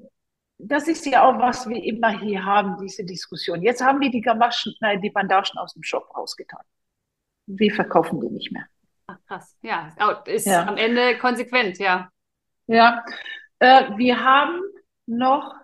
das 0.60 0.90
ist 0.90 1.06
ja 1.06 1.24
auch, 1.24 1.40
was 1.40 1.68
wir 1.70 1.82
immer 1.82 2.10
hier 2.10 2.44
haben, 2.44 2.78
diese 2.82 3.06
Diskussion. 3.06 3.62
Jetzt 3.62 3.82
haben 3.82 4.02
wir 4.02 4.12
die 4.12 4.22
Gamaschen, 4.22 4.76
nein, 4.82 5.02
die 5.02 5.10
Bandagen 5.10 5.58
aus 5.58 5.74
dem 5.74 5.84
Shop 5.84 6.14
rausgetan. 6.16 6.62
Wir 7.48 7.74
verkaufen 7.74 8.20
die 8.20 8.30
nicht 8.30 8.52
mehr. 8.52 8.66
Ach, 9.08 9.18
krass. 9.26 9.58
Ja, 9.62 9.90
ist 10.26 10.46
ja. 10.46 10.68
am 10.68 10.76
Ende 10.76 11.18
konsequent, 11.18 11.80
ja. 11.80 12.10
Ja, 12.68 13.04
äh, 13.60 13.98
wir 13.98 14.24
haben 14.24 14.62
noch 15.08 15.56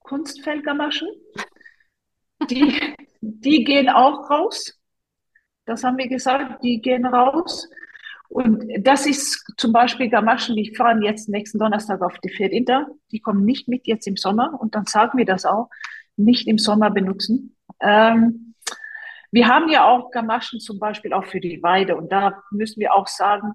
Kunstfeldgamaschen. 0.00 1.08
Die, 2.50 2.94
die 3.20 3.64
gehen 3.64 3.88
auch 3.88 4.28
raus. 4.28 4.78
Das 5.64 5.84
haben 5.84 5.98
wir 5.98 6.08
gesagt, 6.08 6.62
die 6.62 6.80
gehen 6.80 7.06
raus. 7.06 7.68
Und 8.28 8.64
das 8.80 9.06
ist 9.06 9.44
zum 9.56 9.72
Beispiel 9.72 10.10
Gamaschen, 10.10 10.56
die 10.56 10.74
fahren 10.74 11.02
jetzt 11.02 11.28
nächsten 11.28 11.58
Donnerstag 11.58 12.02
auf 12.02 12.18
die 12.18 12.30
Pferd 12.30 12.52
Inter. 12.52 12.86
Die 13.12 13.20
kommen 13.20 13.44
nicht 13.44 13.68
mit 13.68 13.86
jetzt 13.86 14.06
im 14.06 14.16
Sommer 14.16 14.58
und 14.60 14.74
dann 14.74 14.86
sagen 14.86 15.18
wir 15.18 15.24
das 15.24 15.44
auch, 15.44 15.70
nicht 16.16 16.48
im 16.48 16.58
Sommer 16.58 16.90
benutzen. 16.90 17.56
Ähm, 17.80 18.54
wir 19.30 19.48
haben 19.48 19.68
ja 19.68 19.84
auch 19.84 20.10
Gamaschen 20.10 20.60
zum 20.60 20.78
Beispiel 20.78 21.12
auch 21.12 21.26
für 21.26 21.40
die 21.40 21.62
Weide 21.62 21.96
und 21.96 22.10
da 22.10 22.42
müssen 22.50 22.80
wir 22.80 22.94
auch 22.94 23.06
sagen, 23.06 23.54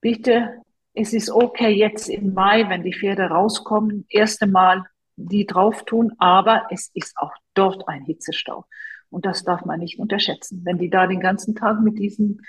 bitte, 0.00 0.62
es 0.94 1.12
ist 1.12 1.30
okay 1.30 1.70
jetzt 1.70 2.08
im 2.08 2.34
Mai, 2.34 2.68
wenn 2.68 2.82
die 2.82 2.94
Pferde 2.94 3.24
rauskommen, 3.24 4.06
erste 4.08 4.46
Mal 4.46 4.84
die 5.16 5.46
drauf 5.46 5.84
tun, 5.84 6.12
aber 6.18 6.66
es 6.70 6.90
ist 6.94 7.16
auch 7.16 7.32
dort 7.54 7.88
ein 7.88 8.04
Hitzestau. 8.04 8.64
Und 9.10 9.26
das 9.26 9.42
darf 9.42 9.64
man 9.64 9.80
nicht 9.80 9.98
unterschätzen. 9.98 10.62
Wenn 10.64 10.78
die 10.78 10.90
da 10.90 11.06
den 11.06 11.20
ganzen 11.20 11.54
Tag 11.54 11.80
mit 11.80 11.98
diesen 11.98 12.42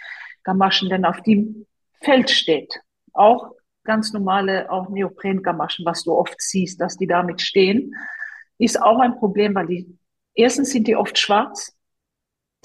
Gamaschen 0.43 0.89
denn 0.89 1.05
auf 1.05 1.21
dem 1.21 1.65
Feld 2.01 2.29
steht, 2.29 2.79
auch 3.13 3.51
ganz 3.83 4.13
normale, 4.13 4.71
auch 4.71 4.89
Neopren-Gamaschen, 4.89 5.85
was 5.85 6.03
du 6.03 6.13
oft 6.13 6.41
siehst, 6.41 6.79
dass 6.79 6.97
die 6.97 7.07
damit 7.07 7.41
stehen, 7.41 7.95
ist 8.57 8.81
auch 8.81 8.99
ein 8.99 9.17
Problem, 9.17 9.55
weil 9.55 9.67
die, 9.67 9.97
erstens 10.33 10.71
sind 10.71 10.87
die 10.87 10.95
oft 10.95 11.17
schwarz, 11.17 11.75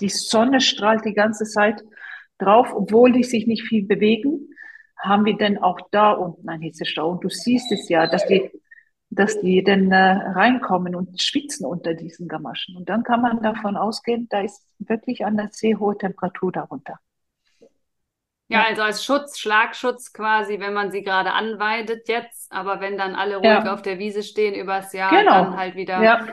die 0.00 0.08
Sonne 0.08 0.60
strahlt 0.60 1.04
die 1.04 1.14
ganze 1.14 1.44
Zeit 1.44 1.82
drauf, 2.38 2.72
obwohl 2.74 3.12
die 3.12 3.24
sich 3.24 3.46
nicht 3.46 3.62
viel 3.62 3.86
bewegen, 3.86 4.50
haben 4.98 5.24
wir 5.24 5.36
denn 5.36 5.58
auch 5.58 5.78
da 5.90 6.12
unten 6.12 6.48
einen 6.48 6.62
Hitzestau. 6.62 7.10
Und 7.10 7.24
du 7.24 7.28
siehst 7.28 7.70
es 7.70 7.88
ja, 7.88 8.06
dass 8.06 8.26
die 8.26 8.50
dass 9.14 9.40
die 9.40 9.62
dann 9.62 9.90
äh, 9.90 9.96
reinkommen 9.96 10.94
und 10.94 11.20
schwitzen 11.20 11.66
unter 11.66 11.94
diesen 11.94 12.28
Gamaschen. 12.28 12.76
Und 12.76 12.88
dann 12.88 13.02
kann 13.02 13.22
man 13.22 13.42
davon 13.42 13.76
ausgehen, 13.76 14.26
da 14.30 14.40
ist 14.40 14.66
wirklich 14.78 15.24
eine 15.24 15.48
sehr 15.52 15.78
hohe 15.78 15.96
Temperatur 15.96 16.52
darunter. 16.52 16.98
Ja, 18.48 18.64
also 18.68 18.82
als 18.82 19.04
Schutz, 19.04 19.38
Schlagschutz 19.38 20.12
quasi, 20.12 20.60
wenn 20.60 20.74
man 20.74 20.90
sie 20.90 21.02
gerade 21.02 21.32
anweidet 21.32 22.08
jetzt, 22.08 22.52
aber 22.52 22.80
wenn 22.80 22.98
dann 22.98 23.14
alle 23.14 23.36
ruhig 23.36 23.46
ja. 23.46 23.72
auf 23.72 23.80
der 23.80 23.98
Wiese 23.98 24.22
stehen 24.22 24.54
übers 24.54 24.92
Jahr, 24.92 25.10
genau. 25.10 25.44
dann 25.44 25.56
halt 25.56 25.74
wieder. 25.76 26.02
Ja. 26.02 26.26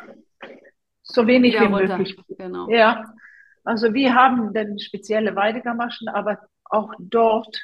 So 1.03 1.25
wenig 1.25 1.53
wie 1.53 1.65
runter. 1.65 1.97
möglich. 1.97 2.17
Genau. 2.37 2.69
Ja. 2.69 3.05
Also 3.63 3.93
wir 3.93 4.13
haben 4.13 4.53
dann 4.53 4.77
spezielle 4.79 5.35
Weidegamaschen, 5.35 6.09
aber 6.09 6.39
auch 6.65 6.91
dort 6.99 7.57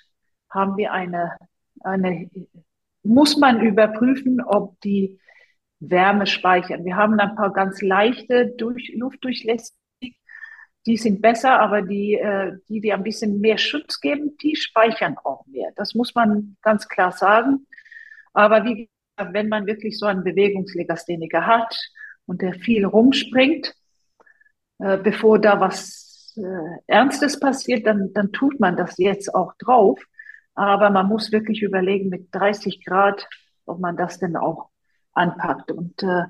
haben 0.50 0.78
wir 0.78 0.92
eine, 0.94 1.36
eine 1.82 2.30
muss 3.04 3.38
man 3.38 3.62
überprüfen, 3.62 4.42
ob 4.42 4.80
die 4.82 5.20
Wärme 5.80 6.28
speichern. 6.28 6.86
Wir 6.86 6.96
haben 6.96 7.20
ein 7.20 7.36
paar 7.36 7.54
ganz 7.54 7.82
leichte 7.82 8.54
durch, 8.58 8.94
luftdurchlässig, 8.96 9.76
die 10.88 10.98
sind 10.98 11.22
besser, 11.22 11.60
aber 11.60 11.82
die, 11.82 12.16
äh, 12.16 12.58
die, 12.70 12.80
die 12.80 12.94
ein 12.94 13.04
bisschen 13.04 13.42
mehr 13.42 13.58
Schutz 13.58 14.00
geben, 14.00 14.38
die 14.42 14.56
speichern 14.56 15.18
auch 15.24 15.46
mehr. 15.46 15.72
Das 15.76 15.94
muss 15.94 16.16
man 16.16 16.56
ganz 16.62 16.88
klar 16.88 17.12
sagen. 17.12 17.68
Aber 18.34 18.64
wie 18.64 18.90
gesagt, 19.18 19.34
wenn 19.34 19.50
man 19.50 19.68
wirklich 19.68 20.00
so 20.00 20.06
einen 20.06 20.24
Bewegungslegastheniker 20.24 21.46
hat 21.46 21.78
und 22.26 22.42
der 22.42 22.54
viel 22.54 22.86
rumspringt, 22.86 23.76
äh, 24.80 24.98
bevor 24.98 25.40
da 25.40 25.60
was 25.60 26.34
äh, 26.38 26.80
Ernstes 26.88 27.38
passiert, 27.38 27.86
dann, 27.86 28.14
dann 28.14 28.32
tut 28.32 28.60
man 28.62 28.78
das 28.78 28.98
jetzt 28.98 29.36
auch 29.36 29.54
drauf. 29.60 30.02
Aber 30.56 30.90
man 30.90 31.08
muss 31.08 31.34
wirklich 31.34 31.64
überlegen, 31.64 32.10
mit 32.10 32.30
30 32.32 32.86
Grad, 32.86 33.28
ob 33.66 33.80
man 33.80 33.98
das 33.98 34.20
denn 34.20 34.38
auch 34.38 34.70
anpackt. 35.12 35.70
Und 35.72 36.02
äh, 36.02 36.24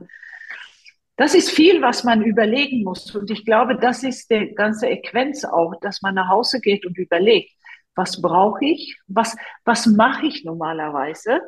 das 1.18 1.34
ist 1.34 1.50
viel, 1.50 1.82
was 1.82 2.04
man 2.04 2.22
überlegen 2.22 2.84
muss. 2.84 3.14
Und 3.16 3.32
ich 3.32 3.44
glaube, 3.44 3.76
das 3.76 4.04
ist 4.04 4.30
der 4.30 4.54
ganze 4.54 4.88
Equenz 4.88 5.44
auch, 5.44 5.74
dass 5.82 6.02
man 6.04 6.14
nach 6.16 6.30
Hause 6.30 6.62
geht 6.62 6.86
und 6.86 6.98
überlegt, 6.98 7.52
was 7.96 8.22
brauche 8.22 8.64
ich? 8.64 9.00
Was, 9.08 9.36
was 9.66 9.88
mache 9.88 10.28
ich 10.28 10.46
normalerweise? 10.46 11.42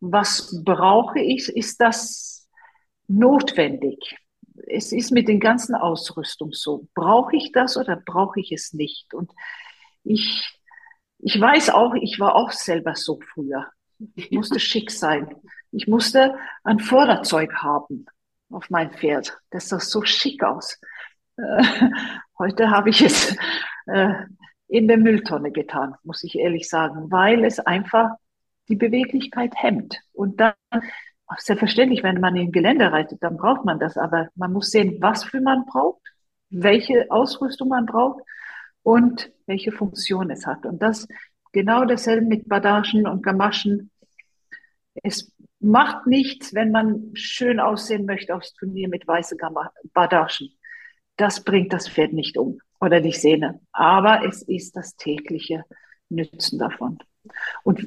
Was 0.00 0.62
brauche 0.64 1.20
ich? 1.20 1.48
Ist 1.50 1.80
das 1.80 2.48
notwendig? 3.08 4.16
Es 4.66 4.90
ist 4.90 5.12
mit 5.12 5.28
den 5.28 5.38
ganzen 5.38 5.74
Ausrüstung 5.74 6.52
so. 6.52 6.88
Brauche 6.94 7.36
ich 7.36 7.52
das 7.52 7.76
oder 7.76 7.96
brauche 7.96 8.40
ich 8.40 8.52
es 8.52 8.72
nicht? 8.72 9.12
Und 9.12 9.30
ich 10.02 10.58
ich 11.24 11.40
weiß 11.40 11.70
auch, 11.70 11.94
ich 11.94 12.18
war 12.18 12.34
auch 12.34 12.50
selber 12.50 12.96
so 12.96 13.20
früher. 13.32 13.68
Ich 14.16 14.32
musste 14.32 14.58
schick 14.58 14.90
sein. 14.90 15.36
Ich 15.70 15.86
musste 15.86 16.34
ein 16.64 16.80
Vorderzeug 16.80 17.54
haben 17.62 18.06
auf 18.54 18.70
mein 18.70 18.92
Pferd. 18.92 19.38
Das 19.50 19.68
sah 19.68 19.80
so 19.80 20.02
schick 20.02 20.42
aus. 20.42 20.80
Äh, 21.36 21.62
heute 22.38 22.70
habe 22.70 22.90
ich 22.90 23.02
es 23.02 23.36
äh, 23.86 24.14
in 24.68 24.88
der 24.88 24.96
Mülltonne 24.96 25.52
getan, 25.52 25.94
muss 26.02 26.24
ich 26.24 26.38
ehrlich 26.38 26.68
sagen, 26.68 27.10
weil 27.10 27.44
es 27.44 27.60
einfach 27.60 28.10
die 28.68 28.76
Beweglichkeit 28.76 29.52
hemmt. 29.56 30.00
Und 30.12 30.40
dann, 30.40 30.54
selbstverständlich, 31.38 32.02
wenn 32.02 32.20
man 32.20 32.36
im 32.36 32.52
Gelände 32.52 32.90
reitet, 32.90 33.22
dann 33.22 33.36
braucht 33.36 33.64
man 33.64 33.78
das. 33.78 33.96
Aber 33.96 34.28
man 34.34 34.52
muss 34.52 34.70
sehen, 34.70 34.96
was 35.00 35.24
für 35.24 35.40
man 35.40 35.66
braucht, 35.66 36.00
welche 36.50 37.10
Ausrüstung 37.10 37.68
man 37.68 37.86
braucht 37.86 38.22
und 38.82 39.30
welche 39.46 39.72
Funktion 39.72 40.30
es 40.30 40.46
hat. 40.46 40.64
Und 40.66 40.82
das 40.82 41.06
genau 41.52 41.84
dasselbe 41.84 42.26
mit 42.26 42.48
Badaschen 42.48 43.06
und 43.06 43.22
Gamaschen. 43.22 43.90
Es 45.02 45.32
macht 45.62 46.06
nichts, 46.06 46.54
wenn 46.54 46.70
man 46.70 47.10
schön 47.14 47.60
aussehen 47.60 48.06
möchte 48.06 48.34
aufs 48.34 48.54
Turnier 48.54 48.88
mit 48.88 49.06
weißen 49.06 49.38
Badaschen. 49.92 50.50
Das 51.16 51.44
bringt 51.44 51.72
das 51.72 51.88
Pferd 51.88 52.12
nicht 52.12 52.36
um 52.38 52.58
oder 52.80 53.00
die 53.00 53.12
Sehne. 53.12 53.60
Aber 53.72 54.26
es 54.26 54.42
ist 54.42 54.76
das 54.76 54.96
tägliche 54.96 55.64
Nützen 56.08 56.58
davon. 56.58 56.98
Und 57.62 57.86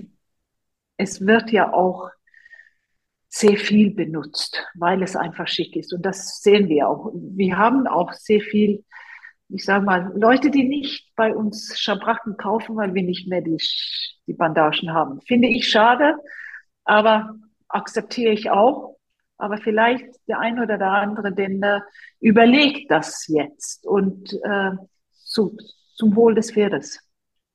es 0.97 1.25
wird 1.25 1.51
ja 1.51 1.73
auch 1.73 2.09
sehr 3.27 3.57
viel 3.57 3.93
benutzt, 3.93 4.65
weil 4.75 5.03
es 5.03 5.15
einfach 5.15 5.47
schick 5.47 5.75
ist. 5.75 5.93
Und 5.93 6.05
das 6.05 6.41
sehen 6.41 6.69
wir 6.69 6.87
auch. 6.87 7.11
Wir 7.13 7.57
haben 7.57 7.87
auch 7.87 8.13
sehr 8.13 8.39
viel 8.39 8.85
ich 9.49 9.63
sage 9.63 9.85
mal, 9.85 10.11
Leute, 10.15 10.49
die 10.49 10.63
nicht 10.63 11.13
bei 11.15 11.33
uns 11.35 11.77
Schabracken 11.77 12.37
kaufen, 12.37 12.75
weil 12.77 12.93
wir 12.93 13.03
nicht 13.03 13.27
mehr 13.27 13.41
die, 13.41 13.57
die 14.27 14.33
Bandagen 14.33 14.93
haben. 14.93 15.21
Finde 15.21 15.47
ich 15.47 15.69
schade, 15.69 16.15
aber 16.83 17.35
akzeptiere 17.67 18.31
ich 18.31 18.49
auch. 18.49 18.97
Aber 19.37 19.57
vielleicht 19.57 20.05
der 20.27 20.39
eine 20.39 20.63
oder 20.63 20.77
der 20.77 20.91
andere, 20.91 21.33
den 21.33 21.61
äh, 21.61 21.81
überlegt 22.21 22.89
das 22.89 23.27
jetzt 23.27 23.85
und 23.85 24.33
äh, 24.43 24.71
zu, 25.11 25.57
zum 25.95 26.15
Wohl 26.15 26.35
des 26.35 26.51
Pferdes 26.51 26.99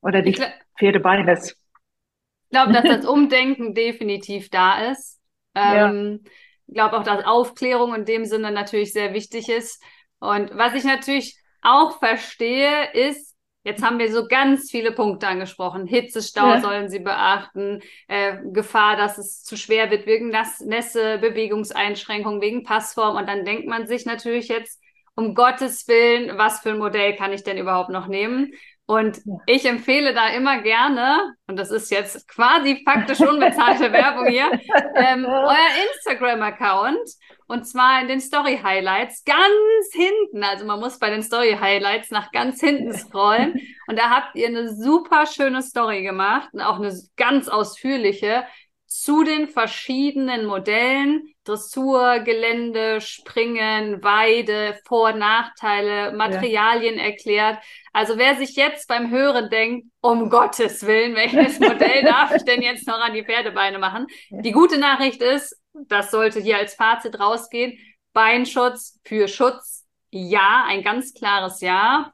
oder 0.03 0.21
des 0.21 0.41
Pferdebeines. 0.79 1.53
Ich 1.53 2.51
glaube, 2.51 2.73
dass 2.73 2.85
das 2.85 3.07
Umdenken 3.09 3.75
definitiv 3.75 4.51
da 4.51 4.91
ist. 4.91 5.21
Ähm, 5.55 6.21
ja. 6.23 6.31
Ich 6.67 6.75
glaube 6.75 6.99
auch, 6.99 7.03
dass 7.03 7.25
Aufklärung 7.25 7.95
in 7.95 8.05
dem 8.05 8.25
Sinne 8.25 8.53
natürlich 8.53 8.93
sehr 8.93 9.15
wichtig 9.15 9.49
ist. 9.49 9.83
Und 10.19 10.51
was 10.55 10.75
ich 10.75 10.85
natürlich 10.85 11.41
auch 11.63 11.99
verstehe, 11.99 12.93
ist, 12.93 13.30
jetzt 13.65 13.83
haben 13.83 13.99
wir 13.99 14.13
so 14.13 14.27
ganz 14.27 14.71
viele 14.71 14.93
Punkte 14.93 15.29
angesprochen. 15.29 15.87
Hitzestau 15.87 16.47
ja. 16.47 16.61
sollen 16.61 16.89
sie 16.89 17.01
beachten, 17.01 17.81
äh, 18.09 18.39
Gefahr, 18.53 18.97
dass 18.97 19.19
es 19.19 19.43
zu 19.43 19.57
schwer 19.57 19.91
wird 19.91 20.07
wegen 20.07 20.31
Nass 20.31 20.61
Nässe, 20.61 21.19
Bewegungseinschränkungen, 21.19 22.41
wegen 22.41 22.65
Passform. 22.65 23.17
Und 23.17 23.29
dann 23.29 23.45
denkt 23.45 23.67
man 23.67 23.87
sich 23.87 24.07
natürlich 24.07 24.49
jetzt, 24.49 24.81
um 25.15 25.35
Gottes 25.35 25.87
Willen, 25.89 26.39
was 26.39 26.61
für 26.61 26.71
ein 26.71 26.79
Modell 26.79 27.15
kann 27.17 27.33
ich 27.33 27.43
denn 27.43 27.59
überhaupt 27.59 27.91
noch 27.91 28.07
nehmen? 28.07 28.53
Und 28.91 29.21
ich 29.47 29.67
empfehle 29.67 30.13
da 30.13 30.31
immer 30.31 30.63
gerne, 30.63 31.37
und 31.47 31.57
das 31.57 31.71
ist 31.71 31.93
jetzt 31.93 32.27
quasi 32.27 32.83
faktisch 32.85 33.21
unbezahlte 33.21 33.93
Werbung 33.93 34.27
hier, 34.27 34.51
ähm, 34.97 35.25
euer 35.27 35.57
Instagram-Account. 35.95 37.09
Und 37.47 37.69
zwar 37.69 38.01
in 38.01 38.09
den 38.09 38.21
Story 38.21 38.59
Highlights 38.61 39.23
ganz 39.25 39.93
hinten. 39.93 40.43
Also 40.43 40.65
man 40.65 40.81
muss 40.81 40.99
bei 40.99 41.09
den 41.09 41.23
Story 41.23 41.57
Highlights 41.61 42.11
nach 42.11 42.33
ganz 42.33 42.59
hinten 42.59 42.93
scrollen. 42.93 43.61
Und 43.87 43.97
da 43.97 44.11
habt 44.11 44.35
ihr 44.35 44.49
eine 44.49 44.75
super 44.75 45.25
schöne 45.27 45.63
Story 45.63 46.03
gemacht 46.03 46.49
und 46.53 46.61
auch 46.61 46.77
eine 46.77 46.93
ganz 47.17 47.49
ausführliche 47.49 48.45
zu 48.91 49.23
den 49.23 49.49
verschiedenen 49.49 50.47
Modellen, 50.47 51.23
Dressur, 51.45 52.19
Gelände, 52.19 53.01
Springen, 53.01 54.03
Weide, 54.03 54.81
Vor- 54.85 55.13
Nachteile, 55.13 56.11
Materialien 56.13 56.97
ja. 56.97 57.05
erklärt. 57.05 57.59
Also 57.93 58.19
wer 58.19 58.35
sich 58.35 58.57
jetzt 58.57 58.89
beim 58.89 59.09
Hören 59.11 59.49
denkt, 59.49 59.87
um 60.01 60.29
Gottes 60.29 60.85
Willen, 60.85 61.15
welches 61.15 61.61
Modell 61.61 62.03
darf 62.03 62.35
ich 62.35 62.43
denn 62.43 62.63
jetzt 62.63 62.89
noch 62.89 63.01
an 63.01 63.15
die 63.15 63.25
Pferdebeine 63.25 63.79
machen? 63.79 64.09
Die 64.31 64.51
gute 64.51 64.77
Nachricht 64.77 65.23
ist, 65.23 65.57
das 65.73 66.11
sollte 66.11 66.41
hier 66.41 66.57
als 66.57 66.75
Fazit 66.75 67.21
rausgehen, 67.21 67.79
Beinschutz 68.13 68.99
für 69.05 69.29
Schutz, 69.29 69.87
ja, 70.11 70.65
ein 70.67 70.83
ganz 70.83 71.15
klares 71.15 71.61
Ja 71.61 72.13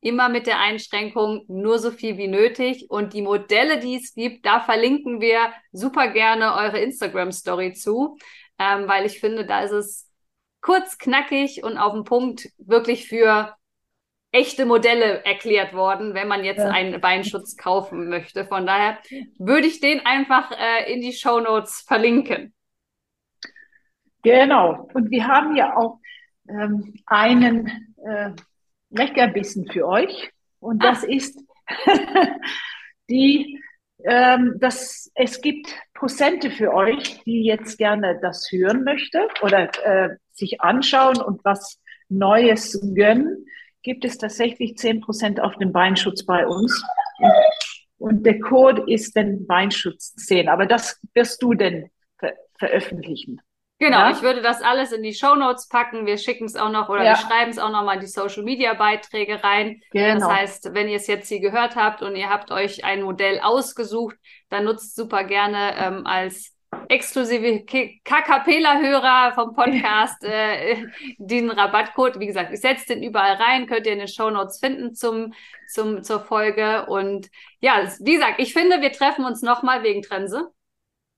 immer 0.00 0.28
mit 0.28 0.46
der 0.46 0.60
Einschränkung 0.60 1.44
nur 1.48 1.78
so 1.78 1.90
viel 1.90 2.16
wie 2.18 2.28
nötig. 2.28 2.86
Und 2.88 3.12
die 3.12 3.22
Modelle, 3.22 3.80
die 3.80 3.96
es 3.96 4.14
gibt, 4.14 4.46
da 4.46 4.60
verlinken 4.60 5.20
wir 5.20 5.52
super 5.72 6.08
gerne 6.08 6.54
eure 6.54 6.78
Instagram-Story 6.78 7.72
zu, 7.72 8.16
ähm, 8.58 8.86
weil 8.86 9.06
ich 9.06 9.20
finde, 9.20 9.44
da 9.44 9.62
ist 9.62 9.72
es 9.72 10.10
kurz, 10.60 10.98
knackig 10.98 11.62
und 11.62 11.78
auf 11.78 11.92
den 11.92 12.04
Punkt 12.04 12.48
wirklich 12.58 13.08
für 13.08 13.54
echte 14.30 14.66
Modelle 14.66 15.24
erklärt 15.24 15.72
worden, 15.72 16.14
wenn 16.14 16.28
man 16.28 16.44
jetzt 16.44 16.58
ja. 16.58 16.70
einen 16.70 17.00
Beinschutz 17.00 17.56
kaufen 17.56 18.08
möchte. 18.08 18.44
Von 18.44 18.66
daher 18.66 18.98
würde 19.38 19.66
ich 19.66 19.80
den 19.80 20.04
einfach 20.04 20.50
äh, 20.52 20.92
in 20.92 21.00
die 21.00 21.12
Show 21.12 21.40
Notes 21.40 21.80
verlinken. 21.86 22.52
Genau. 24.22 24.88
Und 24.92 25.10
wir 25.10 25.26
haben 25.26 25.56
ja 25.56 25.76
auch 25.76 26.00
ähm, 26.48 26.94
einen 27.06 27.94
äh, 28.04 28.32
Leckerbissen 28.90 29.70
für 29.70 29.86
euch. 29.86 30.30
Und 30.60 30.82
das 30.82 31.04
ah. 31.04 31.08
ist 31.08 31.38
die, 33.10 33.60
ähm, 34.04 34.56
das, 34.58 35.10
es 35.14 35.40
gibt 35.40 35.74
Prozente 35.94 36.50
für 36.50 36.72
euch, 36.72 37.22
die 37.24 37.44
jetzt 37.44 37.78
gerne 37.78 38.18
das 38.20 38.50
hören 38.50 38.84
möchte 38.84 39.28
oder 39.42 39.70
äh, 39.84 40.16
sich 40.32 40.60
anschauen 40.60 41.20
und 41.20 41.44
was 41.44 41.80
Neues 42.08 42.80
gönnen, 42.94 43.46
gibt 43.82 44.04
es 44.04 44.18
tatsächlich 44.18 44.72
10% 44.72 45.40
auf 45.40 45.56
den 45.56 45.72
Beinschutz 45.72 46.24
bei 46.24 46.46
uns. 46.46 46.82
Und 47.98 48.24
der 48.24 48.38
Code 48.40 48.84
ist 48.86 49.16
den 49.16 49.46
Beinschutz 49.46 50.14
10. 50.14 50.48
Aber 50.48 50.66
das 50.66 51.00
wirst 51.14 51.42
du 51.42 51.54
denn 51.54 51.90
ver 52.18 52.34
veröffentlichen. 52.58 53.40
Genau, 53.80 53.98
ja? 53.98 54.10
ich 54.10 54.22
würde 54.22 54.42
das 54.42 54.60
alles 54.60 54.90
in 54.90 55.02
die 55.02 55.14
Show 55.14 55.36
Notes 55.36 55.68
packen. 55.68 56.04
Wir 56.04 56.18
schicken 56.18 56.46
es 56.46 56.56
auch 56.56 56.70
noch 56.70 56.88
oder 56.88 57.04
ja. 57.04 57.10
wir 57.12 57.16
schreiben 57.16 57.50
es 57.50 57.58
auch 57.58 57.70
noch 57.70 57.84
mal 57.84 57.94
in 57.94 58.00
die 58.00 58.06
Social 58.06 58.42
Media 58.42 58.74
Beiträge 58.74 59.42
rein. 59.44 59.82
Genau. 59.92 60.14
Das 60.18 60.28
heißt, 60.28 60.74
wenn 60.74 60.88
ihr 60.88 60.96
es 60.96 61.06
jetzt 61.06 61.28
hier 61.28 61.40
gehört 61.40 61.76
habt 61.76 62.02
und 62.02 62.16
ihr 62.16 62.28
habt 62.28 62.50
euch 62.50 62.84
ein 62.84 63.02
Modell 63.02 63.38
ausgesucht, 63.40 64.16
dann 64.48 64.64
nutzt 64.64 64.96
super 64.96 65.22
gerne 65.22 65.74
ähm, 65.78 66.06
als 66.06 66.56
exklusive 66.88 67.64
Kakapela-Hörer 68.04 69.32
vom 69.34 69.54
Podcast 69.54 70.22
äh, 70.24 70.84
den 71.18 71.50
Rabattcode. 71.50 72.18
Wie 72.18 72.26
gesagt, 72.26 72.52
ich 72.52 72.60
setze 72.60 72.94
den 72.94 73.02
überall 73.02 73.34
rein, 73.34 73.66
könnt 73.66 73.86
ihr 73.86 73.92
in 73.92 74.00
den 74.00 74.08
Show 74.08 74.30
Notes 74.30 74.58
finden 74.58 74.94
zum, 74.94 75.34
zum, 75.68 76.02
zur 76.02 76.20
Folge. 76.20 76.86
Und 76.86 77.28
ja, 77.60 77.88
wie 78.00 78.14
gesagt, 78.14 78.40
ich 78.40 78.52
finde, 78.52 78.80
wir 78.80 78.92
treffen 78.92 79.24
uns 79.24 79.42
nochmal 79.42 79.84
wegen 79.84 80.02
Trense. 80.02 80.48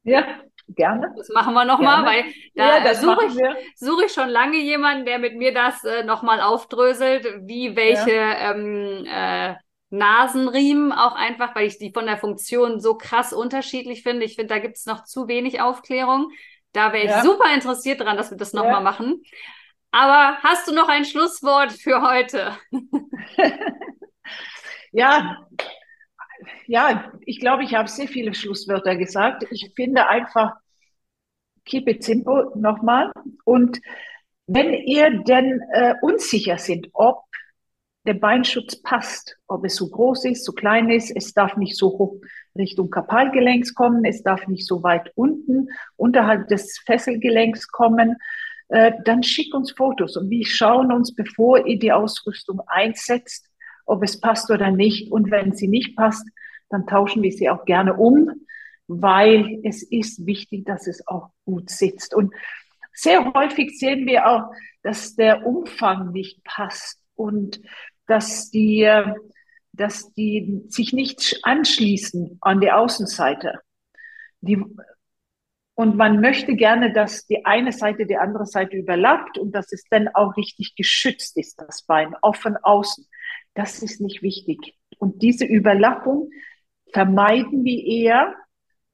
Ja, 0.03 0.27
Gerne. 0.75 1.13
Das 1.17 1.29
machen 1.31 1.55
wir 1.55 1.65
nochmal, 1.65 2.05
weil 2.05 2.25
da 2.55 2.85
ja, 2.85 2.95
suche 2.95 3.27
ich, 3.27 3.35
such 3.77 4.03
ich 4.07 4.13
schon 4.13 4.29
lange 4.29 4.59
jemanden, 4.59 5.05
der 5.05 5.19
mit 5.19 5.37
mir 5.37 5.53
das 5.53 5.83
äh, 5.85 6.05
nochmal 6.05 6.41
aufdröselt, 6.41 7.27
wie 7.43 7.75
welche 7.75 8.15
ja. 8.15 8.53
ähm, 8.53 9.05
äh, 9.07 9.55
Nasenriemen 9.91 10.93
auch 10.93 11.17
einfach, 11.17 11.55
weil 11.57 11.67
ich 11.67 11.79
die 11.79 11.93
von 11.93 12.07
der 12.07 12.19
Funktion 12.19 12.81
so 12.81 12.97
krass 12.97 13.33
unterschiedlich 13.33 14.03
finde. 14.03 14.25
Ich 14.25 14.37
finde, 14.37 14.55
da 14.55 14.61
gibt 14.61 14.77
es 14.77 14.87
noch 14.87 15.05
zu 15.05 15.27
wenig 15.27 15.61
Aufklärung. 15.61 16.31
Da 16.73 16.93
wäre 16.93 17.05
ich 17.05 17.11
ja. 17.11 17.23
super 17.23 17.53
interessiert 17.53 18.01
dran, 18.01 18.17
dass 18.17 18.31
wir 18.31 18.39
das 18.39 18.53
nochmal 18.53 18.75
ja. 18.75 18.81
machen. 18.81 19.23
Aber 19.91 20.39
hast 20.43 20.69
du 20.69 20.75
noch 20.75 20.89
ein 20.89 21.05
Schlusswort 21.05 21.73
für 21.73 22.01
heute? 22.03 22.57
ja, 24.93 25.49
ja, 26.67 27.13
ich 27.27 27.41
glaube, 27.41 27.65
ich 27.65 27.75
habe 27.75 27.89
sehr 27.89 28.09
viele 28.09 28.35
Schlusswörter 28.35 28.97
gesagt. 28.97 29.47
Ich 29.51 29.73
finde 29.75 30.09
einfach, 30.09 30.55
keep 31.65 31.89
it 31.89 32.03
simple 32.03 32.53
nochmal. 32.55 33.13
Und 33.45 33.81
wenn 34.47 34.75
ihr 34.75 35.23
denn 35.23 35.61
äh, 35.73 35.95
unsicher 36.03 36.59
sind, 36.59 36.89
ob 36.93 37.25
der 38.07 38.15
Beinschutz 38.15 38.81
passt, 38.83 39.37
ob 39.47 39.65
es 39.65 39.77
so 39.77 39.89
groß 39.89 40.25
ist, 40.25 40.45
so 40.45 40.53
klein 40.53 40.91
ist, 40.91 41.11
es 41.15 41.35
darf 41.35 41.57
nicht 41.57 41.77
so 41.77 41.89
hoch 41.91 42.17
Richtung 42.57 42.91
Kapalgelenks 42.91 43.75
kommen, 43.75 44.05
es 44.05 44.23
darf 44.23 44.47
nicht 44.49 44.67
so 44.67 44.83
weit 44.83 45.13
unten 45.15 45.69
unterhalb 45.97 46.49
des 46.49 46.79
Fesselgelenks 46.79 47.69
kommen, 47.69 48.17
äh, 48.69 48.93
dann 49.05 49.23
schickt 49.23 49.55
uns 49.55 49.73
Fotos 49.73 50.17
und 50.17 50.31
wir 50.31 50.47
schauen 50.47 50.93
uns, 50.93 51.15
bevor 51.15 51.67
ihr 51.67 51.79
die 51.79 51.93
Ausrüstung 51.93 52.61
einsetzt, 52.67 53.50
ob 53.91 54.03
es 54.03 54.21
passt 54.21 54.51
oder 54.51 54.71
nicht. 54.71 55.11
Und 55.11 55.31
wenn 55.31 55.53
sie 55.53 55.69
nicht 55.69 55.97
passt, 55.97 56.27
dann 56.69 56.87
tauschen 56.87 57.23
wir 57.23 57.33
sie 57.33 57.51
auch 57.51 57.65
gerne 57.65 57.95
um, 57.95 58.31
weil 58.87 59.61
es 59.65 59.83
ist 59.83 60.25
wichtig, 60.27 60.65
dass 60.65 60.87
es 60.87 61.07
auch 61.07 61.31
gut 61.45 61.71
sitzt. 61.71 62.15
Und 62.15 62.33
sehr 62.93 63.33
häufig 63.35 63.79
sehen 63.79 64.07
wir 64.07 64.27
auch, 64.27 64.53
dass 64.83 65.15
der 65.17 65.47
Umfang 65.47 66.13
nicht 66.13 66.43
passt 66.45 67.03
und 67.15 67.61
dass 68.07 68.51
die, 68.51 68.89
dass 69.73 70.13
die 70.15 70.63
sich 70.69 70.93
nicht 70.93 71.41
anschließen 71.43 72.39
an 72.41 72.61
die 72.61 72.71
Außenseite. 72.71 73.61
Die, 74.41 74.63
und 75.75 75.97
man 75.97 76.21
möchte 76.21 76.57
gerne, 76.57 76.93
dass 76.93 77.27
die 77.27 77.45
eine 77.45 77.73
Seite 77.73 78.07
die 78.07 78.17
andere 78.17 78.47
Seite 78.47 78.77
überlappt 78.77 79.39
und 79.39 79.53
dass 79.53 79.73
es 79.73 79.85
dann 79.91 80.09
auch 80.09 80.37
richtig 80.37 80.75
geschützt 80.75 81.37
ist, 81.37 81.61
das 81.61 81.83
Bein, 81.87 82.15
von 82.33 82.57
außen. 82.57 83.07
Das 83.55 83.83
ist 83.83 84.01
nicht 84.01 84.23
wichtig. 84.23 84.75
Und 84.99 85.23
diese 85.23 85.45
Überlappung 85.45 86.31
vermeiden 86.93 87.65
wir 87.65 87.85
eher, 87.85 88.35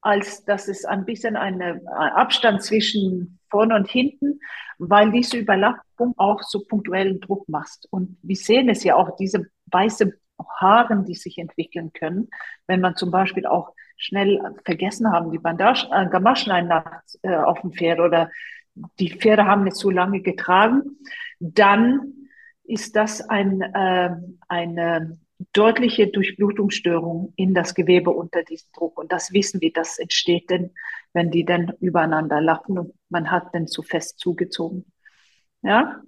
als 0.01 0.45
dass 0.45 0.67
es 0.67 0.85
ein 0.85 1.05
bisschen 1.05 1.35
einen 1.35 1.87
Abstand 1.87 2.63
zwischen 2.63 3.39
vorne 3.49 3.75
und 3.75 3.89
hinten, 3.89 4.39
weil 4.77 5.11
diese 5.11 5.37
Überlappung 5.37 6.13
auch 6.17 6.41
so 6.43 6.63
punktuellen 6.65 7.19
Druck 7.19 7.47
macht. 7.49 7.87
Und 7.89 8.17
wir 8.21 8.35
sehen 8.35 8.69
es 8.69 8.83
ja 8.83 8.95
auch, 8.95 9.15
diese 9.17 9.47
weiße 9.67 10.13
Haaren, 10.59 11.05
die 11.05 11.15
sich 11.15 11.37
entwickeln 11.37 11.91
können, 11.93 12.29
wenn 12.67 12.81
man 12.81 12.95
zum 12.95 13.11
Beispiel 13.11 13.45
auch 13.45 13.73
schnell 13.97 14.39
vergessen 14.63 15.11
haben, 15.11 15.31
die 15.31 15.39
Bandagen, 15.39 15.91
äh, 15.91 16.07
Gamaschen 16.09 16.51
eine 16.51 16.67
Nacht 16.67 17.17
äh, 17.23 17.35
auf 17.35 17.61
dem 17.61 17.71
Pferd 17.71 17.99
oder 17.99 18.29
die 18.99 19.11
Pferde 19.11 19.45
haben 19.45 19.63
nicht 19.63 19.75
so 19.75 19.89
lange 19.89 20.21
getragen, 20.21 20.97
dann 21.39 22.13
ist 22.67 22.95
das 22.95 23.21
ein, 23.21 23.61
äh, 23.61 24.15
eine 24.47 25.17
deutliche 25.53 26.07
Durchblutungsstörung 26.07 27.33
in 27.35 27.53
das 27.53 27.73
Gewebe 27.73 28.09
unter 28.09 28.43
diesem 28.43 28.69
Druck. 28.73 28.97
Und 28.99 29.11
das 29.11 29.31
wissen 29.31 29.61
wir, 29.61 29.71
das 29.71 29.97
entsteht 29.97 30.49
denn, 30.49 30.73
wenn 31.13 31.31
die 31.31 31.45
dann 31.45 31.73
übereinander 31.79 32.41
lappen 32.41 32.77
und 32.77 32.93
man 33.09 33.31
hat 33.31 33.53
dann 33.53 33.67
zu 33.67 33.83
fest 33.83 34.19
zugezogen. 34.19 34.85
Ja, 35.61 36.01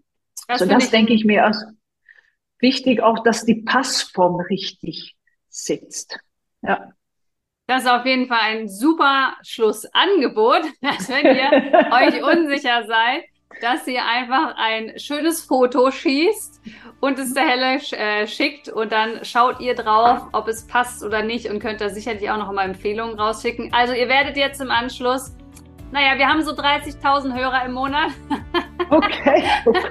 das 0.47 0.59
so 0.59 0.65
das 0.65 0.85
ich 0.85 0.89
denke 0.91 1.13
ich 1.13 1.25
mir 1.25 1.45
als 1.45 1.63
wichtig 2.59 3.01
auch, 3.01 3.23
dass 3.23 3.45
die 3.45 3.63
Passform 3.63 4.39
richtig 4.39 5.15
sitzt. 5.47 6.19
Ja. 6.61 6.91
Das 7.67 7.83
ist 7.83 7.89
auf 7.89 8.05
jeden 8.05 8.27
Fall 8.27 8.39
ein 8.41 8.67
super 8.67 9.35
Schlussangebot, 9.43 10.63
dass 10.81 11.07
wenn 11.07 11.25
ihr 11.25 11.91
euch 11.91 12.23
unsicher 12.23 12.85
seid, 12.85 13.23
dass 13.61 13.87
ihr 13.87 14.05
einfach 14.05 14.55
ein 14.57 14.99
schönes 14.99 15.43
Foto 15.43 15.91
schießt 15.91 16.61
und 16.99 17.17
es 17.17 17.33
der 17.33 17.47
Helle 17.47 17.81
äh, 17.91 18.27
schickt 18.27 18.69
und 18.69 18.91
dann 18.91 19.25
schaut 19.25 19.59
ihr 19.59 19.75
drauf, 19.75 20.21
ob 20.33 20.47
es 20.47 20.67
passt 20.67 21.03
oder 21.03 21.23
nicht 21.23 21.49
und 21.49 21.59
könnt 21.59 21.81
da 21.81 21.89
sicherlich 21.89 22.29
auch 22.29 22.37
noch 22.37 22.51
mal 22.51 22.63
Empfehlungen 22.63 23.19
rausschicken. 23.19 23.73
Also 23.73 23.93
ihr 23.93 24.07
werdet 24.07 24.37
jetzt 24.37 24.61
im 24.61 24.71
Anschluss, 24.71 25.35
naja, 25.91 26.17
wir 26.17 26.27
haben 26.27 26.43
so 26.43 26.51
30.000 26.51 27.35
Hörer 27.35 27.65
im 27.65 27.73
Monat. 27.73 28.11
Okay. 28.91 29.43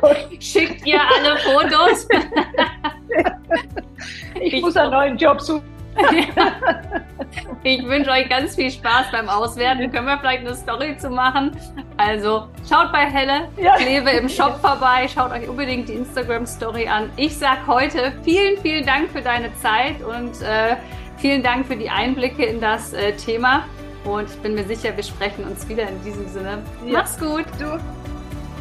Oh 0.02 0.12
Schickt 0.40 0.84
ihr 0.84 1.00
alle 1.00 1.38
Fotos? 1.38 2.08
ich, 4.40 4.54
ich 4.54 4.60
muss 4.60 4.76
einen 4.76 4.90
neuen 4.90 5.16
Job 5.16 5.40
suchen. 5.40 5.77
ich 7.62 7.84
wünsche 7.84 8.10
euch 8.10 8.28
ganz 8.28 8.54
viel 8.54 8.70
Spaß 8.70 9.10
beim 9.12 9.28
Auswerten. 9.28 9.90
Können 9.90 10.06
wir 10.06 10.18
vielleicht 10.18 10.46
eine 10.46 10.54
Story 10.54 10.96
zu 10.96 11.10
machen? 11.10 11.52
Also 11.96 12.48
schaut 12.68 12.92
bei 12.92 13.06
Helle 13.06 13.48
ja. 13.56 13.76
Kleve 13.76 14.10
im 14.10 14.28
Shop 14.28 14.60
vorbei. 14.60 15.08
Schaut 15.08 15.32
euch 15.32 15.48
unbedingt 15.48 15.88
die 15.88 15.94
Instagram-Story 15.94 16.88
an. 16.88 17.10
Ich 17.16 17.36
sage 17.36 17.66
heute 17.66 18.12
vielen, 18.22 18.60
vielen 18.60 18.86
Dank 18.86 19.10
für 19.10 19.22
deine 19.22 19.52
Zeit 19.54 20.02
und 20.02 20.40
äh, 20.42 20.76
vielen 21.16 21.42
Dank 21.42 21.66
für 21.66 21.76
die 21.76 21.90
Einblicke 21.90 22.44
in 22.44 22.60
das 22.60 22.92
äh, 22.92 23.12
Thema. 23.12 23.64
Und 24.04 24.30
ich 24.30 24.38
bin 24.38 24.54
mir 24.54 24.64
sicher, 24.64 24.96
wir 24.96 25.04
sprechen 25.04 25.44
uns 25.44 25.68
wieder 25.68 25.88
in 25.88 26.02
diesem 26.02 26.28
Sinne. 26.28 26.58
Ja. 26.86 26.98
Mach's 26.98 27.18
gut. 27.18 27.44
Du, 27.58 27.78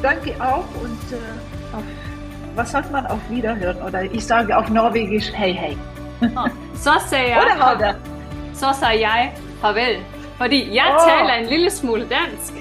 danke 0.02 0.34
auch 0.40 0.66
und 0.82 1.14
äh, 1.14 1.76
auf, 1.76 1.84
was 2.56 2.72
sagt 2.72 2.92
man 2.92 3.06
auf 3.06 3.20
Wiederhören? 3.30 3.82
Oder 3.82 4.04
ich 4.04 4.26
sage 4.26 4.58
auf 4.58 4.70
Norwegisch 4.70 5.32
Hey 5.32 5.54
Hey. 5.54 5.78
Så 6.78 6.94
sagde 7.10 7.36
jeg, 7.36 7.96
så 8.54 8.74
sagde 8.80 9.02
jeg 9.08 9.34
farvel. 9.62 9.98
Fordi 10.38 10.76
jeg 10.76 10.94
oh. 10.94 11.10
taler 11.10 11.34
en 11.34 11.50
lille 11.50 11.72
smule 11.72 12.06
dansk. 12.10 12.54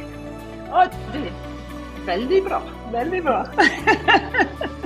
Oh, 0.73 0.85
det 1.13 1.29
er 1.29 2.07
veldig 2.07 2.43
bra. 2.49 2.63
Veldig 2.93 3.23
bra. 3.23 3.45